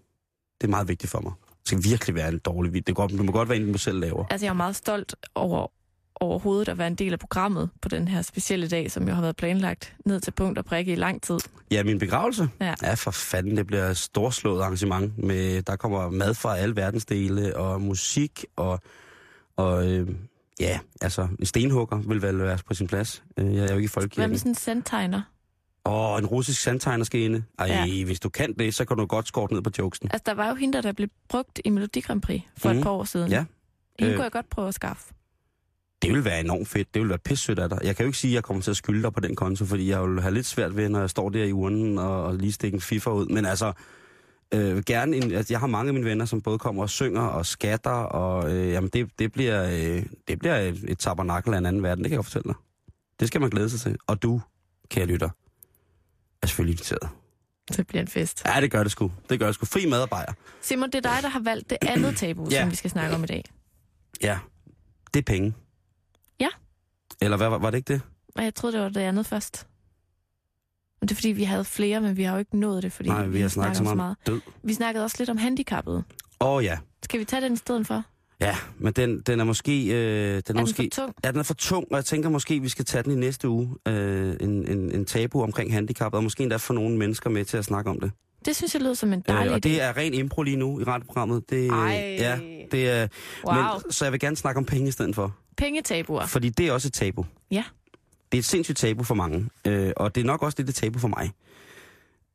Det 0.61 0.67
er 0.67 0.71
meget 0.71 0.89
vigtigt 0.89 1.11
for 1.11 1.21
mig. 1.21 1.33
Det 1.49 1.67
skal 1.69 1.85
virkelig 1.91 2.15
være 2.15 2.29
en 2.29 2.39
dårlig 2.39 2.73
vittighed. 2.73 2.87
Det, 2.87 2.97
går, 2.97 3.07
det 3.07 3.25
må 3.25 3.33
godt 3.33 3.49
være 3.49 3.59
en, 3.59 3.73
du 3.73 3.79
selv 3.79 3.99
laver. 4.01 4.25
Altså, 4.31 4.47
jeg 4.47 4.51
er 4.51 4.57
meget 4.57 4.77
stolt 4.77 5.15
over 5.35 5.67
overhovedet 6.21 6.69
at 6.69 6.79
være 6.79 6.87
en 6.87 6.95
del 6.95 7.13
af 7.13 7.19
programmet 7.19 7.71
på 7.83 7.89
den 7.89 8.09
her 8.09 8.23
specielle 8.23 8.69
dag, 8.69 8.91
som 8.91 9.09
jo 9.09 9.15
har 9.15 9.23
været 9.23 9.37
planlagt 9.37 9.95
ned 10.05 10.21
til 10.21 10.31
punkt 10.31 10.59
og 10.59 10.65
prikke 10.65 10.93
i 10.93 10.95
lang 10.95 11.23
tid. 11.23 11.39
Ja, 11.71 11.83
min 11.83 11.99
begravelse? 11.99 12.49
Ja. 12.61 12.75
ja 12.83 12.95
for 12.95 13.11
fanden, 13.11 13.57
det 13.57 13.67
bliver 13.67 13.85
et 13.85 13.97
storslået 13.97 14.63
arrangement. 14.63 15.19
Med, 15.19 15.63
der 15.63 15.77
kommer 15.77 16.11
mad 16.11 16.35
fra 16.35 16.57
alle 16.57 16.77
verdensdele, 16.77 17.57
og 17.57 17.81
musik, 17.81 18.45
og, 18.57 18.81
og 19.57 19.87
øh, 19.91 20.09
ja, 20.61 20.79
altså 21.01 21.29
en 21.39 21.47
stenhugger 21.47 21.97
vil 21.99 22.23
vel 22.23 22.39
være 22.39 22.59
på 22.67 22.75
sin 22.75 22.87
plads. 22.87 23.23
Øh, 23.37 23.55
Jeg 23.57 23.65
er 23.65 23.69
jo 23.73 23.77
ikke 23.77 23.77
i 23.77 23.81
Hvad 23.81 23.89
folkekirken. 23.89 24.31
med 24.31 24.39
sådan 24.39 24.51
en 24.51 24.55
sandtegner? 24.55 25.23
Og 25.85 26.19
en 26.19 26.27
russisk 26.27 26.61
sandtegner 26.61 27.05
skal 27.05 27.21
inde. 27.21 27.43
Ej, 27.59 27.67
Ja. 27.67 28.05
hvis 28.05 28.21
du 28.21 28.29
kan 28.29 28.53
det, 28.59 28.75
så 28.75 28.85
kan 28.85 28.97
du 28.97 29.07
godt 29.07 29.29
skåre 29.29 29.55
ned 29.55 29.63
på 29.63 29.71
jokesen. 29.79 30.09
Altså, 30.13 30.23
der 30.27 30.35
var 30.35 30.49
jo 30.49 30.55
hende, 30.55 30.83
der, 30.83 30.93
blev 30.93 31.09
brugt 31.29 31.61
i 31.65 31.71
Melodi 31.71 32.01
Grand 32.01 32.23
Prix 32.23 32.41
for 32.59 32.69
mm. 32.69 32.73
Mhm. 32.73 32.79
et 32.79 32.85
par 32.85 32.91
år 32.91 33.05
siden. 33.05 33.31
Ja. 33.31 33.45
Hende 33.99 34.11
Øh. 34.13 34.17
kunne 34.17 34.23
jeg 34.25 34.33
godt 34.33 34.51
prøve 34.51 34.69
at 34.69 34.75
skaffe. 34.75 35.13
Det 36.03 36.13
vil 36.13 36.25
være 36.25 36.41
enormt 36.41 36.69
fedt. 36.69 36.95
Det 36.95 37.03
vil 37.03 37.09
være 37.09 37.19
pissødt 37.19 37.59
af 37.59 37.69
dig. 37.69 37.79
Jeg 37.83 37.97
kan 37.97 38.05
jo 38.05 38.09
ikke 38.09 38.19
sige, 38.19 38.31
at 38.31 38.35
jeg 38.35 38.43
kommer 38.43 38.63
til 38.63 38.71
at 38.71 38.77
skylde 38.77 39.03
dig 39.03 39.13
på 39.13 39.21
den 39.21 39.37
konto, 39.37 39.65
fordi 39.65 39.89
jeg 39.91 40.03
vil 40.03 40.21
have 40.21 40.35
lidt 40.35 40.47
svært 40.47 40.77
ved, 40.77 40.89
når 40.89 41.01
jeg 41.01 41.11
står 41.11 41.29
der 41.29 41.45
i 41.45 41.53
urnen 41.53 41.99
og, 41.99 42.25
og 42.25 42.35
lige 42.35 42.53
stikker 42.53 42.77
en 42.79 42.83
FIFA 42.83 43.11
ud. 43.11 43.27
Men 43.27 43.47
altså, 43.47 43.73
øh, 44.55 44.83
gerne 44.87 45.17
en, 45.17 45.33
altså, 45.33 45.53
jeg 45.53 45.61
har 45.61 45.67
mange 45.67 45.89
af 45.89 45.95
mine 45.95 46.07
venner, 46.07 46.25
som 46.25 46.41
både 46.43 46.59
kommer 46.59 46.83
og 46.83 46.91
synger 46.91 47.23
og 47.23 47.47
skatter, 47.47 47.91
og 47.91 48.53
øh, 48.57 48.69
jamen, 48.73 48.91
det, 48.93 49.11
det 49.19 49.33
bliver, 49.33 49.65
øh, 49.65 50.07
det 50.29 50.39
bliver 50.39 50.57
et, 50.57 50.85
et 50.89 50.99
tabernakel 50.99 51.55
af 51.55 51.59
en 51.59 51.67
anden 51.67 51.83
verden, 51.83 52.05
det 52.05 52.11
kan 52.11 52.17
jeg 52.17 52.25
fortælle 52.25 52.47
dig. 52.47 52.55
Det 53.21 53.29
skal 53.29 53.41
man 53.41 53.51
glæde 53.51 53.71
sig 53.71 53.81
til. 53.81 53.97
Og 54.07 54.23
du, 54.23 54.41
kære 54.91 55.07
lytter, 55.07 55.29
er 56.43 56.47
selvfølgelig 56.47 56.73
inviteret. 56.73 57.09
Det 57.77 57.87
bliver 57.87 58.03
en 58.03 58.09
fest. 58.09 58.43
Ja, 58.47 58.61
det 58.61 58.71
gør 58.71 58.83
det 58.83 58.93
sgu. 58.93 59.13
Det 59.31 59.39
gør 59.39 59.47
det 59.47 59.55
sgu. 59.55 59.67
Fri 59.67 59.87
madarbejder. 59.87 60.33
Simon, 60.61 60.91
det 60.91 60.95
er 60.95 61.01
dig, 61.15 61.19
der 61.23 61.29
har 61.29 61.41
valgt 61.41 61.71
det 61.71 61.79
andet 61.83 62.17
tabu, 62.17 62.49
Ja. 62.51 62.61
som 62.61 62.71
vi 62.71 62.77
skal 62.77 62.91
snakke 62.91 63.15
om 63.15 63.25
i 63.25 63.27
dag. 63.27 63.45
Ja, 64.23 64.39
det 65.15 65.21
er 65.21 65.25
penge. 65.25 65.55
Ja. 66.41 66.49
Eller 67.21 67.37
hvad, 67.37 67.49
var, 67.49 67.59
var 67.59 67.71
det 67.71 67.79
ikke 67.79 67.93
det? 67.93 68.01
Jeg 68.37 68.55
troede, 68.55 68.77
det 68.77 68.83
var 68.83 68.89
det 68.89 69.01
andet 69.01 69.27
først. 69.27 69.67
Men 71.01 71.09
det 71.09 71.11
er 71.11 71.17
fordi, 71.17 71.29
vi 71.29 71.45
havde 71.45 71.65
flere, 71.65 72.01
men 72.01 72.17
vi 72.17 72.23
har 72.23 72.33
jo 72.33 72.39
ikke 72.39 72.59
nået 72.59 72.83
det, 72.83 72.93
fordi 72.93 73.09
Nej, 73.09 73.27
vi 73.27 73.41
har 73.41 73.49
snakket 73.49 73.77
så 73.77 73.95
meget 73.95 74.17
død. 74.27 74.41
Vi 74.63 74.75
snakkede 74.75 75.05
også 75.05 75.17
lidt 75.19 75.31
om 75.31 75.37
handicappede. 75.37 76.03
Åh 76.41 76.49
oh, 76.49 76.65
ja. 76.65 76.79
Skal 77.05 77.21
vi 77.21 77.25
tage 77.25 77.43
den 77.43 77.53
i 77.53 77.57
stedet 77.57 77.87
for? 77.87 78.03
Ja, 78.41 78.57
men 78.79 78.93
den, 78.93 79.21
den 79.21 79.41
er 79.41 79.45
måske... 79.45 79.87
Øh, 79.87 79.95
den 79.97 79.97
er, 79.97 80.37
Er 80.37 80.41
den 80.41 80.61
måske 80.61 80.91
for 80.95 81.03
tung? 81.03 81.15
Ja, 81.25 81.31
den 81.31 81.39
er 81.39 81.43
for 81.43 81.55
tung, 81.55 81.87
og 81.91 81.97
jeg 81.97 82.05
tænker 82.05 82.29
måske, 82.29 82.61
vi 82.61 82.69
skal 82.69 82.85
tage 82.85 83.03
den 83.03 83.13
i 83.13 83.15
næste 83.15 83.49
uge. 83.49 83.75
Øh, 83.89 84.37
en, 84.41 84.69
en, 84.69 84.95
en 84.95 85.05
tabu 85.05 85.43
omkring 85.43 85.73
handicap, 85.73 86.15
og 86.15 86.23
måske 86.23 86.43
endda 86.43 86.57
få 86.57 86.73
nogle 86.73 86.97
mennesker 86.97 87.31
med 87.31 87.45
til 87.45 87.57
at 87.57 87.65
snakke 87.65 87.91
om 87.91 88.01
det. 88.01 88.11
Det 88.45 88.57
synes 88.57 88.75
jeg 88.75 88.83
lyder 88.83 88.95
som 88.95 89.13
en 89.13 89.19
Øh, 89.29 89.35
dejlig 89.35 89.51
og 89.51 89.57
idé. 89.57 89.61
det 89.61 89.83
er 89.83 89.97
ren 89.97 90.15
impro 90.15 90.43
lige 90.43 90.57
nu 90.57 90.81
i 90.81 90.85
radioprogrammet. 90.85 91.51
Det, 91.51 91.69
Ej. 91.71 92.17
Ja, 92.19 92.39
det 92.73 92.91
er... 92.91 93.09
Wow. 93.47 93.55
Men, 93.55 93.93
så 93.93 94.05
jeg 94.05 94.13
vil 94.13 94.21
gerne 94.21 94.37
snakke 94.37 94.59
om 94.59 94.65
penge 94.65 94.89
i 94.89 94.91
stedet 94.91 95.15
for. 95.15 95.37
Pengetabuer. 95.57 96.27
Fordi 96.27 96.49
det 96.49 96.69
er 96.69 96.73
også 96.73 96.89
et 96.89 96.93
tabu. 96.93 97.25
Ja. 97.51 97.65
Det 98.33 98.39
er 98.39 98.43
et 98.43 98.45
sindssygt 98.45 98.79
tabu 98.79 99.05
for 99.05 99.15
mange. 99.15 99.51
Øh, 99.67 99.93
og 99.97 100.15
det 100.15 100.21
er 100.21 100.25
nok 100.25 100.43
også 100.43 100.55
lidt 100.59 100.69
et 100.69 100.75
tabu 100.75 100.99
for 100.99 101.09
mig. 101.09 101.33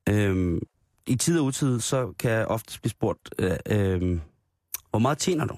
Øh, 0.10 0.62
I 1.08 1.16
tid 1.16 1.40
og 1.40 1.46
utid, 1.46 1.80
så 1.80 2.14
kan 2.20 2.32
jeg 2.32 2.46
ofte 2.46 2.80
blive 2.82 2.92
spurgt, 2.92 3.30
øh, 3.40 3.52
øh, 3.66 4.20
hvor 4.90 5.00
meget 5.00 5.18
tjener 5.18 5.46
du? 5.46 5.58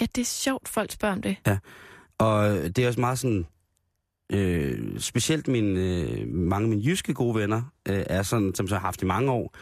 Ja, 0.00 0.06
det 0.14 0.20
er 0.20 0.26
sjovt, 0.26 0.68
folk 0.68 0.92
spørger 0.92 1.14
om 1.14 1.22
det. 1.22 1.36
Og 2.18 2.48
det 2.48 2.78
er 2.78 2.86
også 2.86 3.00
meget 3.00 3.18
sådan... 3.18 3.46
Øh, 4.32 5.00
specielt 5.00 5.48
mine, 5.48 5.80
øh, 5.80 6.28
mange 6.28 6.64
af 6.64 6.68
mine 6.68 6.82
jyske 6.82 7.14
gode 7.14 7.34
venner, 7.34 7.62
øh, 7.88 8.04
er 8.06 8.22
sådan, 8.22 8.54
som 8.54 8.68
så 8.68 8.74
har 8.74 8.80
haft 8.80 9.02
i 9.02 9.04
mange 9.04 9.30
år, 9.32 9.54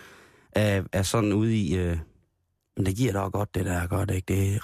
er, 0.53 0.82
er 0.93 1.03
sådan 1.03 1.32
ude 1.32 1.57
i... 1.57 1.76
Øh, 1.76 1.99
men 2.76 2.86
det 2.86 2.97
giver 2.97 3.12
da 3.12 3.18
godt, 3.18 3.55
det 3.55 3.64
der 3.64 3.72
er 3.72 3.86
godt, 3.86 4.11
ikke? 4.11 4.34
Det 4.34 4.55
er 4.55 4.59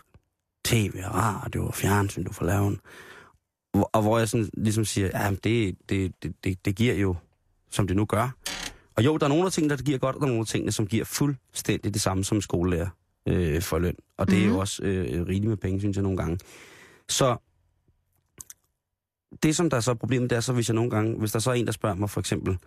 tv 0.64 0.93
og 1.05 1.14
radio 1.14 1.66
og 1.66 1.74
fjernsyn, 1.74 2.24
du 2.24 2.33
får 2.33 2.47
lavet. 2.47 2.79
Og 3.83 4.03
hvor 4.03 4.18
jeg 4.18 4.29
sådan 4.29 4.49
ligesom 4.57 4.85
siger, 4.85 5.11
ja, 5.14 5.31
det, 5.45 5.77
det, 5.89 6.12
det, 6.45 6.64
det, 6.64 6.77
giver 6.77 6.95
jo, 6.95 7.14
som 7.70 7.87
det 7.87 7.97
nu 7.97 8.05
gør. 8.05 8.31
Og 8.97 9.05
jo, 9.05 9.16
der 9.16 9.24
er 9.24 9.29
nogle 9.29 9.47
af 9.47 9.53
tingene, 9.53 9.77
der 9.77 9.83
giver 9.83 9.99
godt, 9.99 10.16
og 10.16 10.20
der 10.20 10.27
er 10.27 10.31
nogle 10.31 10.41
af 10.41 10.47
tingene, 10.47 10.72
som 10.72 10.87
giver 10.87 11.05
fuldstændig 11.05 11.95
det 11.95 12.03
samme 12.03 12.24
som 12.24 12.41
skolelærer 12.41 12.89
øh, 13.29 13.62
for 13.62 13.79
løn. 13.79 13.97
Og 14.18 14.27
det 14.27 14.35
mm-hmm. 14.35 14.45
er 14.45 14.47
jo 14.47 14.53
Mhm. 14.53 14.61
også 14.61 14.83
øh, 14.83 15.27
rigeligt 15.27 15.49
med 15.49 15.57
penge, 15.57 15.81
synes 15.81 15.97
jeg 15.97 16.03
nogle 16.03 16.18
gange. 16.18 16.39
Så 17.09 17.37
det, 19.43 19.57
som 19.57 19.70
der 19.70 19.77
er 19.77 19.81
så 19.81 19.95
problemet, 19.95 20.31
det 20.31 20.37
er 20.37 20.41
så, 20.41 20.53
hvis 20.53 20.68
jeg 20.68 20.74
nogle 20.74 20.91
gange, 20.91 21.18
hvis 21.18 21.33
der 21.33 21.39
så 21.39 21.51
er 21.51 21.55
en, 21.55 21.66
der 21.66 21.72
spørger 21.72 21.97
mig 21.97 22.11
for 22.11 22.20
eksempel, 22.20 22.59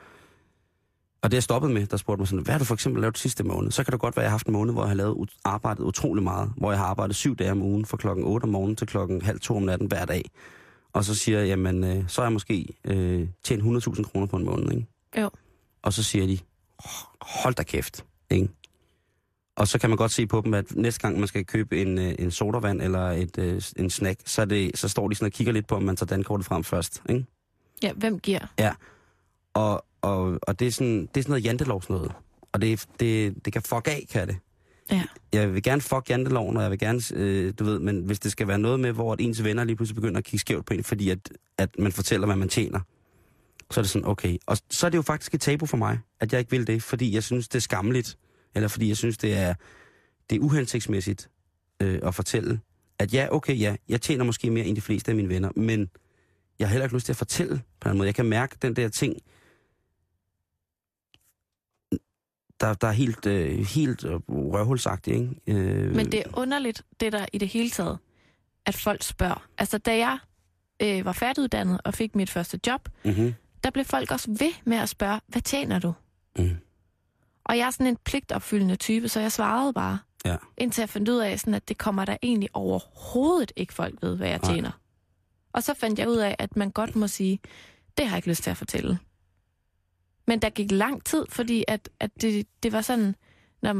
og 1.21 1.31
det 1.31 1.37
er 1.37 1.41
stoppet 1.41 1.71
med, 1.71 1.85
der 1.87 1.97
spurgte 1.97 2.19
mig 2.21 2.27
sådan, 2.27 2.43
hvad 2.43 2.53
har 2.53 2.59
du 2.59 2.65
for 2.65 2.73
eksempel 2.73 3.01
lavet 3.01 3.17
sidste 3.17 3.43
måned? 3.43 3.71
Så 3.71 3.83
kan 3.83 3.91
det 3.91 3.99
godt 3.99 4.15
være, 4.15 4.23
at 4.23 4.25
jeg 4.25 4.29
har 4.31 4.37
haft 4.37 4.47
en 4.47 4.53
måned, 4.53 4.73
hvor 4.73 4.81
jeg 4.81 4.89
har 4.89 4.95
lavet, 4.95 5.29
arbejdet 5.43 5.83
utrolig 5.83 6.23
meget, 6.23 6.53
hvor 6.57 6.71
jeg 6.71 6.79
har 6.79 6.85
arbejdet 6.85 7.15
syv 7.15 7.35
dage 7.35 7.51
om 7.51 7.61
ugen, 7.61 7.85
fra 7.85 7.97
klokken 7.97 8.25
8 8.25 8.43
om 8.43 8.49
morgenen 8.49 8.75
til 8.75 8.87
klokken 8.87 9.21
halv 9.21 9.39
to 9.39 9.55
om 9.55 9.63
natten 9.63 9.87
hver 9.87 10.05
dag. 10.05 10.31
Og 10.93 11.05
så 11.05 11.15
siger 11.15 11.39
jeg, 11.39 11.47
jamen, 11.47 11.83
øh, 11.83 12.03
så 12.07 12.21
har 12.21 12.25
jeg 12.25 12.33
måske 12.33 12.67
øh, 12.85 13.27
tjent 13.43 13.63
100.000 13.63 14.03
kroner 14.03 14.27
på 14.27 14.37
en 14.37 14.45
måned, 14.45 14.71
ikke? 14.71 14.87
Jo. 15.17 15.29
Og 15.81 15.93
så 15.93 16.03
siger 16.03 16.27
de, 16.27 16.39
hold 17.21 17.55
da 17.55 17.63
kæft, 17.63 18.05
ikke? 18.29 18.49
Og 19.55 19.67
så 19.67 19.79
kan 19.79 19.89
man 19.89 19.97
godt 19.97 20.11
se 20.11 20.27
på 20.27 20.41
dem, 20.45 20.53
at 20.53 20.75
næste 20.75 20.99
gang 21.01 21.19
man 21.19 21.27
skal 21.27 21.45
købe 21.45 21.81
en, 21.81 21.97
øh, 21.97 22.15
en 22.19 22.31
sodavand 22.31 22.81
eller 22.81 23.09
et, 23.11 23.37
øh, 23.37 23.61
en 23.77 23.89
snack, 23.89 24.19
så, 24.25 24.41
er 24.41 24.45
det, 24.45 24.77
så 24.77 24.87
står 24.89 25.07
de 25.07 25.15
sådan 25.15 25.25
og 25.25 25.31
kigger 25.31 25.53
lidt 25.53 25.67
på, 25.67 25.75
om 25.75 25.83
man 25.83 25.95
tager 25.95 26.07
dankortet 26.07 26.45
frem 26.45 26.63
først, 26.63 27.03
ikke? 27.09 27.25
Ja, 27.83 27.93
hvem 27.93 28.19
giver? 28.19 28.47
Og, 29.53 29.85
og, 30.01 30.39
og 30.41 30.59
det, 30.59 30.67
er 30.67 30.71
sådan, 30.71 31.01
det 31.01 31.17
er 31.17 31.21
sådan 31.21 31.31
noget 31.31 31.45
jantelovs 31.45 31.89
noget. 31.89 32.11
Og 32.51 32.61
det, 32.61 32.85
det, 32.99 33.45
det 33.45 33.53
kan 33.53 33.61
fuck 33.61 33.87
af, 33.87 34.05
kan 34.11 34.27
det. 34.27 34.37
Jeg 35.33 35.53
vil 35.53 35.63
gerne 35.63 35.81
fuck 35.81 36.09
janteloven, 36.09 36.57
og 36.57 36.63
jeg 36.63 36.71
vil 36.71 36.79
gerne, 36.79 37.01
øh, 37.13 37.53
du 37.59 37.63
ved, 37.63 37.79
men 37.79 38.03
hvis 38.03 38.19
det 38.19 38.31
skal 38.31 38.47
være 38.47 38.59
noget 38.59 38.79
med, 38.79 38.91
hvor 38.91 39.13
at 39.13 39.21
ens 39.21 39.43
venner 39.43 39.63
lige 39.63 39.75
pludselig 39.75 39.95
begynder 39.95 40.17
at 40.17 40.23
kigge 40.23 40.39
skævt 40.39 40.65
på 40.65 40.73
en, 40.73 40.83
fordi 40.83 41.09
at, 41.09 41.19
at 41.57 41.69
man 41.79 41.91
fortæller, 41.91 42.25
hvad 42.27 42.35
man 42.35 42.49
tjener, 42.49 42.79
så 43.71 43.79
er 43.79 43.81
det 43.81 43.89
sådan, 43.89 44.07
okay. 44.07 44.37
Og 44.45 44.57
så 44.69 44.85
er 44.85 44.89
det 44.89 44.97
jo 44.97 45.01
faktisk 45.01 45.33
et 45.33 45.41
tabu 45.41 45.65
for 45.65 45.77
mig, 45.77 45.99
at 46.19 46.31
jeg 46.31 46.39
ikke 46.39 46.51
vil 46.51 46.67
det, 46.67 46.83
fordi 46.83 47.13
jeg 47.13 47.23
synes, 47.23 47.47
det 47.47 47.55
er 47.55 47.61
skamligt, 47.61 48.17
eller 48.55 48.67
fordi 48.67 48.87
jeg 48.87 48.97
synes, 48.97 49.17
det 49.17 49.37
er, 49.37 49.53
det 50.29 50.35
er 50.35 50.39
uhensigtsmæssigt 50.39 51.29
øh, 51.81 51.99
at 52.03 52.15
fortælle, 52.15 52.59
at 52.99 53.13
ja, 53.13 53.27
okay, 53.31 53.59
ja, 53.59 53.75
jeg 53.89 54.01
tjener 54.01 54.23
måske 54.23 54.51
mere 54.51 54.65
end 54.65 54.75
de 54.75 54.81
fleste 54.81 55.11
af 55.11 55.15
mine 55.15 55.29
venner, 55.29 55.49
men 55.55 55.89
jeg 56.59 56.67
har 56.67 56.71
heller 56.71 56.85
ikke 56.85 56.95
lyst 56.95 57.05
til 57.05 57.13
at 57.13 57.17
fortælle 57.17 57.61
på 57.79 57.89
en 57.89 57.97
måde. 57.97 58.07
Jeg 58.07 58.15
kan 58.15 58.25
mærke 58.25 58.55
den 58.61 58.75
der 58.75 58.87
ting, 58.87 59.15
der, 62.61 62.73
der 62.73 62.87
er 62.87 62.91
helt, 62.91 63.25
øh, 63.25 63.59
helt 63.65 64.03
øh, 64.05 64.19
røvhulsagtigt, 64.29 65.15
ikke? 65.15 65.59
Øh, 65.61 65.95
Men 65.95 66.11
det 66.11 66.19
er 66.19 66.23
underligt, 66.37 66.81
det 66.99 67.11
der 67.13 67.25
i 67.33 67.37
det 67.37 67.47
hele 67.47 67.69
taget, 67.69 67.97
at 68.65 68.75
folk 68.75 69.03
spørger. 69.03 69.47
Altså, 69.57 69.77
da 69.77 69.97
jeg 69.97 70.17
øh, 70.81 71.05
var 71.05 71.11
færdiguddannet 71.11 71.81
og 71.85 71.93
fik 71.93 72.15
mit 72.15 72.29
første 72.29 72.59
job, 72.67 72.89
Mm-hmm. 73.05 73.33
der 73.63 73.69
blev 73.69 73.85
folk 73.85 74.11
også 74.11 74.27
ved 74.39 74.51
med 74.65 74.77
at 74.77 74.89
spørge, 74.89 75.19
hvad 75.27 75.41
tjener 75.41 75.79
du? 75.79 75.93
Mm. 76.37 76.57
Og 77.45 77.57
jeg 77.57 77.67
er 77.67 77.71
sådan 77.71 77.87
en 77.87 77.97
pligtopfyldende 78.05 78.75
type, 78.75 79.09
så 79.09 79.19
jeg 79.19 79.31
svarede 79.31 79.73
bare. 79.73 79.99
Ja. 80.25 80.35
Indtil 80.57 80.81
jeg 80.81 80.89
fandt 80.89 81.09
ud 81.09 81.17
af, 81.17 81.39
sådan, 81.39 81.53
at 81.53 81.69
det 81.69 81.77
kommer 81.77 82.05
der 82.05 82.17
egentlig 82.23 82.49
overhovedet 82.53 83.51
ikke 83.55 83.73
folk 83.73 83.95
ved, 84.01 84.15
hvad 84.17 84.27
jeg 84.29 84.39
Nej. 84.43 84.51
tjener. 84.53 84.71
Og 85.53 85.63
så 85.63 85.73
fandt 85.73 85.99
jeg 85.99 86.09
ud 86.09 86.17
af, 86.17 86.35
at 86.39 86.55
man 86.55 86.71
godt 86.71 86.95
må 86.95 87.07
sige, 87.07 87.39
det 87.97 88.05
har 88.07 88.11
jeg 88.15 88.17
ikke 88.17 88.27
lyst 88.29 88.43
til 88.43 88.49
at 88.49 88.57
fortælle. 88.57 88.99
Men 90.29 90.39
der 90.39 90.49
gik 90.49 90.71
lang 90.71 91.03
tid, 91.05 91.25
fordi 91.29 91.63
at, 91.67 91.89
at 91.99 92.11
det, 92.21 92.47
det 92.63 92.71
var 92.71 92.81
sådan, 92.81 93.15
når, 93.61 93.73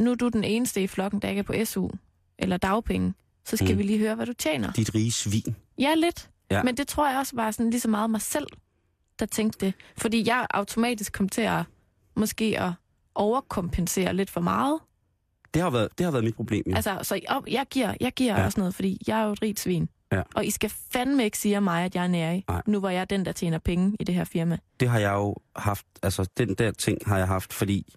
nu 0.00 0.10
er 0.10 0.14
du 0.14 0.28
den 0.28 0.44
eneste 0.44 0.82
i 0.82 0.86
flokken, 0.86 1.22
der 1.22 1.28
ikke 1.28 1.38
er 1.38 1.42
på 1.42 1.54
SU 1.64 1.88
eller 2.38 2.56
dagpenge, 2.56 3.14
så 3.44 3.56
skal 3.56 3.72
Mm. 3.72 3.78
vi 3.78 3.82
lige 3.82 3.98
høre, 3.98 4.14
hvad 4.14 4.26
du 4.26 4.32
tjener. 4.32 4.72
Dit 4.72 4.94
rige 4.94 5.12
svin. 5.12 5.56
Ja, 5.78 5.94
lidt. 5.94 6.30
Ja. 6.50 6.56
Ja. 6.56 6.62
Men 6.62 6.76
det 6.76 6.88
tror 6.88 7.08
jeg 7.10 7.18
også 7.18 7.36
var 7.36 7.50
sådan 7.50 7.70
lige 7.70 7.80
så 7.80 7.88
meget 7.88 8.10
mig 8.10 8.20
selv, 8.20 8.46
der 9.18 9.26
tænkte 9.26 9.66
det. 9.66 9.74
Fordi 9.96 10.28
jeg 10.28 10.46
automatisk 10.50 11.12
kom 11.12 11.28
til 11.28 11.42
at 11.42 11.62
måske 12.16 12.60
at 12.60 12.72
overkompensere 13.14 14.14
lidt 14.14 14.30
for 14.30 14.40
meget. 14.40 14.80
Det 15.54 15.62
har 15.62 15.70
været, 15.70 15.88
det 15.98 16.04
har 16.04 16.10
været 16.10 16.24
mit 16.24 16.34
problem, 16.34 16.62
jo. 16.70 16.74
Altså, 16.76 16.98
så 17.02 17.14
jeg, 17.14 17.40
jeg 17.48 17.66
giver, 17.70 17.94
jeg 18.00 18.12
giver 18.12 18.32
Ja. 18.34 18.40
ja. 18.40 18.46
også 18.46 18.60
noget, 18.60 18.74
fordi 18.74 19.02
jeg 19.06 19.20
er 19.20 19.24
jo 19.24 19.32
et 19.32 19.42
rigt 19.42 19.60
svin. 19.60 19.88
Ja. 20.12 20.22
Og 20.34 20.44
I 20.46 20.50
skal 20.50 20.72
fandme 20.92 21.24
ikke 21.24 21.38
sige 21.38 21.60
mig, 21.60 21.84
at 21.84 21.94
jeg 21.94 22.04
er 22.04 22.08
nærig. 22.08 22.44
Nej. 22.48 22.62
Nu 22.66 22.80
var 22.80 22.90
jeg 22.90 23.10
den, 23.10 23.24
der 23.24 23.32
tjener 23.32 23.58
penge 23.58 23.96
i 24.00 24.04
det 24.04 24.14
her 24.14 24.24
firma. 24.24 24.58
Det 24.80 24.88
har 24.88 24.98
jeg 24.98 25.12
jo 25.12 25.36
haft, 25.56 25.86
altså 26.02 26.26
den 26.38 26.54
der 26.54 26.70
ting 26.70 26.98
har 27.06 27.18
jeg 27.18 27.26
haft, 27.26 27.52
fordi 27.52 27.94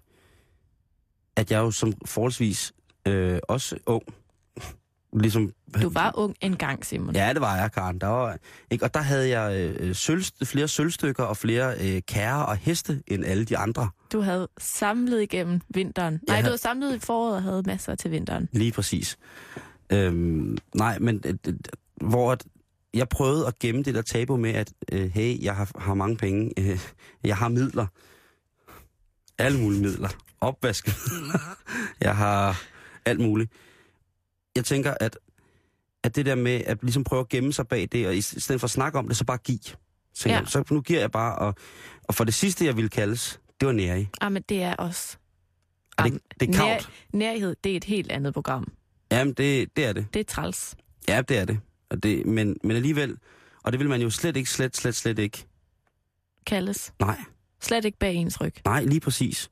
at 1.36 1.50
jeg 1.50 1.58
jo 1.58 1.70
som 1.70 1.92
forholdsvis 2.04 2.72
øh, 3.08 3.38
også 3.48 3.76
ung, 3.86 4.02
ligesom... 5.12 5.52
Du 5.82 5.88
var 5.88 6.12
ung 6.14 6.34
engang, 6.40 6.86
Simon. 6.86 7.14
Ja, 7.14 7.32
det 7.32 7.40
var 7.40 7.56
jeg, 7.56 7.72
Karen. 7.72 7.98
Der 8.00 8.06
var, 8.06 8.38
ikke? 8.70 8.84
Og 8.84 8.94
der 8.94 9.00
havde 9.00 9.38
jeg 9.40 9.74
øh, 9.80 9.94
sølv, 9.94 10.24
flere 10.44 10.68
sølvstykker 10.68 11.24
og 11.24 11.36
flere 11.36 11.74
øh, 11.80 12.02
kærer 12.08 12.42
og 12.42 12.56
heste 12.56 13.02
end 13.06 13.24
alle 13.24 13.44
de 13.44 13.58
andre. 13.58 13.88
Du 14.12 14.20
havde 14.20 14.48
samlet 14.58 15.22
igennem 15.22 15.60
vinteren. 15.68 16.12
Nej, 16.14 16.20
Jeg 16.22 16.28
du 16.28 16.32
havde- 16.32 16.44
havde 16.44 16.58
samlet 16.58 16.96
i 16.96 16.98
foråret 16.98 17.36
og 17.36 17.42
havde 17.42 17.62
masser 17.66 17.94
til 17.94 18.10
vinteren. 18.10 18.48
Lige 18.52 18.72
præcis. 18.72 19.18
Øhm, 19.90 20.58
nej, 20.74 20.98
men 20.98 21.22
øh, 21.26 21.34
hvor 22.00 22.32
at 22.32 22.44
jeg 22.94 23.08
prøvede 23.08 23.46
at 23.46 23.58
gemme 23.58 23.82
det 23.82 23.94
der 23.94 24.02
tabu 24.02 24.36
med, 24.36 24.50
at 24.54 24.72
øh, 24.92 25.10
hey, 25.10 25.42
jeg 25.44 25.56
har, 25.56 25.70
har 25.78 25.94
mange 25.94 26.16
penge, 26.16 26.50
øh, 26.58 26.78
jeg 27.24 27.36
har 27.36 27.48
midler. 27.48 27.86
Alle 29.38 29.60
mulige 29.60 29.82
midler. 29.82 30.08
Opvask. 30.40 30.88
jeg 32.00 32.16
har 32.16 32.62
alt 33.04 33.20
muligt. 33.20 33.52
Jeg 34.56 34.64
tænker, 34.64 34.94
at, 35.00 35.18
at 36.04 36.16
det 36.16 36.26
der 36.26 36.34
med 36.34 36.60
at 36.66 36.78
ligesom 36.82 37.04
prøve 37.04 37.20
at 37.20 37.28
gemme 37.28 37.52
sig 37.52 37.68
bag 37.68 37.88
det, 37.92 38.06
og 38.06 38.16
i 38.16 38.20
stedet 38.20 38.60
for 38.60 38.64
at 38.66 38.70
snakke 38.70 38.98
om 38.98 39.08
det, 39.08 39.16
så 39.16 39.24
bare 39.24 39.38
give. 39.38 39.60
Så, 40.14 40.28
Ja. 40.28 40.44
så 40.46 40.64
nu 40.70 40.80
giver 40.80 41.00
jeg 41.00 41.10
bare, 41.10 41.36
og, 41.38 41.54
og 42.04 42.14
for 42.14 42.24
det 42.24 42.34
sidste, 42.34 42.64
jeg 42.64 42.76
ville 42.76 42.88
kaldes, 42.90 43.40
det 43.60 43.66
var 43.66 43.72
nærig. 43.72 44.10
Ah, 44.20 44.32
men 44.32 44.42
det 44.48 44.62
er 44.62 44.74
også... 44.74 45.16
Og 45.98 46.04
det, 46.04 46.20
det 46.40 46.48
er 46.48 46.52
nær, 46.52 46.58
kavt. 46.58 46.90
nærhed, 47.12 47.56
det 47.64 47.72
er 47.72 47.76
et 47.76 47.84
helt 47.84 48.10
andet 48.12 48.34
program. 48.34 48.72
Jamen, 49.12 49.34
det, 49.34 49.76
det 49.76 49.84
er 49.84 49.92
det. 49.92 50.06
Det 50.14 50.20
er 50.20 50.24
træls. 50.24 50.76
Ja, 51.08 51.22
det 51.28 51.38
er 51.38 51.44
det. 51.44 51.60
Og 51.94 52.02
det 52.02 52.26
men, 52.26 52.56
men 52.62 52.76
alligevel, 52.76 53.16
og 53.62 53.72
det 53.72 53.80
vil 53.80 53.88
man 53.88 54.00
jo 54.02 54.10
slet 54.10 54.36
ikke, 54.36 54.50
slet, 54.50 54.76
slet, 54.76 54.94
slet 54.94 55.18
ikke. 55.18 55.46
Kaldes. 56.46 56.92
Nej, 57.00 57.18
Slet 57.60 57.84
ikke 57.84 57.98
bag 57.98 58.14
ens 58.14 58.40
ryg. 58.40 58.54
nej, 58.64 58.84
lige 58.84 59.00
præcis. 59.00 59.50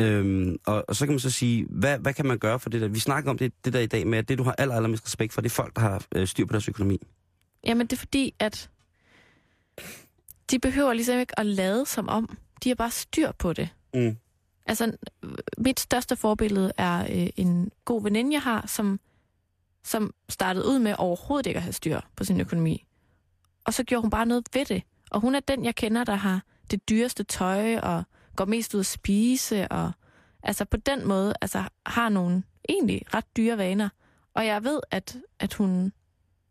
Øhm, 0.00 0.56
og, 0.66 0.84
og 0.88 0.96
så 0.96 1.06
kan 1.06 1.12
man 1.12 1.20
så 1.20 1.30
sige, 1.30 1.66
hvad, 1.70 1.98
hvad 1.98 2.14
kan 2.14 2.26
man 2.26 2.38
gøre 2.38 2.60
for 2.60 2.70
det 2.70 2.80
der? 2.80 2.88
Vi 2.88 2.98
snakker 2.98 3.30
om 3.30 3.38
det, 3.38 3.52
det 3.64 3.72
der 3.72 3.80
i 3.80 3.86
dag 3.86 4.06
med, 4.06 4.18
at 4.18 4.28
det 4.28 4.38
du 4.38 4.42
har 4.42 4.54
aller, 4.58 4.74
allermest 4.74 5.04
respekt 5.06 5.32
for, 5.32 5.40
det 5.40 5.48
er 5.50 5.54
folk, 5.54 5.74
der 5.76 5.80
har 5.82 6.04
øh, 6.14 6.26
styr 6.26 6.46
på 6.46 6.52
deres 6.52 6.68
økonomi. 6.68 6.98
Jamen, 7.64 7.86
det 7.86 7.92
er 7.92 8.00
fordi, 8.00 8.34
at 8.38 8.70
de 10.50 10.58
behøver 10.58 10.92
ligesom 10.92 11.18
ikke 11.18 11.38
at 11.38 11.46
lade 11.46 11.86
som 11.86 12.08
om. 12.08 12.38
De 12.64 12.68
har 12.68 12.74
bare 12.74 12.90
styr 12.90 13.32
på 13.32 13.52
det. 13.52 13.68
Mm. 13.94 14.16
Altså, 14.66 14.92
mit 15.58 15.80
største 15.80 16.16
forbillede 16.16 16.72
er 16.78 17.22
øh, 17.22 17.30
en 17.36 17.70
god 17.84 18.02
veninde, 18.02 18.32
jeg 18.32 18.42
har, 18.42 18.66
som, 18.66 19.00
som 19.88 20.14
startede 20.28 20.66
ud 20.66 20.78
med 20.78 20.94
overhovedet 20.98 21.46
ikke 21.46 21.56
at 21.56 21.62
have 21.62 21.72
styr 21.72 22.00
på 22.16 22.24
sin 22.24 22.40
økonomi. 22.40 22.84
Og 23.64 23.74
så 23.74 23.84
gjorde 23.84 24.00
hun 24.00 24.10
bare 24.10 24.26
noget 24.26 24.46
ved 24.54 24.64
det. 24.64 24.82
Og 25.10 25.20
hun 25.20 25.34
er 25.34 25.40
den, 25.40 25.64
jeg 25.64 25.74
kender, 25.74 26.04
der 26.04 26.14
har 26.14 26.42
det 26.70 26.88
dyreste 26.88 27.24
tøj 27.24 27.78
og 27.78 28.04
går 28.36 28.44
mest 28.44 28.74
ud 28.74 28.80
at 28.80 28.86
spise. 28.86 29.68
Og 29.68 29.92
altså 30.42 30.64
på 30.64 30.76
den 30.76 31.08
måde 31.08 31.34
altså, 31.40 31.64
har 31.86 32.08
nogle 32.08 32.42
egentlig 32.68 33.02
ret 33.14 33.36
dyre 33.36 33.58
vaner. 33.58 33.88
Og 34.34 34.46
jeg 34.46 34.64
ved, 34.64 34.80
at, 34.90 35.16
at 35.38 35.54
hun, 35.54 35.92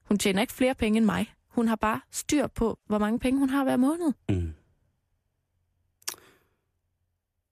hun 0.03 0.17
tjener 0.17 0.41
ikke 0.41 0.53
flere 0.53 0.75
penge 0.75 0.97
end 0.97 1.05
mig. 1.05 1.33
Hun 1.47 1.67
har 1.67 1.75
bare 1.75 2.01
styr 2.11 2.47
på, 2.47 2.79
hvor 2.87 2.97
mange 2.97 3.19
penge 3.19 3.39
hun 3.39 3.49
har 3.49 3.63
hver 3.63 3.77
måned. 3.77 4.13
Mm. 4.29 4.53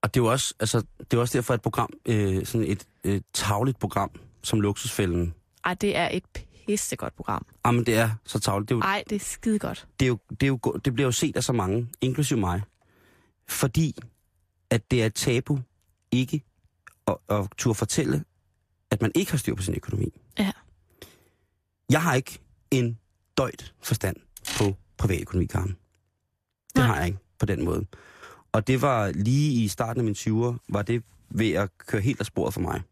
Og 0.02 0.14
det 0.14 0.20
er 0.20 0.24
jo 0.24 0.30
også, 0.30 0.54
altså, 0.60 0.82
det 0.98 1.16
er 1.16 1.20
også 1.20 1.38
derfor, 1.38 1.54
at 1.54 1.58
et 1.58 1.62
program, 1.62 1.90
øh, 2.06 2.46
sådan 2.46 2.66
et 2.66 2.86
øh, 3.04 3.20
tagligt 3.32 3.78
program 3.78 4.10
som 4.42 4.60
Luksusfælden, 4.60 5.34
ej, 5.66 5.74
det 5.74 5.96
er 5.96 6.08
et 6.12 6.24
pissegodt 6.66 7.16
program. 7.16 7.46
jamen 7.66 7.86
det 7.86 7.94
er 7.96 8.10
så 8.24 8.38
tavligt. 8.40 8.68
Det, 8.68 8.74
er 8.74 8.78
jo, 8.78 8.82
Ej, 8.82 9.04
det 9.10 9.16
er 9.16 9.20
skide 9.20 9.58
godt. 9.58 9.86
det, 10.00 10.06
er 10.06 10.08
jo, 10.08 10.18
det, 10.30 10.42
er 10.42 10.46
jo, 10.46 10.58
det 10.84 10.94
bliver 10.94 11.06
jo 11.06 11.12
set 11.12 11.36
af 11.36 11.44
så 11.44 11.52
mange, 11.52 11.88
inklusive 12.00 12.40
mig, 12.40 12.62
fordi 13.48 13.94
at 14.70 14.90
det 14.90 15.02
er 15.02 15.06
et 15.06 15.14
tabu 15.14 15.58
ikke 16.12 16.42
at, 17.06 17.16
at 17.28 17.46
turde 17.58 17.74
fortælle, 17.74 18.24
at 18.90 19.02
man 19.02 19.12
ikke 19.14 19.30
har 19.30 19.38
styr 19.38 19.54
på 19.54 19.62
sin 19.62 19.74
økonomi. 19.74 20.20
Ja. 20.38 20.52
Jeg 21.90 22.02
har 22.02 22.14
ikke 22.14 22.38
en 22.70 22.98
døjt 23.38 23.74
forstand 23.82 24.16
på 24.58 24.76
privatøkonomi, 24.98 25.46
Karen. 25.46 25.68
Det 25.68 25.76
Nej. 26.76 26.86
har 26.86 26.96
jeg 26.96 27.06
ikke 27.06 27.18
på 27.38 27.46
den 27.46 27.64
måde. 27.64 27.86
Og 28.52 28.66
det 28.66 28.82
var 28.82 29.08
lige 29.14 29.64
i 29.64 29.68
starten 29.68 30.00
af 30.00 30.04
mine 30.04 30.16
20'er, 30.16 30.56
var 30.68 30.82
det 30.82 31.02
ved 31.28 31.52
at 31.52 31.70
køre 31.78 32.00
helt 32.02 32.20
af 32.20 32.26
sporet 32.26 32.54
for 32.54 32.60
mig. 32.60 32.82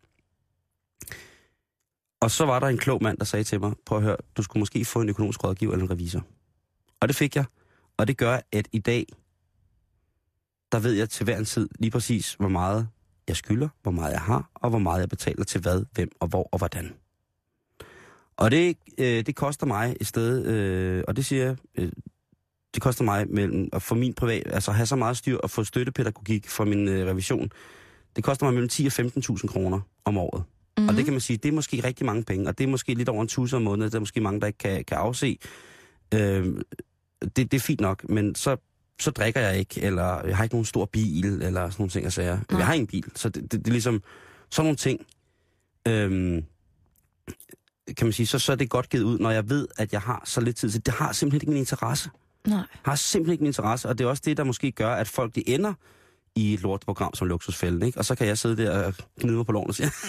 Og 2.25 2.31
så 2.31 2.45
var 2.45 2.61
der 2.61 2.67
en 2.67 2.79
klog 2.79 3.03
mand, 3.03 3.19
der 3.19 3.25
sagde 3.25 3.45
til 3.45 3.61
mig, 3.61 3.73
prøv 3.87 3.99
at 3.99 4.05
høre, 4.05 4.17
du 4.37 4.43
skulle 4.43 4.61
måske 4.61 4.85
få 4.85 5.01
en 5.01 5.09
økonomisk 5.09 5.45
rådgiver 5.45 5.73
eller 5.73 5.85
en 5.85 5.91
revisor. 5.91 6.27
Og 7.01 7.09
det 7.09 7.17
fik 7.17 7.37
jeg. 7.37 7.45
Og 7.97 8.07
det 8.07 8.17
gør, 8.17 8.39
at 8.53 8.69
i 8.73 8.79
dag, 8.79 9.07
der 10.73 10.79
ved 10.79 10.93
jeg 10.93 11.11
til 11.11 11.25
hver 11.25 11.39
en 11.39 11.45
tid 11.45 11.69
lige 11.79 11.91
præcis, 11.91 12.35
hvor 12.35 12.49
meget 12.49 12.89
jeg 13.29 13.37
skylder, 13.37 13.69
hvor 13.83 13.91
meget 13.91 14.13
jeg 14.13 14.21
har, 14.21 14.51
og 14.55 14.71
hvor 14.71 14.79
meget 14.79 15.01
jeg 15.01 15.09
betaler 15.09 15.45
til 15.45 15.61
hvad, 15.61 15.85
hvem 15.93 16.11
og 16.21 16.29
hvor 16.29 16.49
og 16.53 16.59
hvordan. 16.59 16.95
Og 18.37 18.51
det, 18.51 18.77
øh, 18.99 19.27
det 19.27 19.37
koster 19.37 19.67
mig 19.67 19.97
et 20.01 20.07
sted, 20.07 20.47
øh, 20.47 21.05
og 21.09 21.17
det 21.17 21.25
siger 21.25 21.45
jeg, 21.45 21.57
øh, 21.75 21.93
det 22.75 22.83
koster 22.83 23.05
mig 23.05 23.31
mellem 23.31 23.69
at 23.73 23.83
få 23.83 23.95
min 23.95 24.15
privat, 24.15 24.47
altså 24.47 24.73
have 24.73 24.87
så 24.87 24.97
meget 24.97 25.17
styr 25.17 25.39
og 25.39 25.51
få 25.51 25.65
støttepædagogik 25.65 26.49
for 26.49 26.65
min 26.65 26.89
øh, 26.89 27.07
revision. 27.07 27.51
Det 28.17 28.25
koster 28.25 28.47
mig 28.47 28.55
mellem 28.55 28.69
10 28.69 28.87
og 28.87 28.93
15.000 28.93 29.47
kroner 29.47 29.81
om 30.05 30.19
året. 30.19 30.45
Mm. 30.79 30.89
Og 30.89 30.95
det 30.95 31.05
kan 31.05 31.15
man 31.15 31.21
sige, 31.21 31.37
det 31.37 31.49
er 31.49 31.53
måske 31.53 31.81
rigtig 31.85 32.07
mange 32.07 32.25
penge, 32.25 32.49
og 32.49 32.59
det 32.59 32.65
er 32.65 32.69
måske 32.69 32.95
lidt 32.95 33.09
over 33.09 33.23
en 33.23 33.29
tusind 33.29 33.57
om 33.57 33.63
måneden, 33.63 33.91
det 33.91 33.97
er 33.97 34.01
måske 34.01 34.21
mange, 34.21 34.41
der 34.41 34.47
ikke 34.47 34.59
kan, 34.59 34.85
kan 34.85 34.97
afse. 34.97 35.39
Øh, 36.15 36.57
det, 37.21 37.37
det 37.37 37.55
er 37.55 37.61
fint 37.61 37.81
nok, 37.81 38.09
men 38.09 38.35
så, 38.35 38.57
så 39.01 39.11
drikker 39.11 39.41
jeg 39.41 39.59
ikke, 39.59 39.81
eller 39.83 40.27
jeg 40.27 40.37
har 40.37 40.45
ikke 40.45 40.55
nogen 40.55 40.65
stor 40.65 40.85
bil, 40.85 41.25
eller 41.25 41.71
sådan 41.71 41.75
nogle 41.79 41.91
ting, 41.91 42.05
jeg 42.05 42.13
siger. 42.13 42.39
Nej. 42.51 42.59
Jeg 42.59 42.67
har 42.67 42.75
en 42.75 42.87
bil, 42.87 43.05
så 43.15 43.29
det, 43.29 43.43
det, 43.43 43.53
det 43.53 43.67
er 43.67 43.73
ligesom 43.73 44.03
sådan 44.51 44.65
nogle 44.67 44.77
ting. 44.77 45.07
Øh, 45.89 46.43
kan 47.97 48.07
man 48.07 48.13
sige, 48.13 48.27
så, 48.27 48.39
så 48.39 48.53
er 48.53 48.57
det 48.57 48.71
godt 48.71 48.89
givet 48.89 49.05
ud, 49.05 49.19
når 49.19 49.31
jeg 49.31 49.51
ved, 49.51 49.69
at 49.77 49.93
jeg 49.93 50.01
har 50.01 50.23
så 50.25 50.41
lidt 50.41 50.57
tid 50.57 50.71
til. 50.71 50.87
Det 50.87 50.95
har 50.95 51.13
simpelthen 51.13 51.37
ikke 51.37 51.51
min 51.51 51.59
interesse. 51.59 52.11
Nej. 52.47 52.63
Har 52.83 52.95
simpelthen 52.95 53.33
ikke 53.33 53.43
min 53.43 53.49
interesse, 53.49 53.89
og 53.89 53.99
det 53.99 54.05
er 54.05 54.09
også 54.09 54.23
det, 54.27 54.37
der 54.37 54.45
måske 54.45 54.73
gør, 54.73 54.95
at 54.95 55.09
folk 55.09 55.35
de 55.35 55.49
ender 55.49 55.75
i 56.35 56.55
et 56.55 56.61
lortprogram 56.61 57.15
som 57.15 57.29
Luksusfælden, 57.29 57.83
ikke? 57.83 57.99
Og 57.99 58.05
så 58.05 58.15
kan 58.15 58.27
jeg 58.27 58.39
sidde 58.39 58.57
der 58.57 58.87
og 58.87 58.95
gnide 59.21 59.37
mig 59.37 59.47
på 59.47 59.53
loven 59.53 59.69
og 59.69 59.75
sige, 59.75 59.91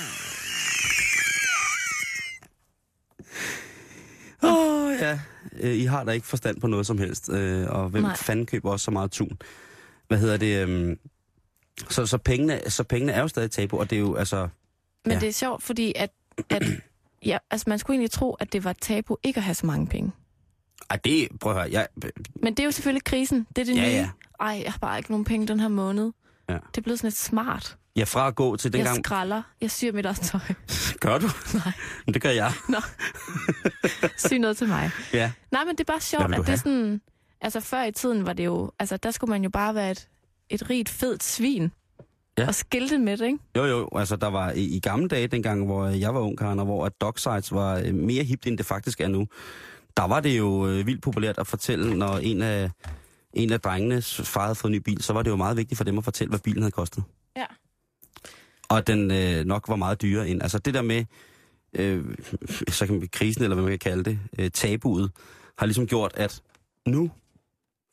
Åh, 4.43 4.84
oh, 4.84 4.84
ja. 4.99 5.19
Øh, 5.59 5.75
I 5.75 5.83
har 5.85 6.03
da 6.03 6.11
ikke 6.11 6.27
forstand 6.27 6.61
på 6.61 6.67
noget 6.67 6.85
som 6.87 6.97
helst. 6.97 7.29
Øh, 7.29 7.67
og 7.69 7.89
hvem 7.89 8.03
Nej. 8.03 8.15
Fanden 8.15 8.45
køber 8.45 8.71
også 8.71 8.83
så 8.83 8.91
meget 8.91 9.11
tun? 9.11 9.37
Hvad 10.07 10.17
hedder 10.17 10.37
det? 10.37 10.61
øhm, 10.67 10.99
så, 11.89 12.05
så, 12.05 12.17
pengene, 12.17 12.61
så 12.67 12.83
pengene 12.83 13.11
er 13.11 13.21
jo 13.21 13.27
stadig 13.27 13.51
tabu, 13.51 13.79
og 13.79 13.89
det 13.89 13.95
er 13.95 13.99
jo 13.99 14.15
altså... 14.15 14.47
Men 15.05 15.11
Ja. 15.13 15.19
det 15.19 15.29
er 15.29 15.33
sjovt, 15.33 15.63
fordi 15.63 15.93
at, 15.95 16.09
at 16.49 16.63
ja, 17.25 17.37
altså 17.51 17.65
man 17.69 17.79
skulle 17.79 17.95
egentlig 17.95 18.11
tro, 18.11 18.33
at 18.33 18.53
det 18.53 18.63
var 18.63 18.73
tabu 18.73 19.17
ikke 19.23 19.37
at 19.37 19.43
have 19.43 19.55
så 19.55 19.65
mange 19.65 19.87
penge. 19.87 20.11
Ej, 20.89 20.97
det... 21.03 21.27
Prøv 21.39 21.51
at 21.51 21.57
høre. 21.61 21.71
Jeg, 21.71 21.87
Men 22.35 22.53
det 22.53 22.59
er 22.59 22.65
jo 22.65 22.71
selvfølgelig 22.71 23.03
krisen. 23.03 23.47
Det 23.55 23.61
er 23.61 23.65
det 23.65 23.75
Ja, 23.75 23.81
nye. 23.87 23.91
ja. 23.93 24.09
Ej, 24.39 24.61
jeg 24.65 24.71
har 24.71 24.79
bare 24.79 24.97
ikke 24.97 25.11
nogen 25.11 25.25
penge 25.25 25.47
den 25.47 25.59
her 25.59 25.67
måned. 25.67 26.11
Ja. 26.49 26.53
Det 26.53 26.77
er 26.77 26.81
blevet 26.81 26.99
sådan 26.99 27.07
lidt 27.07 27.17
smart. 27.17 27.77
Jeg 27.95 28.07
fra 28.07 28.27
at 28.27 28.35
gå 28.35 28.55
til 28.55 28.69
Jeg 28.69 28.73
dengang... 28.73 29.05
skralder. 29.05 29.41
Jeg 29.61 29.71
syr 29.71 29.91
mit 29.91 30.05
eget 30.05 30.17
tøj. 30.17 30.39
Gør 30.99 31.17
du? 31.17 31.27
Nej. 31.53 31.73
Men 32.05 32.13
det 32.13 32.21
gør 32.21 32.29
jeg. 32.29 32.51
Syg 34.17 34.39
noget 34.39 34.57
til 34.57 34.67
mig. 34.67 34.91
Ja. 35.13 35.31
Nej, 35.51 35.63
men 35.63 35.75
det 35.75 35.79
er 35.79 35.93
bare 35.93 36.01
sjovt, 36.01 36.23
at 36.23 36.29
du 36.29 36.33
det 36.35 36.39
er 36.39 36.45
have? 36.45 36.57
sådan... 36.57 37.01
Altså 37.41 37.59
før 37.59 37.83
i 37.83 37.91
tiden 37.91 38.25
var 38.25 38.33
det 38.33 38.45
jo... 38.45 38.71
Altså 38.79 38.97
der 38.97 39.11
skulle 39.11 39.31
man 39.31 39.43
jo 39.43 39.49
bare 39.49 39.75
være 39.75 39.91
et, 39.91 40.07
et 40.49 40.69
rigt, 40.69 40.89
fedt 40.89 41.23
svin. 41.23 41.71
Ja. 42.37 42.47
Og 42.47 42.55
skilte 42.55 42.97
med 42.97 43.17
det, 43.17 43.25
ikke? 43.25 43.39
Jo, 43.57 43.65
jo, 43.65 43.89
altså 43.95 44.15
der 44.15 44.27
var 44.27 44.51
i, 44.51 44.63
i 44.63 44.79
gamle 44.79 45.07
dage, 45.07 45.27
dengang, 45.27 45.65
hvor 45.65 45.87
jeg 45.87 46.13
var 46.13 46.19
ung, 46.19 46.37
Karen, 46.37 46.59
og 46.59 46.65
hvor 46.65 46.85
at 46.85 47.01
dogsites 47.01 47.51
var 47.53 47.77
øh, 47.85 47.93
mere 47.95 48.23
hipt, 48.23 48.47
end 48.47 48.57
det 48.57 48.65
faktisk 48.65 49.01
er 49.01 49.07
nu, 49.07 49.27
der 49.97 50.03
var 50.07 50.19
det 50.19 50.37
jo 50.37 50.67
øh, 50.67 50.85
vildt 50.87 51.01
populært 51.01 51.37
at 51.37 51.47
fortælle, 51.47 51.97
når 51.97 52.17
en 52.17 52.41
af, 52.41 52.69
en 53.33 53.51
af 53.51 53.61
drengenes 53.61 54.21
far 54.23 54.41
havde 54.41 54.55
fået 54.55 54.69
en 54.71 54.75
ny 54.75 54.81
bil, 54.81 55.03
så 55.03 55.13
var 55.13 55.21
det 55.21 55.31
jo 55.31 55.35
meget 55.35 55.57
vigtigt 55.57 55.77
for 55.77 55.83
dem 55.83 55.97
at 55.97 56.03
fortælle, 56.03 56.29
hvad 56.29 56.39
bilen 56.39 56.61
havde 56.61 56.71
kostet. 56.71 57.03
Ja. 57.37 57.45
Og 58.69 58.87
den 58.87 59.11
øh, 59.11 59.45
nok 59.45 59.69
var 59.69 59.75
meget 59.75 60.01
dyrere 60.01 60.27
end. 60.27 60.41
Altså 60.41 60.59
det 60.59 60.73
der 60.73 60.81
med, 60.81 61.05
øh, 61.73 62.05
så 62.69 62.85
kan 62.85 63.01
vi 63.01 63.07
krisen, 63.07 63.43
eller 63.43 63.55
hvad 63.55 63.63
man 63.63 63.71
kan 63.71 63.79
kalde 63.79 64.03
det, 64.03 64.19
øh, 64.39 64.51
tabuet, 64.51 65.11
har 65.57 65.65
ligesom 65.65 65.87
gjort, 65.87 66.11
at 66.15 66.41
nu, 66.87 67.11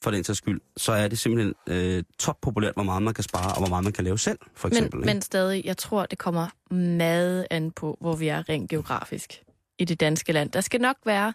for 0.04 0.10
den 0.10 0.24
sags 0.24 0.38
skyld, 0.38 0.60
så 0.76 0.92
er 0.92 1.08
det 1.08 1.18
simpelthen 1.18 1.54
øh, 1.66 2.04
top 2.18 2.40
populært, 2.40 2.74
hvor 2.74 2.82
meget 2.82 3.02
man 3.02 3.14
kan 3.14 3.24
spare, 3.24 3.52
og 3.52 3.58
hvor 3.58 3.68
meget 3.68 3.84
man 3.84 3.92
kan 3.92 4.04
lave 4.04 4.18
selv, 4.18 4.38
for 4.54 4.68
eksempel. 4.68 5.00
Men, 5.00 5.08
ikke? 5.08 5.14
men 5.14 5.22
stadig, 5.22 5.64
jeg 5.64 5.76
tror, 5.76 6.06
det 6.06 6.18
kommer 6.18 6.74
meget 6.74 7.46
an 7.50 7.70
på, 7.70 7.98
hvor 8.00 8.16
vi 8.16 8.28
er 8.28 8.48
rent 8.48 8.70
geografisk 8.70 9.42
i 9.78 9.84
det 9.84 10.00
danske 10.00 10.32
land. 10.32 10.50
Der 10.50 10.60
skal 10.60 10.80
nok 10.80 10.96
være 11.04 11.32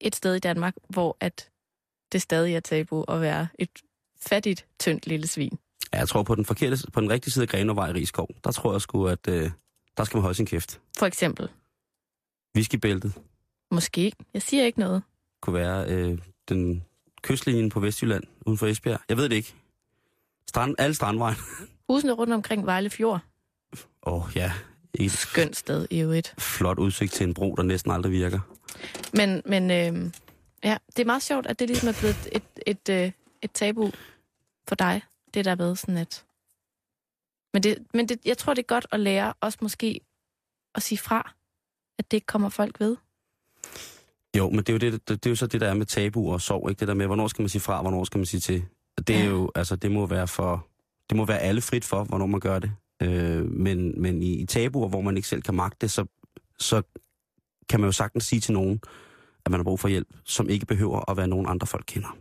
et 0.00 0.16
sted 0.16 0.34
i 0.34 0.38
Danmark, 0.38 0.74
hvor 0.88 1.16
at 1.20 1.50
det 2.12 2.22
stadig 2.22 2.54
er 2.54 2.60
tabu 2.60 3.04
at 3.08 3.20
være 3.20 3.48
et 3.58 3.70
fattigt, 4.20 4.66
tyndt 4.80 5.06
lille 5.06 5.26
svin. 5.26 5.58
Ja, 5.94 5.98
jeg 5.98 6.08
tror 6.08 6.22
på 6.22 6.34
den 6.34 6.44
forkerte, 6.44 6.90
på 6.92 7.00
den 7.00 7.10
rigtige 7.10 7.32
side 7.32 7.42
af 7.42 7.48
Grenåvej 7.48 7.88
i 7.88 7.92
Rigskov, 7.92 8.28
der 8.44 8.52
tror 8.52 8.72
jeg 8.72 8.80
sgu, 8.80 9.06
at 9.06 9.28
øh, 9.28 9.50
der 9.96 10.04
skal 10.04 10.16
man 10.16 10.22
holde 10.22 10.34
sin 10.36 10.46
kæft. 10.46 10.80
For 10.98 11.06
eksempel. 11.06 11.48
Whiskybæltet 12.56 13.12
Måske. 13.70 14.12
Jeg 14.34 14.42
siger 14.42 14.64
ikke 14.64 14.78
noget. 14.80 15.02
kunne 15.42 15.54
være 15.54 15.86
øh, 15.88 16.18
den 16.48 16.84
kystlinjen 17.22 17.68
på 17.70 17.80
Vestjylland 17.80 18.24
uden 18.46 18.58
for 18.58 18.66
Esbjerg. 18.66 19.00
Jeg 19.08 19.16
ved 19.16 19.28
det 19.28 19.36
ikke. 19.36 19.54
Strand, 20.48 20.74
alle 20.78 20.94
strandvejen. 20.94 21.36
Husene 21.88 22.12
rundt 22.12 22.32
omkring 22.32 22.66
Vejle 22.66 22.90
Fjord. 22.90 23.20
Åh 24.06 24.14
oh, 24.26 24.36
ja, 24.36 24.52
et 24.94 25.10
Skønt 25.10 25.56
sted 25.56 25.86
i 25.90 26.00
øvrigt. 26.00 26.34
flot 26.38 26.78
udsigt 26.78 27.12
til 27.12 27.26
en 27.26 27.34
bro, 27.34 27.54
der 27.54 27.62
næsten 27.62 27.92
aldrig 27.92 28.12
virker. 28.12 28.40
Men, 29.12 29.42
men 29.46 29.70
øh, 29.70 30.10
ja, 30.64 30.76
det 30.96 31.02
er 31.02 31.06
meget 31.06 31.22
sjovt, 31.22 31.46
at 31.46 31.58
det 31.58 31.68
ligesom 31.68 31.88
er 31.88 31.92
blevet 32.00 32.28
et, 32.32 32.42
et, 32.66 32.88
et, 32.88 33.12
et 33.42 33.50
tabu 33.52 33.90
for 34.68 34.74
dig. 34.74 35.02
Det 35.34 35.44
der 35.44 35.54
ved 35.54 35.76
sådan 35.76 35.96
et... 35.96 36.24
Men, 37.54 37.62
det, 37.62 37.78
men 37.94 38.08
det, 38.08 38.18
jeg 38.24 38.38
tror, 38.38 38.54
det 38.54 38.62
er 38.62 38.66
godt 38.66 38.86
at 38.92 39.00
lære 39.00 39.32
også 39.40 39.58
måske 39.62 40.00
at 40.74 40.82
sige 40.82 40.98
fra, 40.98 41.34
at 41.98 42.10
det 42.10 42.16
ikke 42.16 42.26
kommer 42.26 42.48
folk 42.48 42.80
ved. 42.80 42.96
Jo, 44.36 44.50
men 44.50 44.58
det 44.58 44.68
er 44.68 44.72
jo, 44.72 44.78
det, 44.78 44.92
det, 44.92 45.08
det 45.24 45.26
er 45.26 45.30
jo 45.30 45.36
så 45.36 45.46
det, 45.46 45.60
der 45.60 45.68
er 45.68 45.74
med 45.74 45.86
tabu 45.86 46.32
og 46.32 46.40
sorg, 46.40 46.70
ikke? 46.70 46.80
Det 46.80 46.88
der 46.88 46.94
med, 46.94 47.06
hvornår 47.06 47.28
skal 47.28 47.42
man 47.42 47.48
sige 47.48 47.62
fra, 47.62 47.82
hvornår 47.82 48.04
skal 48.04 48.18
man 48.18 48.26
sige 48.26 48.40
til. 48.40 48.64
Det 48.98 49.16
er 49.16 49.20
Ja. 49.20 49.26
jo, 49.26 49.50
altså, 49.54 49.76
det 49.76 49.90
må 49.90 50.06
være 50.06 50.28
for, 50.28 50.66
det 51.10 51.16
må 51.16 51.24
være 51.24 51.38
alle 51.38 51.60
frit 51.60 51.84
for, 51.84 52.04
hvornår 52.04 52.26
man 52.26 52.40
gør 52.40 52.58
det. 52.58 52.72
Øh, 53.02 53.44
men, 53.50 54.02
men 54.02 54.22
i, 54.22 54.32
i 54.34 54.46
tabuer, 54.46 54.88
hvor 54.88 55.00
man 55.00 55.16
ikke 55.16 55.28
selv 55.28 55.42
kan 55.42 55.54
magte 55.54 55.78
det, 55.80 55.90
så, 55.90 56.06
så 56.58 56.82
kan 57.68 57.80
man 57.80 57.88
jo 57.88 57.92
sagtens 57.92 58.24
sige 58.24 58.40
til 58.40 58.52
nogen, 58.54 58.80
at 59.44 59.50
man 59.50 59.58
har 59.60 59.64
brug 59.64 59.80
for 59.80 59.88
hjælp, 59.88 60.08
som 60.24 60.48
ikke 60.50 60.66
behøver 60.66 61.10
at 61.10 61.16
være 61.16 61.28
nogen 61.28 61.46
andre 61.46 61.66
folk 61.66 61.84
kender. 61.86 62.16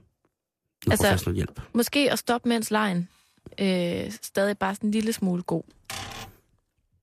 Noget 0.85 0.91
Altså- 0.91 1.07
professionel 1.07 1.35
hjælp. 1.35 1.61
Måske 1.73 2.11
at 2.11 2.19
stoppe 2.19 2.49
mens 2.49 2.71
lejen 2.71 3.09
øh, 3.59 4.11
stadig 4.21 4.57
bare 4.57 4.75
sådan 4.75 4.87
en 4.87 4.91
lille 4.91 5.13
smule 5.13 5.43
god. 5.43 5.63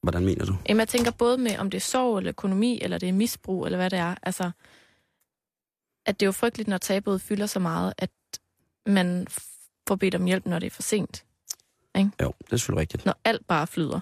Hvordan 0.02 0.24
mener 0.24 0.44
du? 0.44 0.56
Jamen, 0.68 0.78
jeg 0.78 0.88
tænker 0.88 1.10
både 1.10 1.38
med, 1.38 1.58
om 1.58 1.70
det 1.70 1.78
er 1.78 1.82
sorg 1.82 2.18
eller 2.18 2.28
økonomi, 2.28 2.80
eller 2.82 2.98
det 2.98 3.08
er 3.08 3.12
misbrug, 3.12 3.64
eller 3.64 3.76
hvad 3.76 3.90
det 3.90 3.98
er. 3.98 4.14
Altså, 4.22 4.50
at 6.06 6.20
det 6.20 6.26
er 6.26 6.28
jo 6.28 6.32
frygteligt, 6.32 6.68
når 6.68 6.78
tabuet 6.78 7.20
fylder 7.20 7.46
så 7.46 7.58
meget, 7.58 7.94
at 7.98 8.10
man 8.86 9.26
får 9.88 9.96
bedt 9.96 10.14
om 10.14 10.24
hjælp, 10.24 10.46
når 10.46 10.58
det 10.58 10.66
er 10.66 10.70
for 10.70 10.82
sent. 10.82 11.24
Jo, 11.96 12.02
det 12.20 12.52
er 12.52 12.56
selvfølgelig 12.56 12.80
rigtigt. 12.80 13.06
Når 13.06 13.14
alt 13.24 13.46
bare 13.46 13.66
flyder. 13.66 14.00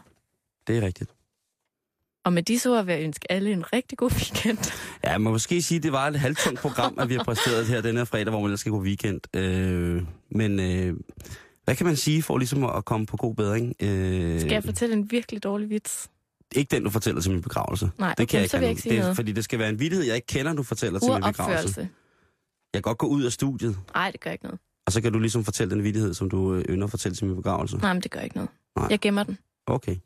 Det 0.66 0.79
er 0.79 0.83
rigtigt. 0.83 1.11
Og 2.29 2.33
med 2.33 2.43
disse 2.43 2.70
ord 2.70 2.85
vil 2.85 2.93
jeg 2.95 3.03
ønske 3.05 3.33
alle 3.33 3.53
en 3.53 3.72
rigtig 3.72 3.99
god 3.99 4.11
weekend. 4.11 4.59
Ja, 5.05 5.11
jeg 5.11 5.20
må 5.20 5.31
måske 5.31 5.62
sige, 5.62 5.76
at 5.76 5.83
det 5.83 5.93
var 5.93 6.07
et 6.07 6.16
halvtungt 6.20 6.61
program, 6.61 6.99
at 6.99 7.09
vi 7.09 7.14
har 7.14 7.24
præsteret 7.24 7.66
her 7.66 7.81
den 7.81 7.97
her 7.97 8.05
fredag, 8.05 8.31
hvor 8.31 8.39
man 8.41 8.45
ellers 8.45 8.61
skal 8.61 8.72
gå 8.72 8.83
weekend. 8.83 9.37
Øh, 9.37 10.03
men 10.31 10.61
øh, 10.61 10.97
hvad 11.64 11.76
kan 11.76 11.87
man 11.87 11.97
sige 11.97 12.22
for 12.22 12.39
ligesom 12.39 12.64
at 12.64 12.85
komme 12.85 13.07
på 13.07 13.16
god 13.16 13.35
bedring? 13.35 13.74
Øh, 13.81 14.41
Skal 14.41 14.53
jeg 14.53 14.64
fortælle 14.64 14.95
en 14.95 15.11
virkelig 15.11 15.43
dårlig 15.43 15.70
vits? 15.70 16.09
Ikke 16.55 16.76
den, 16.76 16.85
du 16.85 16.91
fortæller 16.91 17.20
til 17.20 17.31
min 17.31 17.43
begravelse. 17.43 17.91
Nej, 17.99 18.14
det 18.18 18.22
okay, 18.24 18.39
kan 18.41 18.49
så 18.49 18.57
vil 18.57 18.62
jeg 18.64 18.70
ikke 18.70 18.83
sige 18.83 18.93
det, 18.95 19.01
noget. 19.01 19.16
Fordi 19.16 19.33
det 19.33 19.45
skal 19.45 19.59
være 19.59 19.68
en 19.68 19.81
vittighed, 19.81 20.07
jeg 20.07 20.14
ikke 20.14 20.26
kender, 20.26 20.53
du 20.55 20.62
fortæller 20.62 20.99
til 21.01 21.12
min 21.12 21.22
begravelse. 21.22 21.81
Jeg 21.81 21.89
kan 22.74 22.83
godt 22.83 22.99
gå 22.99 23.07
ud 23.07 23.22
af 23.22 23.33
studiet, 23.33 23.79
Nej, 23.95 24.11
det 24.11 24.20
gør 24.20 24.31
ikke 24.31 24.45
noget. 24.45 24.61
og 24.87 24.93
så 24.93 25.01
kan 25.01 25.12
du 25.12 25.18
ligesom 25.18 25.45
fortælle 25.45 25.74
den 25.74 25.85
vittighed, 25.85 26.14
som 26.14 26.31
du 26.31 26.55
øh, 26.55 26.64
ynder 26.68 26.85
at 26.85 26.91
fortælle 26.91 27.16
til 27.16 27.26
min 27.26 27.37
begravelse. 27.37 27.76
Nej, 27.76 27.93
men 27.93 28.03
det 28.03 28.11
gør 28.11 28.20
ikke 28.20 28.37
noget. 28.37 28.51
Nej. 28.76 28.87
Jeg 28.91 28.99
gemmer 29.01 29.22
den. 29.22 29.39
Okay. 29.66 29.97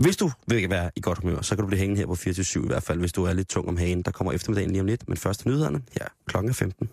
Hvis 0.00 0.16
du 0.16 0.30
vil 0.46 0.70
være 0.70 0.90
i 0.96 1.00
godt 1.00 1.18
humør, 1.18 1.40
så 1.40 1.54
kan 1.54 1.62
du 1.62 1.66
blive 1.66 1.78
hængende 1.78 1.98
her 1.98 2.06
på 2.06 2.14
24 2.14 2.64
i 2.64 2.66
hvert 2.66 2.82
fald, 2.82 2.98
hvis 2.98 3.12
du 3.12 3.24
er 3.24 3.32
lidt 3.32 3.48
tung 3.48 3.68
om 3.68 3.76
hagen. 3.76 4.02
Der 4.02 4.10
kommer 4.10 4.32
eftermiddagen 4.32 4.70
lige 4.70 4.80
om 4.80 4.86
lidt, 4.86 5.08
men 5.08 5.16
først 5.16 5.46
nyhederne 5.46 5.82
her 5.92 6.06
klokken 6.26 6.54
15. 6.54 6.90